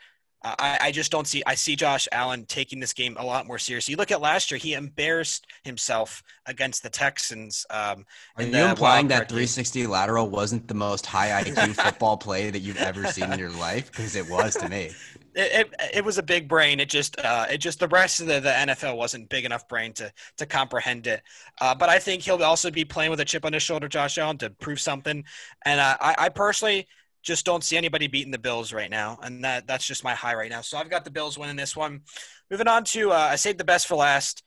I, 0.45 0.77
I, 0.81 0.91
just 0.91 1.12
don't 1.12 1.25
see. 1.25 1.41
I 1.47 1.55
see 1.55 1.75
Josh 1.75 2.08
Allen 2.12 2.45
taking 2.45 2.79
this 2.79 2.93
game 2.93 3.15
a 3.19 3.25
lot 3.25 3.47
more 3.47 3.58
seriously. 3.58 3.93
You 3.93 3.97
look 3.97 4.12
at 4.12 4.21
last 4.21 4.51
year; 4.51 4.60
he 4.60 4.73
embarrassed 4.73 5.47
himself 5.63 6.21
against 6.45 6.84
the 6.84 6.89
Texans. 6.89 7.65
Um, 7.71 8.05
Are 8.38 8.43
you 8.43 8.55
implying 8.58 9.08
that 9.08 9.27
360 9.27 9.81
game. 9.81 9.89
lateral 9.89 10.29
wasn't 10.29 10.67
the 10.67 10.75
most 10.75 11.05
high 11.05 11.43
IQ 11.43 11.75
football 11.84 12.17
play 12.17 12.51
that 12.51 12.60
you've 12.60 12.77
ever 12.77 13.08
seen 13.08 13.31
in 13.31 13.39
your 13.39 13.49
life? 13.49 13.91
Because 13.91 14.15
it 14.15 14.29
was 14.29 14.55
to 14.58 14.69
me. 14.69 14.91
It, 15.38 15.67
it, 15.81 15.95
it, 15.95 16.05
was 16.05 16.17
a 16.17 16.23
big 16.23 16.47
brain. 16.47 16.79
It 16.79 16.88
just 16.88 17.19
uh, 17.19 17.45
it 17.51 17.58
just 17.58 17.81
the 17.81 17.89
rest 17.89 18.21
of 18.21 18.27
the, 18.27 18.39
the 18.39 18.51
NFL 18.51 18.95
wasn't 18.95 19.27
big 19.27 19.43
enough 19.43 19.67
brain 19.67 19.91
to 19.95 20.10
to 20.38 20.45
comprehend 20.45 21.08
it. 21.08 21.23
Uh, 21.60 21.75
but 21.75 21.89
I 21.89 21.99
think 21.99 22.21
he'll 22.21 22.41
also 22.41 22.71
be 22.71 22.86
playing 22.86 23.12
with 23.12 23.19
a 23.19 23.25
chip 23.25 23.43
on 23.43 23.51
his 23.51 23.62
shoulder, 23.62 23.89
Josh 23.89 24.17
Allen, 24.17 24.38
to 24.38 24.49
prove 24.49 24.79
something. 24.79 25.25
And 25.65 25.81
uh, 25.81 25.97
I, 25.99 26.15
I 26.17 26.29
personally 26.29 26.88
just 27.25 27.45
don't 27.45 27.63
see 27.63 27.75
anybody 27.75 28.07
beating 28.07 28.31
the 28.31 28.39
Bills 28.39 28.71
right 28.71 28.89
now, 28.89 29.19
and 29.21 29.43
that 29.43 29.67
that's 29.67 29.85
just 29.85 30.03
my 30.03 30.13
high 30.13 30.35
right 30.35 30.49
now. 30.49 30.61
So 30.61 30.77
I've 30.77 30.89
got 30.89 31.03
the 31.03 31.11
Bills 31.11 31.38
winning 31.38 31.55
this 31.55 31.75
one. 31.75 32.01
Moving 32.49 32.67
on 32.67 32.83
to 32.85 33.11
uh, 33.11 33.29
I 33.31 33.35
saved 33.35 33.57
the 33.57 33.65
best 33.65 33.88
for 33.88 33.95
last. 33.95 34.43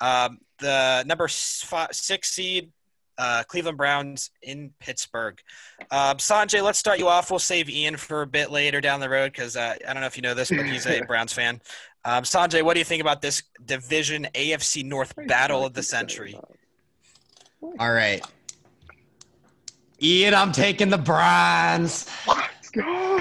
Um, 0.00 0.38
the 0.60 1.04
number 1.06 1.28
five, 1.28 1.88
six 1.92 2.30
seed 2.30 2.70
uh, 3.20 3.42
Cleveland 3.46 3.76
Browns 3.76 4.30
in 4.42 4.72
Pittsburgh. 4.80 5.38
Um, 5.90 6.16
Sanjay, 6.16 6.62
let's 6.62 6.78
start 6.78 6.98
you 6.98 7.08
off. 7.08 7.30
We'll 7.30 7.38
save 7.38 7.68
Ian 7.68 7.98
for 7.98 8.22
a 8.22 8.26
bit 8.26 8.50
later 8.50 8.80
down 8.80 9.00
the 9.00 9.10
road 9.10 9.32
because 9.32 9.56
uh, 9.56 9.74
I 9.86 9.92
don't 9.92 10.00
know 10.00 10.06
if 10.06 10.16
you 10.16 10.22
know 10.22 10.32
this, 10.32 10.50
but 10.50 10.64
he's 10.64 10.86
a 10.86 11.00
Browns 11.06 11.32
fan. 11.32 11.60
Um, 12.06 12.24
Sanjay, 12.24 12.62
what 12.62 12.74
do 12.74 12.78
you 12.78 12.84
think 12.84 13.02
about 13.02 13.20
this 13.20 13.42
division 13.62 14.26
AFC 14.34 14.84
North 14.84 15.14
battle 15.26 15.66
of 15.66 15.74
the 15.74 15.82
century? 15.82 16.40
All 17.78 17.92
right. 17.92 18.24
Ian, 20.02 20.34
I'm 20.34 20.52
taking 20.52 20.88
the 20.88 20.98
Browns. 20.98 22.08
Let's 22.26 22.70
go. 22.70 23.20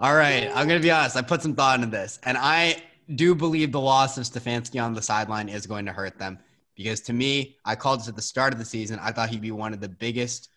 All 0.00 0.14
right, 0.14 0.48
I'm 0.54 0.68
gonna 0.68 0.78
be 0.78 0.92
honest. 0.92 1.16
I 1.16 1.22
put 1.22 1.42
some 1.42 1.54
thought 1.54 1.76
into 1.76 1.90
this, 1.90 2.20
and 2.22 2.38
I 2.38 2.82
do 3.16 3.34
believe 3.34 3.72
the 3.72 3.80
loss 3.80 4.16
of 4.16 4.24
Stefanski 4.24 4.82
on 4.82 4.94
the 4.94 5.02
sideline 5.02 5.48
is 5.48 5.66
going 5.66 5.86
to 5.86 5.92
hurt 5.92 6.18
them 6.18 6.38
because 6.76 7.00
to 7.00 7.12
me, 7.12 7.56
I 7.64 7.74
called 7.74 8.00
this 8.00 8.08
at 8.08 8.14
the 8.14 8.22
start 8.22 8.52
of 8.52 8.60
the 8.60 8.64
season. 8.64 9.00
I 9.02 9.10
thought 9.10 9.30
he'd 9.30 9.40
be 9.40 9.50
one 9.50 9.72
of 9.72 9.80
the 9.80 9.88
biggest. 9.88 10.50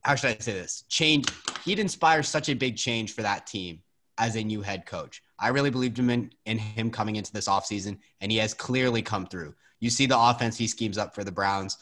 How 0.00 0.14
should 0.14 0.30
I 0.30 0.38
say 0.38 0.54
this? 0.54 0.84
Change. 0.88 1.28
He'd 1.64 1.78
inspire 1.78 2.22
such 2.22 2.48
a 2.48 2.54
big 2.54 2.76
change 2.76 3.12
for 3.14 3.20
that 3.20 3.46
team 3.46 3.82
as 4.16 4.36
a 4.36 4.42
new 4.42 4.62
head 4.62 4.86
coach. 4.86 5.22
I 5.38 5.48
really 5.48 5.70
believed 5.70 5.98
him 5.98 6.08
in, 6.08 6.32
in 6.46 6.56
him 6.56 6.90
coming 6.90 7.16
into 7.16 7.32
this 7.32 7.48
offseason, 7.48 7.98
and 8.22 8.32
he 8.32 8.38
has 8.38 8.54
clearly 8.54 9.02
come 9.02 9.26
through. 9.26 9.54
You 9.80 9.90
see 9.90 10.06
the 10.06 10.18
offense 10.18 10.56
he 10.56 10.66
schemes 10.66 10.96
up 10.96 11.14
for 11.14 11.24
the 11.24 11.32
Browns, 11.32 11.76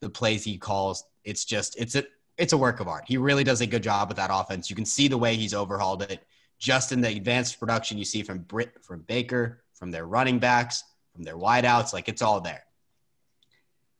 the 0.00 0.10
plays 0.10 0.44
he 0.44 0.56
calls, 0.56 1.04
it's 1.24 1.44
just 1.44 1.78
it's 1.78 1.94
a 1.94 2.04
it's 2.36 2.52
a 2.52 2.58
work 2.58 2.80
of 2.80 2.88
art. 2.88 3.04
He 3.06 3.18
really 3.18 3.44
does 3.44 3.60
a 3.60 3.66
good 3.66 3.82
job 3.82 4.08
with 4.08 4.16
that 4.16 4.30
offense. 4.32 4.70
You 4.70 4.76
can 4.76 4.86
see 4.86 5.08
the 5.08 5.18
way 5.18 5.36
he's 5.36 5.54
overhauled 5.54 6.02
it 6.02 6.24
just 6.58 6.92
in 6.92 7.00
the 7.00 7.08
advanced 7.08 7.58
production 7.58 7.98
you 7.98 8.04
see 8.04 8.22
from 8.22 8.38
Brit 8.38 8.72
from 8.82 9.00
Baker, 9.00 9.62
from 9.74 9.90
their 9.90 10.06
running 10.06 10.38
backs, 10.38 10.84
from 11.12 11.22
their 11.24 11.36
wideouts, 11.36 11.92
like 11.92 12.08
it's 12.08 12.22
all 12.22 12.40
there. 12.40 12.64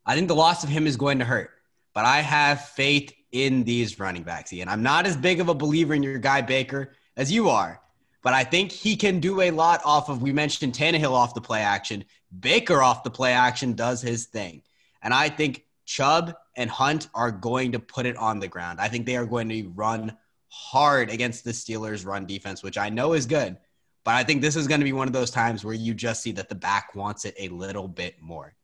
I 0.05 0.15
think 0.15 0.27
the 0.27 0.35
loss 0.35 0.63
of 0.63 0.69
him 0.69 0.87
is 0.87 0.97
going 0.97 1.19
to 1.19 1.25
hurt, 1.25 1.51
but 1.93 2.05
I 2.05 2.21
have 2.21 2.69
faith 2.69 3.13
in 3.31 3.63
these 3.63 3.99
running 3.99 4.23
backs. 4.23 4.51
And 4.51 4.69
I'm 4.69 4.83
not 4.83 5.05
as 5.05 5.15
big 5.15 5.39
of 5.39 5.49
a 5.49 5.53
believer 5.53 5.93
in 5.93 6.03
your 6.03 6.17
guy 6.17 6.41
Baker 6.41 6.93
as 7.15 7.31
you 7.31 7.49
are, 7.49 7.81
but 8.23 8.33
I 8.33 8.43
think 8.43 8.71
he 8.71 8.95
can 8.95 9.19
do 9.19 9.41
a 9.41 9.51
lot 9.51 9.81
off 9.85 10.09
of, 10.09 10.21
we 10.21 10.31
mentioned 10.31 10.73
Tannehill 10.73 11.11
off 11.11 11.33
the 11.33 11.41
play 11.41 11.61
action. 11.61 12.05
Baker 12.37 12.81
off 12.81 13.03
the 13.03 13.09
play 13.09 13.33
action 13.33 13.73
does 13.73 14.01
his 14.01 14.25
thing. 14.25 14.63
And 15.01 15.13
I 15.13 15.29
think 15.29 15.65
Chubb 15.85 16.35
and 16.55 16.69
Hunt 16.69 17.07
are 17.13 17.31
going 17.31 17.71
to 17.73 17.79
put 17.79 18.05
it 18.05 18.17
on 18.17 18.39
the 18.39 18.47
ground. 18.47 18.79
I 18.79 18.87
think 18.87 19.05
they 19.05 19.17
are 19.17 19.25
going 19.25 19.49
to 19.49 19.71
run 19.75 20.17
hard 20.49 21.09
against 21.09 21.43
the 21.43 21.51
Steelers' 21.51 22.05
run 22.05 22.25
defense, 22.25 22.61
which 22.61 22.77
I 22.77 22.89
know 22.89 23.13
is 23.13 23.25
good. 23.25 23.57
But 24.03 24.15
I 24.15 24.23
think 24.23 24.41
this 24.41 24.55
is 24.55 24.67
going 24.67 24.81
to 24.81 24.85
be 24.85 24.93
one 24.93 25.07
of 25.07 25.13
those 25.13 25.31
times 25.31 25.63
where 25.63 25.73
you 25.73 25.93
just 25.93 26.23
see 26.23 26.31
that 26.33 26.49
the 26.49 26.55
back 26.55 26.95
wants 26.95 27.25
it 27.25 27.35
a 27.39 27.49
little 27.49 27.87
bit 27.87 28.15
more. 28.21 28.55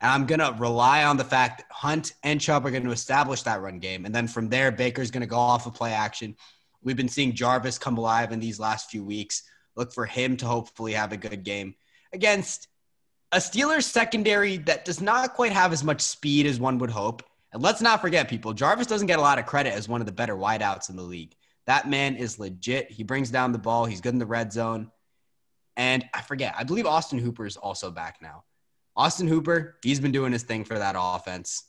And 0.00 0.10
I'm 0.10 0.26
going 0.26 0.38
to 0.38 0.56
rely 0.58 1.04
on 1.04 1.16
the 1.16 1.24
fact 1.24 1.58
that 1.58 1.66
Hunt 1.70 2.14
and 2.22 2.40
Chubb 2.40 2.64
are 2.64 2.70
going 2.70 2.84
to 2.84 2.92
establish 2.92 3.42
that 3.42 3.60
run 3.60 3.80
game. 3.80 4.06
And 4.06 4.14
then 4.14 4.28
from 4.28 4.48
there, 4.48 4.72
Baker's 4.72 5.10
going 5.10 5.20
to 5.22 5.26
go 5.26 5.36
off 5.36 5.66
of 5.66 5.74
play 5.74 5.92
action. 5.92 6.36
We've 6.82 6.96
been 6.96 7.08
seeing 7.08 7.34
Jarvis 7.34 7.78
come 7.78 7.98
alive 7.98 8.32
in 8.32 8.40
these 8.40 8.58
last 8.58 8.90
few 8.90 9.04
weeks. 9.04 9.42
Look 9.76 9.92
for 9.92 10.06
him 10.06 10.38
to 10.38 10.46
hopefully 10.46 10.94
have 10.94 11.12
a 11.12 11.18
good 11.18 11.44
game 11.44 11.74
against 12.14 12.68
a 13.32 13.36
Steelers 13.36 13.84
secondary 13.84 14.56
that 14.58 14.84
does 14.84 15.00
not 15.00 15.34
quite 15.34 15.52
have 15.52 15.72
as 15.72 15.84
much 15.84 16.00
speed 16.00 16.46
as 16.46 16.58
one 16.58 16.78
would 16.78 16.90
hope. 16.90 17.22
And 17.52 17.62
let's 17.62 17.80
not 17.80 18.00
forget, 18.00 18.28
people, 18.28 18.52
Jarvis 18.52 18.86
doesn't 18.86 19.06
get 19.06 19.18
a 19.18 19.22
lot 19.22 19.38
of 19.38 19.46
credit 19.46 19.72
as 19.72 19.88
one 19.88 20.00
of 20.00 20.06
the 20.06 20.12
better 20.12 20.36
wideouts 20.36 20.90
in 20.90 20.96
the 20.96 21.02
league. 21.02 21.34
That 21.66 21.88
man 21.88 22.16
is 22.16 22.38
legit. 22.38 22.90
He 22.90 23.02
brings 23.02 23.30
down 23.30 23.52
the 23.52 23.58
ball. 23.58 23.84
He's 23.84 24.00
good 24.00 24.12
in 24.12 24.18
the 24.18 24.26
red 24.26 24.52
zone. 24.52 24.90
And 25.76 26.04
I 26.12 26.22
forget, 26.22 26.54
I 26.58 26.64
believe 26.64 26.86
Austin 26.86 27.18
Hooper 27.18 27.46
is 27.46 27.56
also 27.56 27.90
back 27.90 28.16
now. 28.20 28.44
Austin 28.96 29.28
Hooper, 29.28 29.76
he's 29.82 30.00
been 30.00 30.12
doing 30.12 30.32
his 30.32 30.42
thing 30.42 30.64
for 30.64 30.78
that 30.78 30.96
offense. 30.98 31.64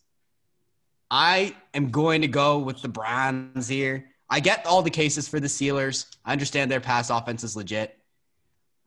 I 1.10 1.56
am 1.74 1.92
going 1.92 2.22
to 2.22 2.28
go 2.28 2.60
with 2.60 2.82
the 2.82 2.90
Browns 2.90 3.68
here. 3.68 4.08
I 4.30 4.40
get 4.40 4.66
all 4.66 4.82
the 4.82 4.90
cases 4.90 5.28
for 5.28 5.40
the 5.40 5.48
Steelers. 5.48 6.08
I 6.26 6.32
understand 6.32 6.72
their 6.72 6.80
pass 6.80 7.10
offense 7.10 7.44
is 7.44 7.56
legit, 7.56 7.98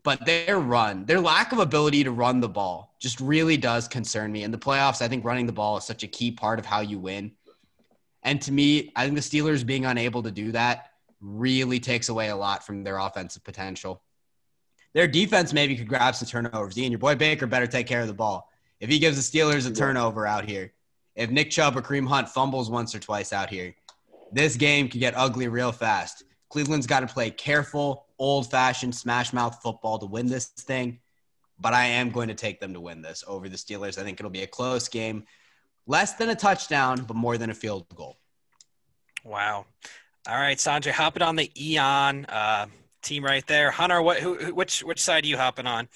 but 0.04 0.24
their 0.26 0.60
run, 0.60 1.06
their 1.06 1.20
lack 1.20 1.50
of 1.52 1.58
ability 1.58 2.04
to 2.04 2.12
run 2.12 2.40
the 2.40 2.48
ball 2.48 2.94
just 3.00 3.18
really 3.20 3.56
does 3.56 3.88
concern 3.88 4.30
me. 4.30 4.44
In 4.44 4.50
the 4.50 4.58
playoffs, 4.58 5.02
I 5.02 5.08
think 5.08 5.24
running 5.24 5.46
the 5.46 5.52
ball 5.52 5.78
is 5.78 5.84
such 5.84 6.02
a 6.02 6.06
key 6.06 6.30
part 6.30 6.58
of 6.58 6.66
how 6.66 6.80
you 6.80 6.98
win. 6.98 7.32
And 8.22 8.40
to 8.42 8.52
me, 8.52 8.92
I 8.94 9.04
think 9.04 9.16
the 9.16 9.22
Steelers 9.22 9.66
being 9.66 9.86
unable 9.86 10.22
to 10.22 10.30
do 10.30 10.52
that 10.52 10.90
really 11.20 11.80
takes 11.80 12.10
away 12.10 12.28
a 12.28 12.36
lot 12.36 12.64
from 12.64 12.84
their 12.84 12.98
offensive 12.98 13.42
potential. 13.44 14.02
Their 14.92 15.08
defense 15.08 15.52
maybe 15.52 15.74
could 15.74 15.88
grab 15.88 16.14
some 16.14 16.28
turnovers. 16.28 16.78
Ian, 16.78 16.92
your 16.92 16.98
boy 16.98 17.14
Baker 17.14 17.46
better 17.46 17.66
take 17.66 17.86
care 17.86 18.02
of 18.02 18.06
the 18.06 18.14
ball. 18.14 18.48
If 18.80 18.90
he 18.90 18.98
gives 18.98 19.16
the 19.16 19.38
Steelers 19.38 19.66
a 19.68 19.72
turnover 19.72 20.26
out 20.26 20.48
here, 20.48 20.72
if 21.16 21.30
Nick 21.30 21.50
Chubb 21.50 21.76
or 21.76 21.82
Kareem 21.82 22.06
Hunt 22.06 22.28
fumbles 22.28 22.70
once 22.70 22.94
or 22.94 22.98
twice 22.98 23.32
out 23.32 23.48
here, 23.48 23.74
this 24.32 24.56
game 24.56 24.88
could 24.88 25.00
get 25.00 25.14
ugly 25.16 25.48
real 25.48 25.72
fast. 25.72 26.24
Cleveland's 26.50 26.86
got 26.86 27.00
to 27.00 27.06
play 27.06 27.30
careful, 27.30 28.03
old 28.18 28.50
fashioned 28.50 28.94
smash 28.94 29.32
mouth 29.32 29.60
football 29.62 29.98
to 29.98 30.06
win 30.06 30.26
this 30.26 30.46
thing. 30.46 31.00
But 31.58 31.72
I 31.72 31.86
am 31.86 32.10
going 32.10 32.28
to 32.28 32.34
take 32.34 32.60
them 32.60 32.74
to 32.74 32.80
win 32.80 33.00
this 33.00 33.22
over 33.26 33.48
the 33.48 33.56
Steelers. 33.56 33.98
I 33.98 34.02
think 34.02 34.18
it'll 34.18 34.30
be 34.30 34.42
a 34.42 34.46
close 34.46 34.88
game. 34.88 35.24
Less 35.86 36.14
than 36.14 36.30
a 36.30 36.34
touchdown, 36.34 37.04
but 37.04 37.16
more 37.16 37.38
than 37.38 37.50
a 37.50 37.54
field 37.54 37.86
goal. 37.94 38.16
Wow. 39.24 39.66
All 40.26 40.36
right, 40.36 40.56
Sanjay, 40.56 40.90
hopping 40.90 41.22
on 41.22 41.36
the 41.36 41.50
Ian 41.56 42.24
uh, 42.26 42.66
team 43.02 43.24
right 43.24 43.46
there. 43.46 43.70
Hunter, 43.70 44.02
what, 44.02 44.18
who, 44.18 44.54
which, 44.54 44.82
which 44.82 45.00
side 45.00 45.24
are 45.24 45.28
you 45.28 45.36
hopping 45.36 45.66
on? 45.66 45.88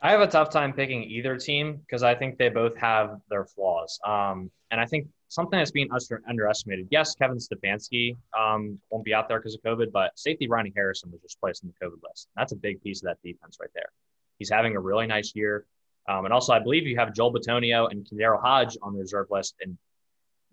I 0.00 0.10
have 0.12 0.20
a 0.20 0.26
tough 0.26 0.50
time 0.50 0.72
picking 0.72 1.02
either 1.04 1.36
team 1.36 1.76
because 1.76 2.02
I 2.02 2.14
think 2.14 2.38
they 2.38 2.48
both 2.48 2.76
have 2.76 3.20
their 3.28 3.44
flaws. 3.44 3.98
Um, 4.06 4.50
and 4.70 4.80
I 4.80 4.86
think 4.86 5.08
something 5.28 5.58
that's 5.58 5.70
being 5.70 5.88
underestimated. 6.28 6.88
Yes, 6.90 7.14
Kevin 7.14 7.38
Stefanski 7.38 8.16
um, 8.38 8.78
won't 8.90 9.04
be 9.04 9.14
out 9.14 9.28
there 9.28 9.38
because 9.38 9.54
of 9.54 9.62
COVID, 9.62 9.92
but 9.92 10.18
safety 10.18 10.48
Ronnie 10.48 10.72
Harrison 10.74 11.10
was 11.10 11.20
just 11.20 11.40
placed 11.40 11.62
in 11.62 11.72
the 11.72 11.86
COVID 11.86 11.98
list. 12.08 12.28
That's 12.36 12.52
a 12.52 12.56
big 12.56 12.82
piece 12.82 13.02
of 13.02 13.06
that 13.06 13.18
defense 13.22 13.58
right 13.60 13.70
there. 13.74 13.90
He's 14.38 14.50
having 14.50 14.76
a 14.76 14.80
really 14.80 15.06
nice 15.06 15.32
year. 15.34 15.66
Um, 16.08 16.24
and 16.24 16.32
also, 16.32 16.52
I 16.52 16.58
believe 16.58 16.86
you 16.86 16.96
have 16.96 17.12
Joel 17.12 17.32
Bitonio 17.32 17.90
and 17.90 18.06
KhaDarel 18.06 18.40
Hodge 18.40 18.76
on 18.82 18.94
the 18.94 19.00
reserve 19.00 19.26
list. 19.30 19.56
And 19.60 19.76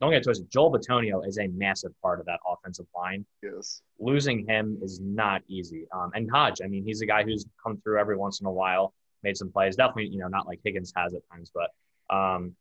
don't 0.01 0.11
get 0.11 0.23
twisted, 0.23 0.51
Joel 0.51 0.73
Bitonio 0.73 1.25
is 1.25 1.37
a 1.37 1.47
massive 1.47 1.91
part 2.01 2.19
of 2.19 2.25
that 2.25 2.39
offensive 2.45 2.87
line. 2.93 3.25
Yes. 3.41 3.81
Losing 3.97 4.45
him 4.45 4.77
is 4.81 4.99
not 4.99 5.41
easy. 5.47 5.87
Um, 5.93 6.11
and 6.13 6.29
Hodge, 6.29 6.59
I 6.61 6.67
mean, 6.67 6.83
he's 6.83 7.01
a 7.01 7.05
guy 7.05 7.23
who's 7.23 7.45
come 7.63 7.77
through 7.77 7.99
every 7.99 8.17
once 8.17 8.41
in 8.41 8.47
a 8.47 8.51
while 8.51 8.93
made 9.23 9.37
some 9.37 9.51
plays. 9.51 9.75
Definitely, 9.75 10.07
you 10.07 10.19
know, 10.19 10.27
not 10.27 10.47
like 10.47 10.59
Higgins 10.63 10.93
has 10.95 11.13
at 11.13 11.21
times, 11.31 11.51
but 11.53 12.15
um, 12.15 12.55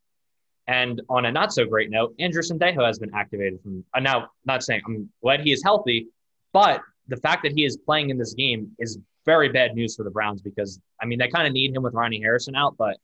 and 0.67 1.01
on 1.09 1.25
a 1.25 1.31
not 1.31 1.53
so 1.53 1.65
great 1.65 1.89
note, 1.89 2.15
Andrew 2.19 2.41
Sendejo 2.41 2.85
has 2.85 2.99
been 2.99 3.13
activated 3.13 3.61
from. 3.61 3.83
Uh, 3.93 3.99
now, 3.99 4.29
not 4.45 4.63
saying 4.63 4.81
I'm 4.87 5.09
glad 5.21 5.41
he 5.41 5.51
is 5.51 5.63
healthy, 5.63 6.07
but 6.53 6.81
the 7.07 7.17
fact 7.17 7.43
that 7.43 7.51
he 7.51 7.65
is 7.65 7.77
playing 7.77 8.09
in 8.09 8.17
this 8.17 8.33
game 8.33 8.71
is 8.79 8.97
very 9.25 9.49
bad 9.49 9.75
news 9.75 9.95
for 9.95 10.03
the 10.03 10.09
Browns 10.09 10.41
because 10.41 10.79
I 11.01 11.05
mean 11.05 11.19
they 11.19 11.27
kind 11.27 11.47
of 11.47 11.53
need 11.53 11.75
him 11.75 11.83
with 11.83 11.93
Ronnie 11.93 12.19
Harrison 12.19 12.55
out, 12.55 12.75
but 12.77 12.97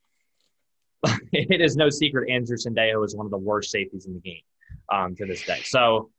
it 1.31 1.61
is 1.61 1.75
no 1.75 1.89
secret 1.89 2.29
Andrew 2.29 2.57
Sendejo 2.57 3.05
is 3.05 3.15
one 3.15 3.25
of 3.25 3.31
the 3.31 3.37
worst 3.37 3.71
safeties 3.71 4.05
in 4.05 4.13
the 4.13 4.19
game 4.19 4.41
um, 4.91 5.15
to 5.15 5.25
this 5.25 5.43
day. 5.43 5.61
So 5.63 6.09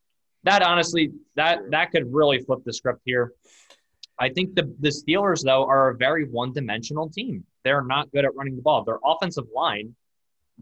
that 0.44 0.62
honestly, 0.62 1.12
that 1.36 1.70
that 1.70 1.90
could 1.90 2.12
really 2.12 2.40
flip 2.40 2.60
the 2.64 2.72
script 2.72 3.00
here. 3.04 3.32
I 4.18 4.28
think 4.28 4.54
the, 4.54 4.72
the 4.78 4.90
Steelers, 4.90 5.44
though, 5.44 5.64
are 5.64 5.88
a 5.88 5.96
very 5.96 6.26
one 6.26 6.52
dimensional 6.52 7.08
team. 7.08 7.44
They're 7.64 7.82
not 7.82 8.10
good 8.12 8.24
at 8.24 8.34
running 8.36 8.56
the 8.56 8.62
ball. 8.62 8.84
Their 8.84 8.98
offensive 9.04 9.46
line, 9.54 9.94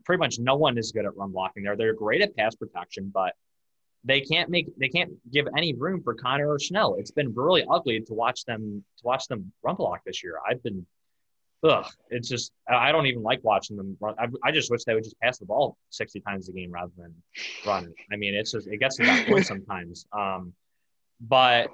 pretty 0.04 0.18
much 0.18 0.38
no 0.38 0.56
one 0.56 0.78
is 0.78 0.92
good 0.92 1.04
at 1.04 1.16
run 1.16 1.32
blocking 1.32 1.62
there. 1.62 1.76
They're 1.76 1.94
great 1.94 2.22
at 2.22 2.36
pass 2.36 2.54
protection, 2.54 3.10
but 3.12 3.34
they 4.04 4.20
can't 4.20 4.48
make 4.48 4.66
they 4.78 4.88
can't 4.88 5.12
give 5.30 5.46
any 5.56 5.74
room 5.74 6.02
for 6.02 6.14
Conner 6.14 6.48
or 6.48 6.58
Snell. 6.58 6.96
It's 6.98 7.10
been 7.10 7.34
really 7.34 7.64
ugly 7.68 8.00
to 8.00 8.14
watch 8.14 8.44
them 8.44 8.84
to 8.98 9.06
watch 9.06 9.26
them 9.28 9.52
run 9.62 9.76
block 9.76 10.00
this 10.04 10.22
year. 10.22 10.38
I've 10.48 10.62
been 10.62 10.86
ugh, 11.62 11.86
it's 12.08 12.28
just 12.28 12.52
I 12.68 12.92
don't 12.92 13.06
even 13.06 13.22
like 13.22 13.44
watching 13.44 13.76
them 13.76 13.96
run. 14.00 14.14
I, 14.18 14.26
I, 14.42 14.52
just 14.52 14.70
wish 14.70 14.84
they 14.84 14.94
would 14.94 15.04
just 15.04 15.20
pass 15.20 15.38
the 15.38 15.44
ball 15.44 15.76
sixty 15.90 16.20
times 16.20 16.48
a 16.48 16.52
game 16.52 16.70
rather 16.70 16.92
than 16.96 17.14
run. 17.66 17.92
I 18.12 18.16
mean, 18.16 18.34
it's 18.34 18.52
just 18.52 18.66
it 18.68 18.78
gets 18.78 18.96
to 18.96 19.04
that 19.04 19.26
point 19.26 19.46
sometimes. 19.54 20.06
Um, 20.12 20.54
but 21.20 21.70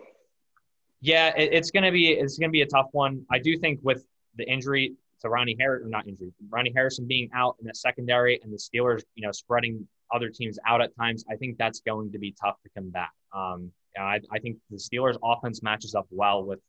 yeah, 1.00 1.32
it, 1.36 1.52
it's 1.52 1.70
gonna 1.70 1.92
be 1.92 2.08
it's 2.08 2.38
gonna 2.38 2.50
be 2.50 2.62
a 2.62 2.66
tough 2.66 2.88
one. 2.90 3.24
I 3.30 3.38
do 3.38 3.56
think 3.58 3.80
with 3.82 4.04
the 4.36 4.48
injury 4.50 4.94
to 5.22 5.28
Ronnie 5.28 5.56
Harrison, 5.58 5.90
not 5.90 6.06
injury, 6.06 6.32
Ronnie 6.50 6.72
Harrison 6.74 7.06
being 7.06 7.28
out 7.34 7.56
in 7.60 7.66
the 7.66 7.74
secondary 7.74 8.40
and 8.42 8.52
the 8.52 8.58
Steelers, 8.58 9.02
you 9.14 9.24
know, 9.24 9.32
spreading 9.32 9.86
other 10.12 10.28
teams 10.28 10.58
out 10.66 10.80
at 10.80 10.94
times, 10.96 11.24
I 11.30 11.36
think 11.36 11.58
that's 11.58 11.80
going 11.80 12.12
to 12.12 12.18
be 12.18 12.34
tough 12.40 12.56
to 12.62 12.70
combat. 12.70 13.08
Um, 13.34 13.72
I, 13.98 14.20
I 14.30 14.38
think 14.38 14.58
the 14.70 14.76
Steelers' 14.76 15.16
offense 15.24 15.62
matches 15.62 15.94
up 15.94 16.06
well 16.10 16.44
with 16.44 16.60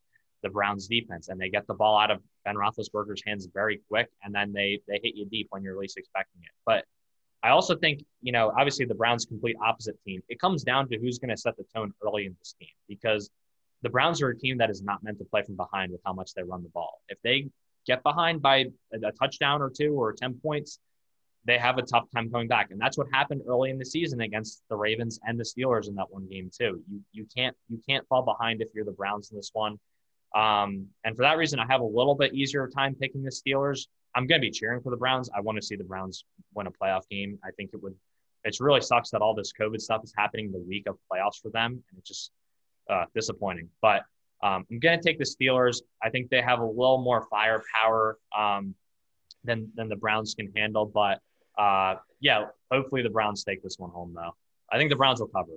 the 0.44 0.50
Browns' 0.50 0.88
defense, 0.88 1.30
and 1.30 1.40
they 1.40 1.50
get 1.50 1.68
the 1.68 1.74
ball 1.74 2.00
out 2.00 2.12
of 2.12 2.22
Ben 2.46 2.56
Roethlisberger's 2.56 3.22
hands 3.26 3.48
very 3.54 3.82
quick, 3.90 4.08
and 4.24 4.34
then 4.34 4.54
they 4.54 4.80
they 4.88 5.00
hit 5.04 5.16
you 5.16 5.26
deep 5.26 5.48
when 5.50 5.64
you're 5.64 5.78
least 5.78 5.98
expecting 5.98 6.42
it. 6.44 6.52
But 6.66 6.86
I 7.44 7.50
also 7.50 7.76
think, 7.76 8.04
you 8.22 8.32
know, 8.32 8.52
obviously 8.58 8.86
the 8.86 8.96
Browns' 8.96 9.26
complete 9.26 9.56
opposite 9.64 9.96
team. 10.04 10.22
It 10.30 10.40
comes 10.40 10.64
down 10.64 10.90
to 10.90 10.98
who's 10.98 11.20
going 11.20 11.30
to 11.30 11.38
set 11.38 11.56
the 11.58 11.66
tone 11.76 11.94
early 12.04 12.26
in 12.26 12.36
this 12.40 12.56
game 12.60 12.70
because 12.88 13.30
the 13.84 13.90
Browns 13.90 14.22
are 14.22 14.30
a 14.30 14.38
team 14.38 14.58
that 14.58 14.70
is 14.70 14.82
not 14.82 15.04
meant 15.04 15.20
to 15.20 15.26
play 15.26 15.44
from 15.44 15.56
behind 15.56 15.92
with 15.92 16.02
how 16.06 16.14
much 16.14 16.34
they 16.34 16.44
run 16.44 16.64
the 16.64 16.70
ball. 16.70 17.02
If 17.10 17.20
they 17.24 17.48
get 17.88 18.04
behind 18.04 18.42
by 18.42 18.66
a, 18.94 19.12
touchdown 19.20 19.62
or 19.62 19.72
two 19.76 19.94
or 19.94 20.14
10 20.14 20.40
points, 20.44 20.80
they 21.46 21.58
have 21.58 21.78
a 21.78 21.82
tough 21.82 22.06
time 22.14 22.30
coming 22.30 22.48
back. 22.48 22.72
And 22.72 22.80
that's 22.80 22.98
what 22.98 23.08
happened 23.14 23.42
early 23.48 23.70
in 23.70 23.78
the 23.78 23.86
season 23.86 24.22
against 24.22 24.64
the 24.70 24.76
Ravens 24.76 25.20
and 25.26 25.40
the 25.40 25.46
Steelers 25.46 25.88
in 25.88 25.96
that 25.96 26.12
one 26.12 26.28
game 26.28 26.52
too. 26.56 26.84
You 26.92 27.02
you 27.14 27.26
can't 27.36 27.56
you 27.70 27.82
can't 27.88 28.06
fall 28.08 28.24
behind 28.24 28.62
if 28.62 28.68
you're 28.76 28.86
the 28.86 28.92
Browns 28.92 29.32
in 29.32 29.38
this 29.38 29.52
one. 29.54 29.80
Um, 30.36 30.88
and 31.06 31.16
for 31.16 31.24
that 31.24 31.38
reason, 31.38 31.60
I 31.60 31.66
have 31.70 31.82
a 31.82 31.86
little 31.86 32.16
bit 32.16 32.34
easier 32.34 32.68
time 32.68 32.96
picking 32.96 33.24
the 33.24 33.32
Steelers. 33.32 33.88
I'm 34.14 34.28
going 34.28 34.42
to 34.42 34.46
be 34.46 34.52
cheering 34.52 34.82
for 34.82 34.90
the 34.90 34.98
Browns. 34.98 35.30
I 35.36 35.40
want 35.40 35.58
to 35.58 35.62
see 35.62 35.76
the 35.76 35.86
Browns 35.86 36.26
win 36.54 36.68
a 36.68 36.72
playoff 36.72 37.08
game. 37.10 37.40
I 37.44 37.52
think 37.52 37.72
it 37.74 37.82
would. 37.82 37.96
It 38.44 38.58
really 38.60 38.82
sucks 38.82 39.10
that 39.12 39.22
all 39.22 39.34
this 39.34 39.54
COVID 39.60 39.80
stuff 39.80 40.04
is 40.04 40.14
happening 40.18 40.52
the 40.52 40.60
week 40.60 40.88
of 40.88 40.98
playoffs 41.12 41.42
for 41.42 41.50
them, 41.50 41.72
and 41.72 41.98
it's 41.98 42.08
just 42.08 42.32
uh, 42.90 43.06
disappointing. 43.14 43.70
But 43.82 44.04
um, 44.44 44.66
I'm 44.70 44.80
going 44.80 45.00
to 45.00 45.04
take 45.04 45.18
the 45.18 45.26
Steelers. 45.26 45.82
I 46.02 46.10
think 46.10 46.30
they 46.30 46.42
have 46.42 46.60
a 46.60 46.66
little 46.66 47.00
more 47.00 47.26
firepower 47.30 48.18
um, 48.38 48.76
than 49.44 49.72
than 49.76 49.90
the 49.90 49.96
Browns 49.96 50.36
can 50.36 50.52
handle. 50.56 50.86
But 50.86 51.22
uh, 51.58 51.96
yeah, 52.20 52.46
hopefully 52.72 53.02
the 53.02 53.10
Browns 53.10 53.44
take 53.44 53.64
this 53.64 53.76
one 53.78 53.90
home 53.90 54.14
though. 54.16 54.36
I 54.72 54.78
think 54.78 54.90
the 54.90 54.96
Browns 54.96 55.20
will 55.20 55.28
cover. 55.28 55.54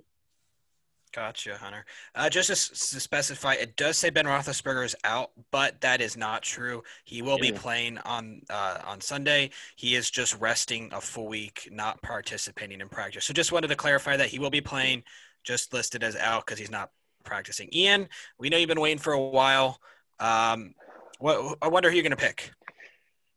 Gotcha, 1.12 1.57
Hunter. 1.57 1.85
Uh, 2.14 2.31
just 2.31 2.49
to, 2.49 2.55
to, 2.55 3.01
specify, 3.01 3.55
it 3.55 3.77
does 3.77 3.97
say 3.97 4.11
Ben 4.11 4.27
Roethlisberger 4.27 4.85
is 4.85 4.95
out, 5.03 5.33
but 5.51 5.81
that 5.81 6.01
is 6.01 6.16
not 6.16 6.43
true. 6.43 6.85
He 7.05 7.21
will 7.21 7.37
yeah. 7.43 7.51
be 7.51 7.59
playing 7.59 7.99
on 7.99 8.43
uh, 8.49 8.79
on 8.87 9.01
Sunday. 9.01 9.51
He 9.74 9.97
is 9.97 10.09
just 10.09 10.39
resting 10.41 10.89
a 10.93 11.01
full 11.01 11.26
week, 11.26 11.68
not 11.72 12.01
participating 12.03 12.81
in 12.81 12.89
practice. 12.89 13.24
So 13.24 13.35
just 13.35 13.51
wanted 13.51 13.68
to 13.68 13.76
clarify 13.76 14.16
that 14.18 14.28
he 14.28 14.39
will 14.39 14.51
be 14.51 14.61
playing, 14.61 15.03
just 15.43 15.72
listed 15.74 16.05
as 16.05 16.14
out 16.14 16.47
because 16.47 16.61
he's 16.61 16.70
not 16.70 16.91
practicing. 17.25 17.68
Ian, 17.73 18.09
we 18.39 18.49
know 18.49 18.57
you've 18.57 18.68
been 18.68 18.81
waiting 18.81 18.99
for 18.99 19.12
a 19.12 19.21
while. 19.21 19.81
Um, 20.18 20.75
what 21.18 21.59
I 21.62 21.68
wonder 21.68 21.89
who 21.91 21.97
you're 21.97 22.03
going 22.03 22.11
to 22.11 22.16
pick. 22.16 22.51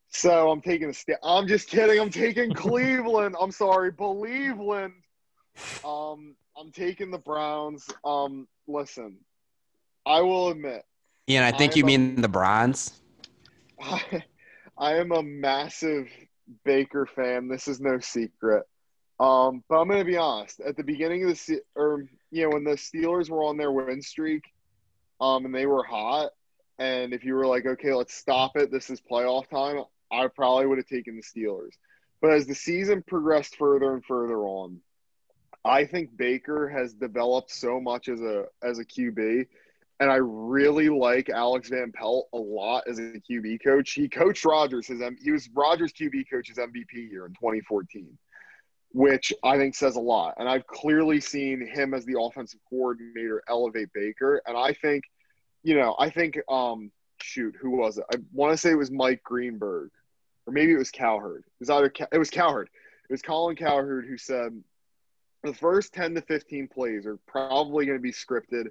So 0.10 0.52
I'm 0.52 0.62
taking 0.62 0.90
a 0.90 0.94
step. 0.94 1.20
I'm 1.24 1.48
just 1.48 1.68
kidding. 1.70 2.00
I'm 2.00 2.10
taking 2.12 2.54
Cleveland. 2.56 3.36
I'm 3.40 3.52
sorry, 3.52 3.92
Believeland. 3.92 4.94
Um, 5.84 6.36
I'm 6.58 6.72
taking 6.72 7.10
the 7.12 7.18
Browns. 7.18 7.88
Um, 8.06 8.48
listen, 8.68 9.18
I 10.06 10.22
will 10.22 10.50
admit, 10.50 10.84
Ian, 11.30 11.44
I 11.44 11.52
think 11.52 11.74
I 11.74 11.76
you 11.78 11.84
am 11.84 11.86
a- 11.86 11.98
mean 11.98 12.22
the 12.22 12.28
Bronze. 12.28 13.00
I, 13.82 14.24
I 14.78 14.94
am 14.96 15.12
a 15.12 15.24
massive 15.24 16.08
Baker 16.64 17.06
fan. 17.06 17.48
This 17.48 17.68
is 17.68 17.80
no 17.80 18.00
secret. 18.00 18.64
Um, 19.20 19.64
but 19.70 19.80
I'm 19.80 19.88
going 19.88 20.00
to 20.00 20.06
be 20.06 20.18
honest. 20.18 20.60
At 20.60 20.76
the 20.76 20.84
beginning 20.84 21.24
of 21.24 21.30
the 21.30 21.36
se- 21.36 21.62
or 21.76 22.06
you 22.34 22.44
know 22.44 22.50
when 22.50 22.64
the 22.64 22.72
Steelers 22.72 23.30
were 23.30 23.44
on 23.44 23.58
their 23.58 23.72
win 23.72 24.02
streak, 24.02 24.44
um, 25.22 25.46
and 25.46 25.54
they 25.54 25.66
were 25.66 25.84
hot, 25.84 26.32
and 26.80 27.14
if 27.14 27.24
you 27.24 27.36
were 27.36 27.46
like, 27.46 27.66
okay, 27.66 27.94
let's 27.94 28.14
stop 28.14 28.58
it. 28.58 28.72
This 28.72 28.90
is 28.90 29.02
playoff 29.02 29.48
time. 29.50 29.84
I 30.12 30.28
probably 30.28 30.68
would 30.68 30.78
have 30.78 30.88
taken 30.88 31.16
the 31.16 31.22
Steelers. 31.22 31.74
But 32.22 32.32
as 32.32 32.48
the 32.48 32.56
season 32.56 33.04
progressed 33.06 33.58
further 33.58 33.94
and 33.94 34.04
further 34.06 34.40
on, 34.40 34.80
I 35.66 35.86
think 35.86 36.16
Baker 36.16 36.70
has 36.70 36.94
developed 36.94 37.52
so 37.52 37.80
much 37.80 38.08
as 38.08 38.22
a 38.22 38.46
as 38.62 38.80
a 38.80 38.86
QB 38.86 39.46
and 40.00 40.12
I 40.12 40.18
really 40.18 40.90
like 40.90 41.30
Alex 41.30 41.70
Van 41.70 41.92
Pelt 41.94 42.28
a 42.34 42.38
lot 42.38 42.84
as 42.88 43.00
a 43.00 43.14
QB 43.30 43.64
coach. 43.64 43.92
He 43.92 44.10
coached 44.10 44.44
Rodgers 44.44 44.88
His 44.88 45.02
he 45.22 45.32
was 45.32 45.50
Rodgers 45.54 45.94
QB 45.94 46.30
coach's 46.30 46.58
MVP 46.58 47.10
year 47.10 47.26
in 47.26 47.34
2014, 47.34 48.18
which 48.94 49.34
I 49.44 49.58
think 49.58 49.76
says 49.76 49.96
a 49.96 50.02
lot. 50.02 50.36
And 50.38 50.48
I've 50.48 50.68
clearly 50.68 51.20
seen 51.20 51.66
him 51.66 51.94
as 51.94 52.06
the 52.06 52.20
offensive 52.20 52.60
coordinator 52.70 53.44
elevate 53.50 53.90
Baker. 53.94 54.42
And 54.46 54.58
I 54.58 54.74
think, 54.74 55.04
you 55.64 55.76
know, 55.76 55.96
I 56.00 56.10
think, 56.10 56.38
um, 56.50 56.92
shoot, 57.22 57.56
who 57.60 57.72
was 57.72 57.98
it? 57.98 58.06
I 58.14 58.18
want 58.32 58.52
to 58.54 58.58
say 58.58 58.72
it 58.72 58.78
was 58.78 58.92
Mike 58.92 59.24
Greenberg, 59.24 59.90
or 60.46 60.54
maybe 60.54 60.74
it 60.74 60.78
was 60.78 60.92
Cowherd. 60.92 61.44
It 61.46 61.60
was 61.60 61.70
either 61.70 61.92
it 62.12 62.18
was 62.18 62.30
Cowherd. 62.30 62.70
It 63.10 63.14
was 63.14 63.22
Colin 63.22 63.56
Cowherd 63.56 64.06
who 64.08 64.18
said 64.18 64.62
the 65.44 65.54
first 65.54 65.94
10 65.94 66.16
to 66.16 66.22
15 66.22 66.68
plays 66.68 67.06
are 67.06 67.18
probably 67.28 67.86
going 67.86 67.98
to 67.98 68.02
be 68.02 68.14
scripted 68.14 68.68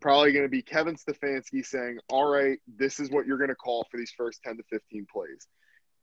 probably 0.00 0.32
going 0.32 0.44
to 0.44 0.50
be 0.50 0.62
Kevin 0.62 0.96
Stefanski 0.96 1.64
saying, 1.64 1.98
All 2.08 2.26
right, 2.26 2.58
this 2.66 3.00
is 3.00 3.10
what 3.10 3.26
you're 3.26 3.38
going 3.38 3.50
to 3.50 3.56
call 3.56 3.86
for 3.90 3.96
these 3.96 4.12
first 4.16 4.42
10 4.42 4.58
to 4.58 4.62
15 4.70 5.06
plays. 5.12 5.46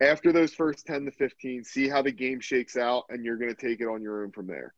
After 0.04 0.34
those 0.34 0.54
first 0.54 0.86
10 0.86 1.06
to 1.06 1.12
15, 1.12 1.64
see 1.64 1.88
how 1.88 2.02
the 2.02 2.12
game 2.12 2.42
shakes 2.42 2.76
out, 2.76 3.06
and 3.10 3.24
you're 3.24 3.38
going 3.38 3.56
to 3.56 3.68
take 3.68 3.80
it 3.80 3.88
on 3.88 4.02
your 4.02 4.24
own 4.24 4.32
from 4.32 4.48
there. 4.48 4.74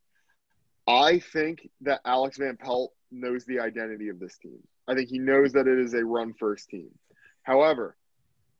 I 0.87 1.17
think 1.17 1.67
that 1.81 2.01
Alex 2.05 2.37
Van 2.37 2.57
Pelt 2.57 2.93
knows 3.11 3.43
the 3.45 3.59
identity 3.59 4.09
of 4.09 4.19
this 4.19 4.37
team. 4.37 4.59
I 4.87 4.93
think 4.93 5.09
he 5.09 5.17
knows 5.17 5.53
that 5.53 5.67
it 5.67 5.79
is 5.79 5.95
a 5.95 6.05
run 6.05 6.35
first 6.35 6.69
team. 6.69 6.91
However, 7.41 7.95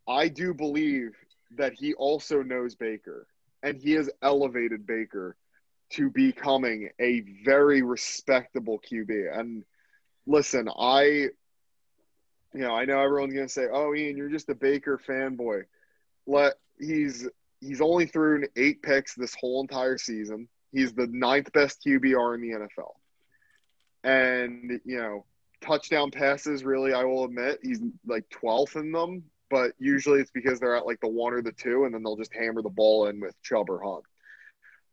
I 0.08 0.28
do 0.28 0.56
believe 0.56 1.12
that 1.56 1.74
he 1.74 1.94
also 1.94 2.42
knows 2.42 2.74
Baker, 2.74 3.28
and 3.62 3.78
he 3.78 3.92
has 3.92 4.10
elevated 4.24 4.88
Baker 4.88 5.36
to 5.92 6.10
becoming 6.10 6.90
a 7.00 7.22
very 7.44 7.84
respectable 7.84 8.80
QB. 8.80 9.40
And 9.40 9.64
listen, 10.26 10.68
I, 10.68 11.02
you 11.04 11.32
know, 12.54 12.74
I 12.74 12.86
know 12.86 13.00
everyone's 13.00 13.36
gonna 13.36 13.50
say, 13.50 13.68
"Oh, 13.72 13.94
Ian, 13.94 14.18
you're 14.18 14.30
just 14.30 14.50
a 14.50 14.56
Baker 14.56 15.00
fanboy." 15.08 15.66
Let 16.28 16.56
he's 16.80 17.28
he's 17.62 17.82
only 17.82 18.06
thrown 18.06 18.46
eight 18.56 18.82
picks 18.82 19.16
this 19.16 19.36
whole 19.36 19.62
entire 19.62 19.98
season. 19.98 20.48
He's 20.72 20.94
the 20.94 21.08
ninth 21.08 21.52
best 21.54 21.84
QBR 21.86 22.36
in 22.36 22.42
the 22.42 22.68
NFL, 22.68 22.94
and 24.04 24.80
you 24.86 24.98
know, 24.98 25.26
touchdown 25.62 26.12
passes. 26.12 26.64
Really, 26.64 26.94
I 26.94 27.04
will 27.04 27.26
admit, 27.26 27.60
he's 27.64 27.82
like 28.06 28.30
twelfth 28.30 28.76
in 28.76 28.92
them. 28.92 29.24
But 29.50 29.74
usually, 29.78 30.20
it's 30.22 30.32
because 30.32 30.60
they're 30.60 30.76
at 30.76 30.88
like 30.88 31.00
the 31.02 31.08
one 31.08 31.34
or 31.34 31.42
the 31.42 31.52
two, 31.52 31.86
and 31.86 31.94
then 31.94 32.04
they'll 32.04 32.18
just 32.18 32.34
hammer 32.34 32.62
the 32.62 32.70
ball 32.70 33.08
in 33.08 33.20
with 33.20 33.40
Chubb 33.44 33.70
or 33.70 33.82
Hunt. 33.82 34.04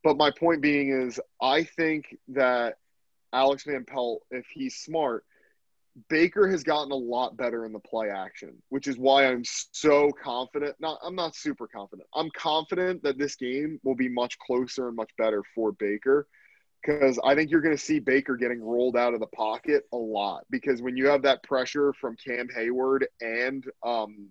But 0.05 0.17
my 0.17 0.31
point 0.31 0.61
being 0.61 0.91
is, 0.91 1.21
I 1.41 1.65
think 1.65 2.17
that 2.29 2.77
Alex 3.33 3.65
Van 3.65 3.85
Pelt, 3.85 4.23
if 4.31 4.47
he's 4.53 4.77
smart, 4.77 5.25
Baker 6.09 6.49
has 6.49 6.63
gotten 6.63 6.91
a 6.91 6.97
lot 6.97 7.37
better 7.37 7.67
in 7.67 7.73
the 7.73 7.79
play 7.79 8.09
action, 8.09 8.63
which 8.71 8.89
is 8.89 8.97
why 8.97 9.27
I'm 9.27 9.45
so 9.45 10.11
confident. 10.11 10.77
Not 10.81 10.99
I'm 11.05 11.15
not 11.15 11.37
super 11.37 11.67
confident. 11.67 12.09
I'm 12.15 12.31
confident 12.31 13.03
that 13.03 13.19
this 13.19 13.37
game 13.37 13.79
will 13.85 13.95
be 13.95 14.09
much 14.09 14.39
closer 14.39 14.89
and 14.89 14.97
much 14.97 15.11
better 15.19 15.43
for 15.55 15.73
Baker 15.73 16.27
because 16.83 17.19
I 17.23 17.35
think 17.35 17.51
you're 17.51 17.61
going 17.61 17.77
to 17.77 17.83
see 17.83 18.01
Baker 18.01 18.37
getting 18.37 18.61
rolled 18.63 18.97
out 18.97 19.15
of 19.15 19.21
the 19.21 19.27
pocket 19.27 19.85
a 19.93 19.97
lot 19.97 20.45
because 20.51 20.83
when 20.83 20.97
you 20.97 21.09
have 21.09 21.23
that 21.23 21.43
pressure 21.43 21.93
from 22.01 22.17
Cam 22.17 22.49
Heyward 22.49 23.05
and 23.21 23.65
um 23.83 24.29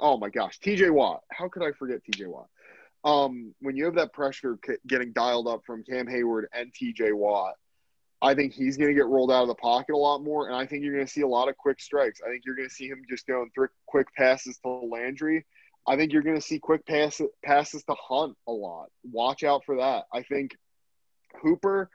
oh 0.00 0.18
my 0.18 0.30
gosh, 0.30 0.58
TJ 0.58 0.90
Watt. 0.90 1.22
How 1.30 1.48
could 1.48 1.62
I 1.62 1.72
forget 1.72 2.00
TJ 2.04 2.26
Watt? 2.26 2.48
Um 3.04 3.54
when 3.60 3.76
you 3.76 3.84
have 3.84 3.94
that 3.94 4.12
pressure 4.12 4.58
getting 4.86 5.12
dialed 5.12 5.46
up 5.46 5.62
from 5.64 5.84
Cam 5.84 6.06
Heyward 6.06 6.44
and 6.52 6.72
TJ 6.74 7.14
Watt, 7.14 7.54
I 8.26 8.34
think 8.34 8.52
he's 8.52 8.76
going 8.76 8.88
to 8.88 8.94
get 8.94 9.06
rolled 9.06 9.30
out 9.30 9.42
of 9.42 9.48
the 9.48 9.54
pocket 9.54 9.94
a 9.94 9.96
lot 9.96 10.20
more, 10.20 10.48
and 10.48 10.56
I 10.56 10.66
think 10.66 10.82
you're 10.82 10.94
going 10.94 11.06
to 11.06 11.12
see 11.12 11.20
a 11.20 11.28
lot 11.28 11.48
of 11.48 11.56
quick 11.56 11.80
strikes. 11.80 12.20
I 12.26 12.28
think 12.28 12.42
you're 12.44 12.56
going 12.56 12.68
to 12.68 12.74
see 12.74 12.88
him 12.88 13.02
just 13.08 13.24
going 13.24 13.48
th- 13.56 13.70
quick 13.86 14.08
passes 14.16 14.58
to 14.64 14.68
Landry. 14.68 15.44
I 15.86 15.94
think 15.94 16.12
you're 16.12 16.22
going 16.22 16.34
to 16.34 16.42
see 16.42 16.58
quick 16.58 16.84
pass- 16.86 17.20
passes 17.44 17.84
to 17.84 17.94
Hunt 17.94 18.36
a 18.48 18.52
lot. 18.52 18.90
Watch 19.04 19.44
out 19.44 19.64
for 19.64 19.76
that. 19.76 20.06
I 20.12 20.24
think 20.24 20.56
Hooper, 21.40 21.88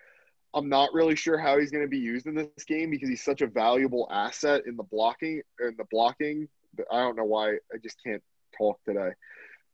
I'm 0.54 0.70
not 0.70 0.94
really 0.94 1.18
sure 1.18 1.38
how 1.38 1.60
he's 1.60 1.70
going 1.70 1.84
to 1.84 1.90
be 1.90 2.00
used 2.00 2.26
in 2.26 2.36
this 2.36 2.64
game 2.66 2.92
because 2.92 3.10
he's 3.10 3.24
such 3.24 3.42
a 3.42 3.48
valuable 3.48 4.08
asset 4.10 4.62
in 4.66 4.78
the 4.78 4.84
blocking. 4.84 5.42
In 5.60 5.76
the 5.78 5.86
blocking, 5.92 6.48
I 6.90 7.00
don't 7.00 7.18
know 7.18 7.26
why 7.26 7.56
I 7.56 7.78
just 7.84 7.98
can't 8.06 8.24
talk 8.58 8.80
today. 8.86 9.10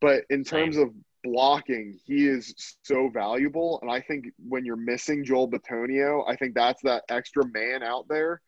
But 0.01 0.23
in 0.31 0.43
terms 0.43 0.77
of 0.77 0.89
blocking, 1.31 1.99
he 2.05 2.27
is 2.27 2.75
so 2.83 3.09
valuable. 3.09 3.79
And 3.81 3.91
I 3.91 4.01
think 4.01 4.25
when 4.47 4.65
you're 4.65 4.75
missing 4.75 5.25
Joel 5.25 5.49
Bitonio, 5.49 6.23
I 6.27 6.35
think 6.35 6.55
that's 6.55 6.81
that 6.83 7.03
extra 7.09 7.45
man 7.45 7.83
out 7.83 8.07
there, 8.07 8.41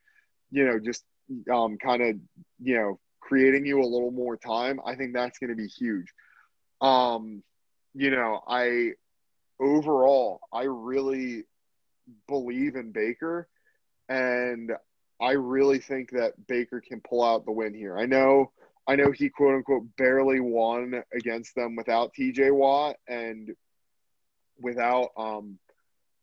you 0.52 0.66
know, 0.66 0.80
just 0.80 1.04
um, 1.52 1.78
kind 1.78 2.02
of, 2.02 2.16
you 2.62 2.76
know, 2.76 3.00
creating 3.20 3.66
you 3.66 3.82
a 3.82 3.84
little 3.84 4.12
more 4.12 4.38
time. 4.38 4.80
I 4.86 4.96
think 4.96 5.14
that's 5.14 5.40
going 5.40 5.50
to 5.50 5.56
be 5.56 5.68
huge. 5.68 6.08
Um, 6.82 7.44
you 7.94 8.12
know, 8.12 8.42
I 8.48 8.92
overall, 9.60 10.40
I 10.54 10.64
really 10.64 11.44
believe 12.28 12.76
in 12.76 12.92
Baker 12.92 13.48
and 14.08 14.72
I 15.22 15.32
really 15.32 15.80
think 15.80 16.12
that 16.12 16.48
Baker 16.48 16.82
can 16.82 17.02
pull 17.02 17.24
out 17.24 17.46
the 17.46 17.52
win 17.52 17.74
here. 17.74 17.98
I 17.98 18.06
know 18.06 18.52
I 18.90 18.96
know 18.96 19.12
he 19.12 19.30
quote 19.30 19.54
unquote 19.54 19.84
barely 19.98 20.40
won 20.40 21.04
against 21.14 21.54
them 21.54 21.76
without 21.76 22.12
TJ 22.16 22.52
Watt 22.52 22.96
and 23.08 23.56
without 24.60 25.10
um 25.16 25.60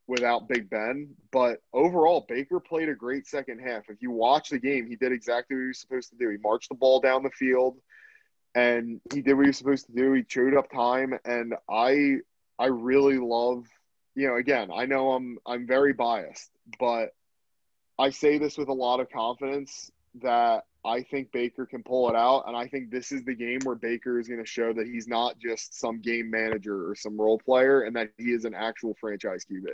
without 0.09 0.49
Big 0.49 0.69
Ben, 0.69 1.15
but 1.31 1.61
overall 1.73 2.27
Baker 2.29 2.59
played 2.59 2.89
a 2.89 2.95
great 2.95 3.29
second 3.29 3.61
half. 3.61 3.85
If 3.89 4.03
you 4.03 4.11
watch 4.11 4.51
the 4.51 4.59
game, 4.59 4.89
he 4.89 4.97
did 4.97 5.13
exactly 5.13 5.55
what 5.55 5.63
he 5.63 5.69
was 5.69 5.81
supposed 5.81 6.11
to 6.11 6.17
do. 6.17 6.29
He 6.29 6.39
marched 6.39 6.69
the 6.69 6.75
ball 6.75 7.01
down 7.01 7.23
the 7.23 7.31
field 7.31 7.79
and 8.57 9.01
he 9.15 9.23
did 9.23 9.35
what 9.35 9.43
he 9.43 9.51
was 9.51 9.59
supposed 9.59 9.87
to 9.87 9.93
do. 9.93 10.13
He 10.15 10.25
chewed 10.25 10.57
up 10.57 10.69
time 10.69 11.17
and 11.25 11.55
I 11.71 12.17
I 12.59 12.67
really 12.67 13.19
love 13.19 13.65
you 14.17 14.27
know, 14.27 14.35
again, 14.35 14.71
I 14.75 14.87
know 14.87 15.13
I'm 15.13 15.39
I'm 15.47 15.69
very 15.69 15.93
biased, 15.93 16.51
but 16.81 17.11
I 17.97 18.11
say 18.11 18.39
this 18.39 18.59
with 18.59 18.69
a 18.69 18.73
lot 18.73 18.99
of 18.99 19.09
confidence 19.09 19.93
that 20.23 20.65
I 20.87 21.03
think 21.03 21.33
Baker 21.33 21.67
can 21.67 21.83
pull 21.83 22.09
it 22.09 22.17
out. 22.17 22.45
And 22.47 22.57
I 22.57 22.67
think 22.67 22.91
this 22.91 23.13
is 23.13 23.25
the 23.25 23.35
game 23.35 23.59
where 23.65 23.75
Baker 23.75 24.19
is 24.19 24.29
going 24.29 24.41
to 24.41 24.47
show 24.47 24.73
that 24.73 24.87
he's 24.87 25.09
not 25.09 25.39
just 25.39 25.79
some 25.79 26.01
game 26.01 26.31
manager 26.31 26.89
or 26.89 26.95
some 26.95 27.21
role 27.21 27.39
player 27.39 27.83
and 27.83 27.95
that 27.97 28.11
he 28.17 28.33
is 28.33 28.45
an 28.45 28.55
actual 28.55 28.95
franchise 29.01 29.45
QB. 29.51 29.67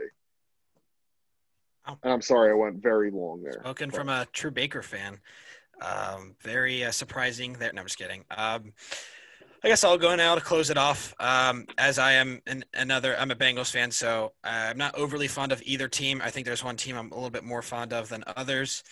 Wow. 1.87 1.99
And 2.03 2.13
I'm 2.13 2.23
sorry 2.23 2.51
I 2.51 2.55
went 2.55 2.83
very 2.83 3.11
long 3.11 3.43
there. 3.43 3.61
Spoken 3.61 3.91
but- 3.91 3.97
from 3.97 4.09
a 4.09 4.27
true 4.33 4.51
Baker 4.51 4.83
fan. 4.83 5.21
Um, 5.81 6.37
very 6.41 6.85
uh, 6.85 6.93
surprising 6.93 7.55
there. 7.55 7.73
No, 7.73 7.81
I'm 7.81 7.87
just 7.87 7.99
kidding. 7.99 8.25
Um, 8.31 8.73
I 9.65 9.69
guess 9.69 9.85
I'll 9.85 9.99
go 9.99 10.15
now 10.17 10.35
to 10.35 10.41
close 10.41 10.71
it 10.71 10.77
off. 10.77 11.15
Um, 11.21 11.67
as 11.79 11.99
I 11.99 12.13
am 12.13 12.41
an, 12.47 12.65
another, 12.75 13.17
I'm 13.19 13.31
a 13.31 13.37
Bengals 13.37 13.71
fan, 13.71 13.91
so 13.91 14.33
uh, 14.45 14.49
I'm 14.71 14.79
not 14.79 14.97
overly 14.97 15.29
fond 15.29 15.53
of 15.53 15.63
either 15.65 15.89
team. 15.89 16.21
I 16.23 16.31
think 16.31 16.47
there's 16.47 16.65
one 16.65 16.77
team 16.77 16.97
I'm 16.97 17.13
a 17.13 17.15
little 17.15 17.31
bit 17.31 17.45
more 17.45 17.63
fond 17.63 17.93
of 17.93 18.09
than 18.09 18.25
others. 18.37 18.83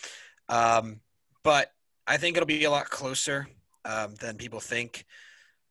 Um, 0.47 1.01
but 1.43 1.71
I 2.11 2.17
think 2.17 2.35
it'll 2.35 2.45
be 2.45 2.65
a 2.65 2.69
lot 2.69 2.89
closer 2.89 3.47
um, 3.85 4.15
than 4.15 4.35
people 4.35 4.59
think. 4.59 5.05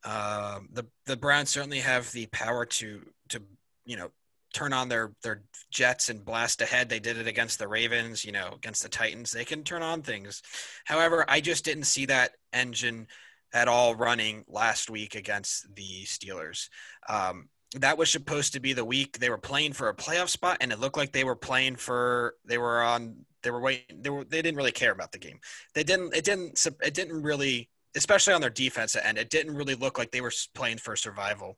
Um, 0.03 0.69
the 0.73 0.87
the 1.05 1.15
Browns 1.15 1.51
certainly 1.51 1.81
have 1.81 2.11
the 2.11 2.25
power 2.27 2.65
to 2.65 3.01
to 3.29 3.43
you 3.85 3.95
know 3.95 4.09
turn 4.51 4.73
on 4.73 4.89
their 4.89 5.11
their 5.21 5.43
jets 5.69 6.09
and 6.09 6.25
blast 6.25 6.63
ahead. 6.63 6.89
They 6.89 6.99
did 6.99 7.17
it 7.17 7.27
against 7.27 7.59
the 7.59 7.67
Ravens, 7.67 8.25
you 8.25 8.31
know, 8.31 8.53
against 8.55 8.81
the 8.81 8.89
Titans. 8.89 9.31
They 9.31 9.45
can 9.45 9.63
turn 9.63 9.83
on 9.83 10.01
things. 10.01 10.41
However, 10.83 11.25
I 11.27 11.41
just 11.41 11.63
didn't 11.63 11.83
see 11.83 12.07
that 12.07 12.31
engine 12.51 13.05
at 13.53 13.67
all 13.67 13.93
running 13.93 14.43
last 14.47 14.89
week 14.89 15.13
against 15.13 15.67
the 15.75 16.05
Steelers. 16.05 16.69
Um, 17.07 17.49
that 17.75 17.99
was 17.99 18.11
supposed 18.11 18.53
to 18.53 18.59
be 18.59 18.73
the 18.73 18.83
week 18.83 19.19
they 19.19 19.29
were 19.29 19.37
playing 19.37 19.73
for 19.73 19.89
a 19.89 19.95
playoff 19.95 20.29
spot, 20.29 20.57
and 20.59 20.71
it 20.71 20.79
looked 20.79 20.97
like 20.97 21.11
they 21.11 21.23
were 21.23 21.35
playing 21.35 21.75
for 21.75 22.33
they 22.45 22.57
were 22.57 22.81
on 22.81 23.25
they 23.43 23.51
were 23.51 23.61
waiting 23.61 24.01
they 24.01 24.09
were 24.09 24.23
they 24.23 24.41
didn't 24.41 24.57
really 24.57 24.71
care 24.71 24.91
about 24.91 25.11
the 25.11 25.19
game. 25.19 25.39
They 25.73 25.83
didn't 25.83 26.15
it 26.15 26.23
didn't 26.23 26.65
it 26.83 26.93
didn't 26.93 27.21
really 27.21 27.69
especially 27.95 28.33
on 28.33 28.41
their 28.41 28.49
defense 28.49 28.95
end 28.95 29.17
it 29.17 29.29
didn't 29.29 29.55
really 29.55 29.75
look 29.75 29.97
like 29.97 30.11
they 30.11 30.21
were 30.21 30.33
playing 30.53 30.77
for 30.77 30.95
survival. 30.95 31.57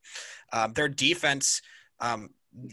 Um, 0.52 0.74
their 0.74 0.90
defense 0.90 1.62
um, 2.00 2.30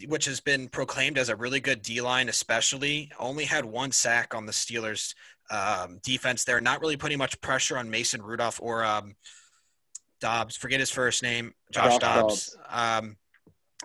which 0.07 0.25
has 0.25 0.39
been 0.39 0.67
proclaimed 0.67 1.17
as 1.17 1.29
a 1.29 1.35
really 1.35 1.59
good 1.59 1.81
D 1.81 2.01
line, 2.01 2.29
especially, 2.29 3.11
only 3.19 3.45
had 3.45 3.65
one 3.65 3.91
sack 3.91 4.35
on 4.35 4.45
the 4.45 4.51
Steelers' 4.51 5.15
um, 5.49 5.99
defense. 6.03 6.43
They're 6.43 6.61
not 6.61 6.81
really 6.81 6.97
putting 6.97 7.17
much 7.17 7.39
pressure 7.41 7.77
on 7.77 7.89
Mason 7.89 8.21
Rudolph 8.21 8.59
or 8.61 8.83
um, 8.83 9.15
Dobbs. 10.19 10.55
Forget 10.55 10.79
his 10.79 10.91
first 10.91 11.23
name, 11.23 11.53
Josh, 11.71 11.93
Josh 11.93 11.99
Dobbs. 11.99 12.57
Um, 12.69 13.17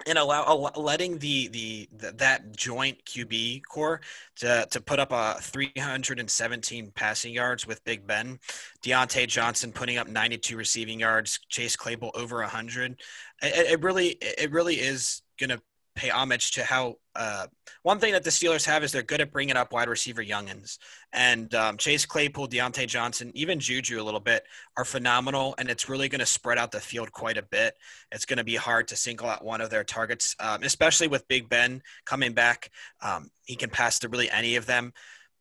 and 0.07 0.18
allow, 0.18 0.44
allow 0.47 0.70
letting 0.76 1.18
the, 1.18 1.49
the 1.49 1.88
that 2.16 2.55
joint 2.57 3.03
QB 3.05 3.62
corps 3.68 4.01
to 4.36 4.66
to 4.70 4.80
put 4.80 4.99
up 4.99 5.12
a 5.12 5.36
317 5.40 6.92
passing 6.94 7.32
yards 7.32 7.66
with 7.66 7.84
Big 7.84 8.07
Ben, 8.07 8.38
Diontae 8.82 9.26
Johnson 9.26 9.72
putting 9.72 9.99
up 9.99 10.09
92 10.09 10.57
receiving 10.57 11.01
yards, 11.01 11.38
Chase 11.49 11.76
Claypool 11.76 12.11
over 12.14 12.38
100. 12.38 13.01
It, 13.42 13.72
it 13.72 13.82
really 13.82 14.18
it 14.20 14.51
really 14.53 14.76
is 14.76 15.22
going 15.38 15.51
to 15.51 15.61
pay 15.97 16.11
homage 16.11 16.53
to 16.53 16.62
how 16.62 16.97
uh, 17.16 17.47
one 17.82 17.99
thing 17.99 18.12
that 18.12 18.22
the 18.22 18.30
Steelers 18.30 18.64
have 18.66 18.84
is 18.84 18.92
they're 18.92 19.03
good 19.03 19.20
at 19.20 19.32
bringing 19.32 19.57
up 19.57 19.72
wide 19.72 19.88
receiver 19.88 20.22
youngins. 20.22 20.78
And 21.12 21.53
um, 21.55 21.78
Chase 21.78 22.07
Claypool, 22.07 22.49
Diontae 22.49 22.86
Johnson, 22.86 23.32
even 23.34 23.59
Juju 23.59 24.01
a 24.01 24.05
little 24.05 24.20
bit 24.20 24.44
are 24.76 24.84
phenomenal. 24.84 25.55
And 25.59 25.68
it's 25.68 25.88
really 25.88 26.09
going 26.09 26.20
to 26.20 26.26
spread 26.26 26.59
out 26.59 26.70
the 26.70 26.80
field 26.80 27.11
quite 27.11 27.38
a 27.38 27.42
bit. 27.42 27.74
It's 28.12 28.26
going 28.26 28.36
to 28.36 28.44
be 28.44 28.55
hard 28.55 28.88
to 28.88 28.97
single 28.97 29.28
out 29.28 29.44
one 29.44 29.61
of 29.61 29.70
their 29.70 29.84
targets, 29.84 30.36
um, 30.38 30.62
especially 30.62 31.09
with 31.09 31.26
Big 31.26 31.49
Ben 31.49 31.82
coming 32.05 32.34
back. 32.34 32.70
Um, 33.01 33.30
he 33.44 33.57
can 33.57 33.70
pass 33.70 33.99
to 34.01 34.09
really 34.09 34.30
any 34.30 34.57
of 34.57 34.66
them. 34.66 34.92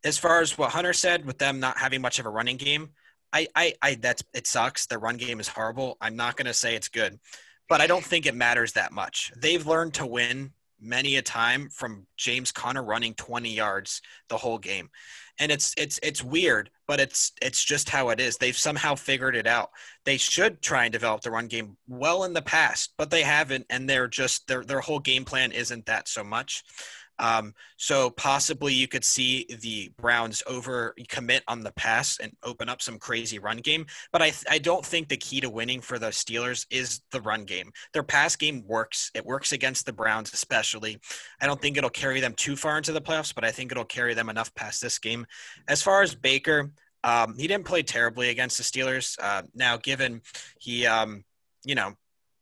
As 0.04 0.18
far 0.18 0.42
as 0.42 0.58
what 0.58 0.72
Hunter 0.72 0.94
said, 0.94 1.26
with 1.26 1.38
them 1.38 1.60
not 1.60 1.78
having 1.78 2.02
much 2.02 2.20
of 2.20 2.26
a 2.26 2.30
running 2.30 2.58
game, 2.58 2.90
I, 3.34 3.48
I, 3.56 3.74
I 3.82 3.96
that's 3.96 4.24
it 4.34 4.48
sucks. 4.48 4.86
The 4.86 4.98
run 4.98 5.18
game 5.18 5.40
is 5.40 5.48
horrible. 5.48 5.98
I'm 6.00 6.16
not 6.16 6.38
going 6.38 6.46
to 6.46 6.54
say 6.54 6.76
it's 6.76 6.88
good 6.88 7.20
but 7.70 7.82
I 7.82 7.88
don't 7.88 8.04
think 8.04 8.26
it 8.26 8.36
matters 8.36 8.74
that 8.74 8.92
much. 8.92 9.32
They've 9.36 9.66
learned 9.66 9.96
to 9.96 10.06
win 10.06 10.52
many 10.80 11.16
a 11.16 11.22
time 11.22 11.70
from 11.70 12.06
James 12.18 12.52
Conner 12.52 12.84
running 12.84 13.14
20 13.16 13.54
yards 13.54 14.02
the 14.30 14.38
whole 14.38 14.58
game. 14.58 14.90
And 15.38 15.52
it's 15.52 15.74
it's 15.78 16.00
it's 16.02 16.24
weird, 16.24 16.70
but 16.88 17.02
it's 17.02 17.34
it's 17.42 17.62
just 17.62 17.90
how 17.90 18.08
it 18.10 18.22
is. 18.22 18.38
They've 18.38 18.56
somehow 18.56 18.96
figured 18.96 19.36
it 19.36 19.48
out. 19.48 19.70
They 20.06 20.16
should 20.16 20.62
try 20.62 20.86
and 20.86 20.94
develop 20.94 21.22
the 21.22 21.32
run 21.32 21.48
game 21.48 21.76
well 21.90 22.24
in 22.24 22.32
the 22.32 22.42
past, 22.42 22.94
but 22.98 23.10
they 23.10 23.22
haven't 23.22 23.66
and 23.70 23.90
they're 23.90 24.08
just 24.08 24.48
their 24.48 24.64
their 24.64 24.80
whole 24.80 25.00
game 25.00 25.26
plan 25.26 25.52
isn't 25.52 25.88
that 25.88 26.08
so 26.08 26.24
much. 26.24 26.64
Um, 27.20 27.54
so 27.78 28.10
possibly 28.10 28.74
you 28.74 28.88
could 28.88 29.04
see 29.04 29.46
the 29.62 29.92
Browns 29.98 30.44
over 30.48 30.94
commit 31.10 31.44
on 31.48 31.62
the 31.62 31.72
pass 31.74 32.20
and 32.20 32.34
open 32.44 32.70
up 32.70 32.82
some 32.82 33.00
crazy 33.00 33.40
run 33.40 33.58
game. 33.58 33.86
But 34.12 34.22
I, 34.22 34.34
I 34.50 34.58
don't 34.60 34.86
think 34.86 35.08
the 35.08 35.18
key 35.18 35.42
to 35.42 35.50
winning 35.50 35.82
for 35.82 36.00
the 36.00 36.08
Steelers 36.08 36.66
is 36.70 37.02
the 37.12 37.22
run 37.22 37.46
game. 37.46 37.72
Their 37.94 38.04
pass 38.04 38.36
game 38.36 38.64
works. 38.66 39.12
It 39.14 39.26
works 39.26 39.52
against 39.52 39.86
the 39.86 39.94
Browns, 39.94 40.34
especially. 40.34 41.00
I 41.42 41.46
don't 41.46 41.62
think 41.62 41.78
it'll 41.78 41.90
carry 41.90 42.20
them 42.20 42.34
too 42.34 42.56
far 42.56 42.78
into 42.78 42.92
the 42.92 43.02
playoffs, 43.02 43.34
but 43.34 43.46
I 43.46 43.52
think 43.52 43.72
it'll 43.72 43.86
carry 43.86 44.14
them 44.14 44.30
enough 44.30 44.54
past 44.56 44.82
this 44.82 45.00
game. 45.00 45.26
As 45.68 45.82
far 45.82 46.02
as 46.02 46.16
Baker, 46.16 46.72
um, 47.04 47.38
he 47.38 47.48
didn't 47.48 47.66
play 47.66 47.84
terribly 47.84 48.30
against 48.30 48.58
the 48.58 48.64
Steelers. 48.64 49.18
Uh, 49.22 49.44
now, 49.54 49.78
given 49.78 50.22
he, 50.60 50.86
um, 50.86 51.24
you 51.64 51.76
know, 51.76 51.94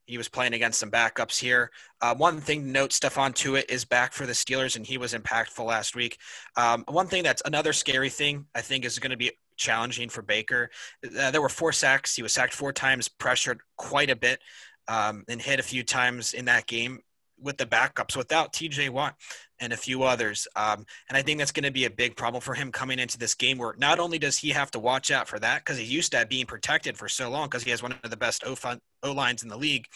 he 0.06 0.18
was 0.18 0.30
playing 0.30 0.54
against 0.54 0.80
some 0.80 0.92
backups 0.92 1.40
here. 1.40 1.72
Uh, 2.02 2.14
one 2.16 2.40
thing 2.40 2.62
to 2.62 2.68
note, 2.68 2.92
Stephon 2.92 3.34
Tuitt 3.34 3.70
is 3.70 3.86
back 3.86 4.14
for 4.14 4.26
the 4.26 4.34
Steelers, 4.34 4.76
and 4.76 4.86
he 4.86 4.98
was 4.98 5.14
impactful 5.14 5.66
last 5.66 5.96
week. 5.96 6.18
Um, 6.58 6.84
one 6.88 7.08
thing 7.08 7.24
that's 7.24 7.42
another 7.46 7.74
scary 7.74 8.10
thing 8.10 8.46
I 8.54 8.62
think 8.62 8.86
is 8.86 9.00
going 9.00 9.12
to 9.12 9.18
be 9.18 9.32
challenging 9.56 10.10
for 10.10 10.22
Baker. 10.22 10.70
Uh, 11.04 11.32
there 11.32 11.42
were 11.42 11.50
four 11.50 11.72
sacks. 11.72 12.16
He 12.16 12.24
was 12.24 12.34
sacked 12.34 12.54
four 12.54 12.74
times, 12.74 13.08
pressured 13.08 13.62
quite 13.78 14.10
a 14.10 14.16
bit, 14.16 14.40
um, 14.88 15.24
and 15.28 15.42
hit 15.42 15.60
a 15.60 15.64
few 15.64 15.84
times 15.84 16.34
in 16.34 16.46
that 16.46 16.68
game 16.68 17.00
with 17.40 17.58
the 17.58 17.66
backups 17.66 18.16
without 18.16 18.54
TJ 18.54 18.90
Watt 18.90 19.16
and 19.60 19.74
a 19.74 19.78
few 19.78 20.04
others. 20.04 20.48
Um, 20.56 20.86
and 21.10 21.18
I 21.18 21.22
think 21.22 21.40
that's 21.40 21.52
going 21.52 21.66
to 21.66 21.72
be 21.72 21.86
a 21.86 21.90
big 21.90 22.16
problem 22.16 22.42
for 22.42 22.54
him 22.54 22.72
coming 22.72 23.00
into 23.00 23.18
this 23.18 23.36
game 23.36 23.58
where 23.58 23.76
not 23.78 24.00
only 24.00 24.20
does 24.20 24.38
he 24.38 24.50
have 24.50 24.72
to 24.72 24.80
watch 24.80 25.12
out 25.12 25.28
for 25.28 25.40
that 25.40 25.64
because 25.64 25.78
he's 25.78 25.92
used 25.92 26.12
to 26.12 26.26
being 26.26 26.46
protected 26.46 26.98
for 26.98 27.10
so 27.10 27.30
long 27.30 27.48
because 27.48 27.64
he 27.64 27.72
has 27.72 27.84
one 27.84 27.96
of 28.04 28.10
the 28.10 28.18
best 28.18 28.44
O 28.46 29.12
lines 29.12 29.44
in 29.44 29.50
the 29.50 29.58
league, 29.58 29.88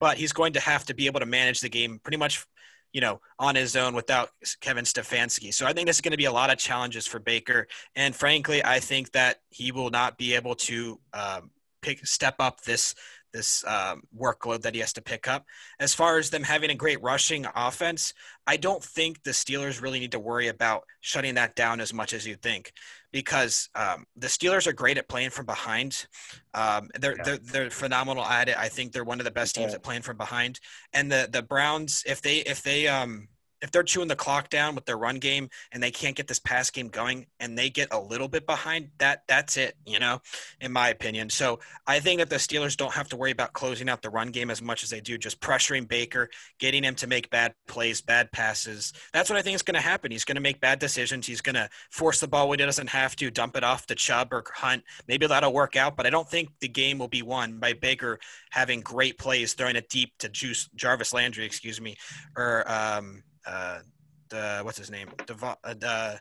but 0.00 0.16
he's 0.16 0.32
going 0.32 0.52
to 0.54 0.60
have 0.60 0.84
to 0.86 0.94
be 0.94 1.06
able 1.06 1.20
to 1.20 1.26
manage 1.26 1.60
the 1.60 1.68
game 1.68 2.00
pretty 2.02 2.18
much 2.18 2.46
you 2.92 3.00
know, 3.00 3.20
on 3.38 3.54
his 3.54 3.74
own 3.74 3.94
without 3.94 4.30
Kevin 4.60 4.84
Stefanski. 4.84 5.52
So 5.52 5.66
I 5.66 5.72
think 5.72 5.86
this 5.86 5.96
is 5.96 6.00
going 6.02 6.12
to 6.12 6.18
be 6.18 6.26
a 6.26 6.32
lot 6.32 6.50
of 6.50 6.58
challenges 6.58 7.06
for 7.06 7.18
Baker. 7.18 7.66
And 7.96 8.14
frankly, 8.14 8.62
I 8.62 8.80
think 8.80 9.12
that 9.12 9.38
he 9.48 9.72
will 9.72 9.90
not 9.90 10.18
be 10.18 10.34
able 10.34 10.54
to 10.56 11.00
um, 11.14 11.50
pick 11.80 12.06
step 12.06 12.36
up 12.38 12.60
this 12.62 12.94
this 13.32 13.64
um, 13.66 14.02
workload 14.18 14.62
that 14.62 14.74
he 14.74 14.80
has 14.80 14.92
to 14.94 15.02
pick 15.02 15.28
up. 15.28 15.44
As 15.80 15.94
far 15.94 16.18
as 16.18 16.30
them 16.30 16.42
having 16.42 16.70
a 16.70 16.74
great 16.74 17.02
rushing 17.02 17.46
offense, 17.54 18.14
I 18.46 18.56
don't 18.56 18.82
think 18.82 19.22
the 19.22 19.30
Steelers 19.30 19.80
really 19.80 20.00
need 20.00 20.12
to 20.12 20.18
worry 20.18 20.48
about 20.48 20.84
shutting 21.00 21.34
that 21.34 21.56
down 21.56 21.80
as 21.80 21.92
much 21.92 22.12
as 22.12 22.26
you 22.26 22.36
think, 22.36 22.72
because 23.12 23.68
um, 23.74 24.04
the 24.16 24.26
Steelers 24.26 24.66
are 24.66 24.72
great 24.72 24.98
at 24.98 25.08
playing 25.08 25.30
from 25.30 25.46
behind. 25.46 26.06
Um, 26.54 26.90
they're, 27.00 27.16
yeah. 27.16 27.22
they're 27.24 27.38
they're 27.38 27.70
phenomenal 27.70 28.24
at 28.24 28.48
it. 28.48 28.58
I 28.58 28.68
think 28.68 28.92
they're 28.92 29.04
one 29.04 29.20
of 29.20 29.24
the 29.24 29.30
best 29.30 29.54
teams 29.54 29.74
at 29.74 29.82
playing 29.82 30.02
from 30.02 30.16
behind. 30.16 30.60
And 30.92 31.10
the 31.10 31.28
the 31.30 31.42
Browns, 31.42 32.02
if 32.06 32.22
they 32.22 32.38
if 32.38 32.62
they 32.62 32.88
um 32.88 33.28
if 33.62 33.70
they're 33.70 33.82
chewing 33.82 34.08
the 34.08 34.16
clock 34.16 34.50
down 34.50 34.74
with 34.74 34.84
their 34.84 34.98
run 34.98 35.16
game 35.16 35.48
and 35.72 35.82
they 35.82 35.90
can't 35.90 36.16
get 36.16 36.26
this 36.26 36.38
pass 36.38 36.70
game 36.70 36.88
going 36.88 37.26
and 37.40 37.56
they 37.56 37.70
get 37.70 37.88
a 37.92 37.98
little 37.98 38.28
bit 38.28 38.46
behind 38.46 38.90
that 38.98 39.22
that's 39.28 39.56
it 39.56 39.76
you 39.86 39.98
know 39.98 40.20
in 40.60 40.72
my 40.72 40.88
opinion. 40.88 41.30
So 41.30 41.60
i 41.86 42.00
think 42.00 42.18
that 42.20 42.28
the 42.30 42.36
steelers 42.36 42.76
don't 42.76 42.92
have 42.92 43.08
to 43.10 43.16
worry 43.16 43.30
about 43.30 43.52
closing 43.52 43.88
out 43.88 44.02
the 44.02 44.10
run 44.10 44.30
game 44.30 44.50
as 44.50 44.60
much 44.60 44.82
as 44.82 44.90
they 44.90 45.00
do 45.00 45.16
just 45.16 45.40
pressuring 45.40 45.88
baker 45.88 46.28
getting 46.58 46.84
him 46.84 46.94
to 46.96 47.06
make 47.06 47.30
bad 47.30 47.54
plays 47.66 48.00
bad 48.00 48.30
passes. 48.32 48.92
That's 49.12 49.30
what 49.30 49.38
i 49.38 49.42
think 49.42 49.54
is 49.54 49.62
going 49.62 49.74
to 49.74 49.80
happen. 49.80 50.10
He's 50.10 50.24
going 50.24 50.36
to 50.36 50.42
make 50.42 50.60
bad 50.60 50.78
decisions. 50.78 51.26
He's 51.26 51.40
going 51.40 51.54
to 51.54 51.68
force 51.90 52.20
the 52.20 52.28
ball 52.28 52.48
when 52.48 52.58
he 52.58 52.64
doesn't 52.66 52.88
have 52.88 53.16
to 53.16 53.30
dump 53.30 53.56
it 53.56 53.64
off 53.64 53.86
to 53.86 53.94
chubb 53.94 54.32
or 54.32 54.44
hunt. 54.54 54.82
Maybe 55.08 55.26
that'll 55.26 55.52
work 55.52 55.76
out 55.76 55.96
but 55.96 56.06
i 56.06 56.10
don't 56.10 56.28
think 56.28 56.48
the 56.60 56.68
game 56.68 56.98
will 56.98 57.08
be 57.08 57.22
won 57.22 57.58
by 57.58 57.72
baker 57.72 58.18
having 58.50 58.80
great 58.80 59.18
plays 59.18 59.54
throwing 59.54 59.76
it 59.76 59.88
deep 59.88 60.12
to 60.18 60.28
juice 60.28 60.68
jarvis 60.74 61.12
landry 61.12 61.44
excuse 61.44 61.80
me 61.80 61.96
or 62.36 62.64
um 62.70 63.22
uh, 63.46 63.80
the, 64.28 64.60
what's 64.62 64.78
his 64.78 64.90
name? 64.90 65.08
Devo- 65.26 65.56
uh, 65.64 66.16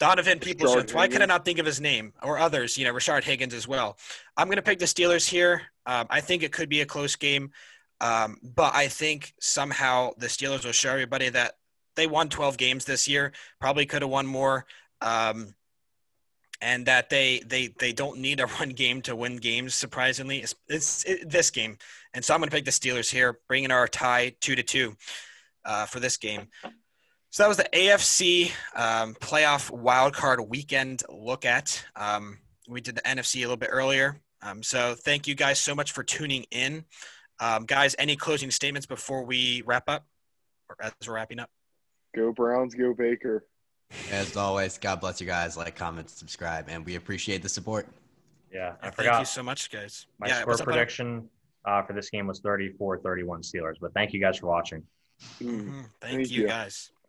Donovan 0.00 0.38
Peoples 0.38 0.92
Why 0.94 1.08
could 1.08 1.20
I 1.20 1.26
not 1.26 1.44
think 1.44 1.58
of 1.58 1.66
his 1.66 1.80
name 1.80 2.14
or 2.22 2.38
others? 2.38 2.78
You 2.78 2.86
know, 2.86 2.92
Rashard 2.92 3.22
Higgins 3.22 3.52
as 3.52 3.68
well. 3.68 3.98
I'm 4.36 4.46
going 4.46 4.56
to 4.56 4.62
pick 4.62 4.78
the 4.78 4.86
Steelers 4.86 5.28
here. 5.28 5.62
Um, 5.84 6.06
I 6.08 6.22
think 6.22 6.42
it 6.42 6.52
could 6.52 6.70
be 6.70 6.80
a 6.80 6.86
close 6.86 7.16
game, 7.16 7.50
um, 8.00 8.38
but 8.42 8.74
I 8.74 8.88
think 8.88 9.34
somehow 9.40 10.12
the 10.16 10.26
Steelers 10.26 10.64
will 10.64 10.72
show 10.72 10.90
everybody 10.90 11.28
that 11.28 11.58
they 11.96 12.06
won 12.06 12.30
12 12.30 12.56
games 12.56 12.86
this 12.86 13.06
year. 13.06 13.32
Probably 13.60 13.84
could 13.84 14.00
have 14.00 14.10
won 14.10 14.26
more, 14.26 14.64
um, 15.02 15.54
and 16.62 16.86
that 16.86 17.10
they 17.10 17.40
they 17.40 17.68
they 17.78 17.92
don't 17.92 18.20
need 18.20 18.40
a 18.40 18.46
run 18.58 18.70
game 18.70 19.02
to 19.02 19.14
win 19.14 19.36
games. 19.36 19.74
Surprisingly, 19.74 20.38
it's, 20.38 20.54
it's 20.66 21.04
it, 21.04 21.28
this 21.28 21.50
game, 21.50 21.76
and 22.14 22.24
so 22.24 22.32
I'm 22.32 22.40
going 22.40 22.48
to 22.48 22.56
pick 22.56 22.64
the 22.64 22.70
Steelers 22.70 23.10
here, 23.10 23.38
bringing 23.48 23.70
our 23.70 23.86
tie 23.86 24.34
two 24.40 24.56
to 24.56 24.62
two 24.62 24.96
uh, 25.64 25.86
for 25.86 26.00
this 26.00 26.16
game. 26.16 26.48
So 27.30 27.44
that 27.44 27.48
was 27.48 27.58
the 27.58 27.68
AFC 27.72 28.50
um, 28.74 29.14
playoff 29.14 29.70
wildcard 29.70 30.48
weekend 30.48 31.02
look 31.08 31.44
at. 31.44 31.84
Um, 31.94 32.38
we 32.68 32.80
did 32.80 32.96
the 32.96 33.02
NFC 33.02 33.36
a 33.36 33.40
little 33.40 33.56
bit 33.56 33.70
earlier. 33.70 34.20
Um, 34.42 34.62
so 34.62 34.94
thank 34.94 35.28
you 35.28 35.34
guys 35.34 35.60
so 35.60 35.74
much 35.74 35.92
for 35.92 36.02
tuning 36.02 36.44
in. 36.50 36.84
Um, 37.38 37.64
guys, 37.64 37.94
any 37.98 38.16
closing 38.16 38.50
statements 38.50 38.86
before 38.86 39.24
we 39.24 39.62
wrap 39.64 39.88
up 39.88 40.04
or 40.68 40.76
as 40.82 40.92
we're 41.06 41.14
wrapping 41.14 41.38
up? 41.38 41.50
Go 42.16 42.32
Browns, 42.32 42.74
go 42.74 42.94
Baker. 42.94 43.46
As 44.10 44.36
always, 44.36 44.78
God 44.78 45.00
bless 45.00 45.20
you 45.20 45.26
guys. 45.26 45.56
Like, 45.56 45.76
comment, 45.76 46.10
subscribe, 46.10 46.66
and 46.68 46.84
we 46.84 46.96
appreciate 46.96 47.42
the 47.42 47.48
support. 47.48 47.88
Yeah, 48.52 48.74
I 48.80 48.86
Thank 48.86 48.94
forgot. 48.96 49.20
you 49.20 49.26
so 49.26 49.42
much, 49.42 49.70
guys. 49.70 50.06
My 50.18 50.28
yeah, 50.28 50.40
score 50.40 50.56
prediction 50.58 51.28
uh, 51.64 51.82
for 51.82 51.92
this 51.92 52.10
game 52.10 52.26
was 52.26 52.40
34 52.40 52.98
31 52.98 53.42
Steelers. 53.42 53.76
But 53.80 53.94
thank 53.94 54.12
you 54.12 54.20
guys 54.20 54.38
for 54.38 54.46
watching. 54.46 54.82
Mm-hmm. 55.42 55.80
Thank, 56.00 56.14
Thank, 56.14 56.30
you, 56.30 56.42
you. 56.42 56.48
guys. 56.48 56.90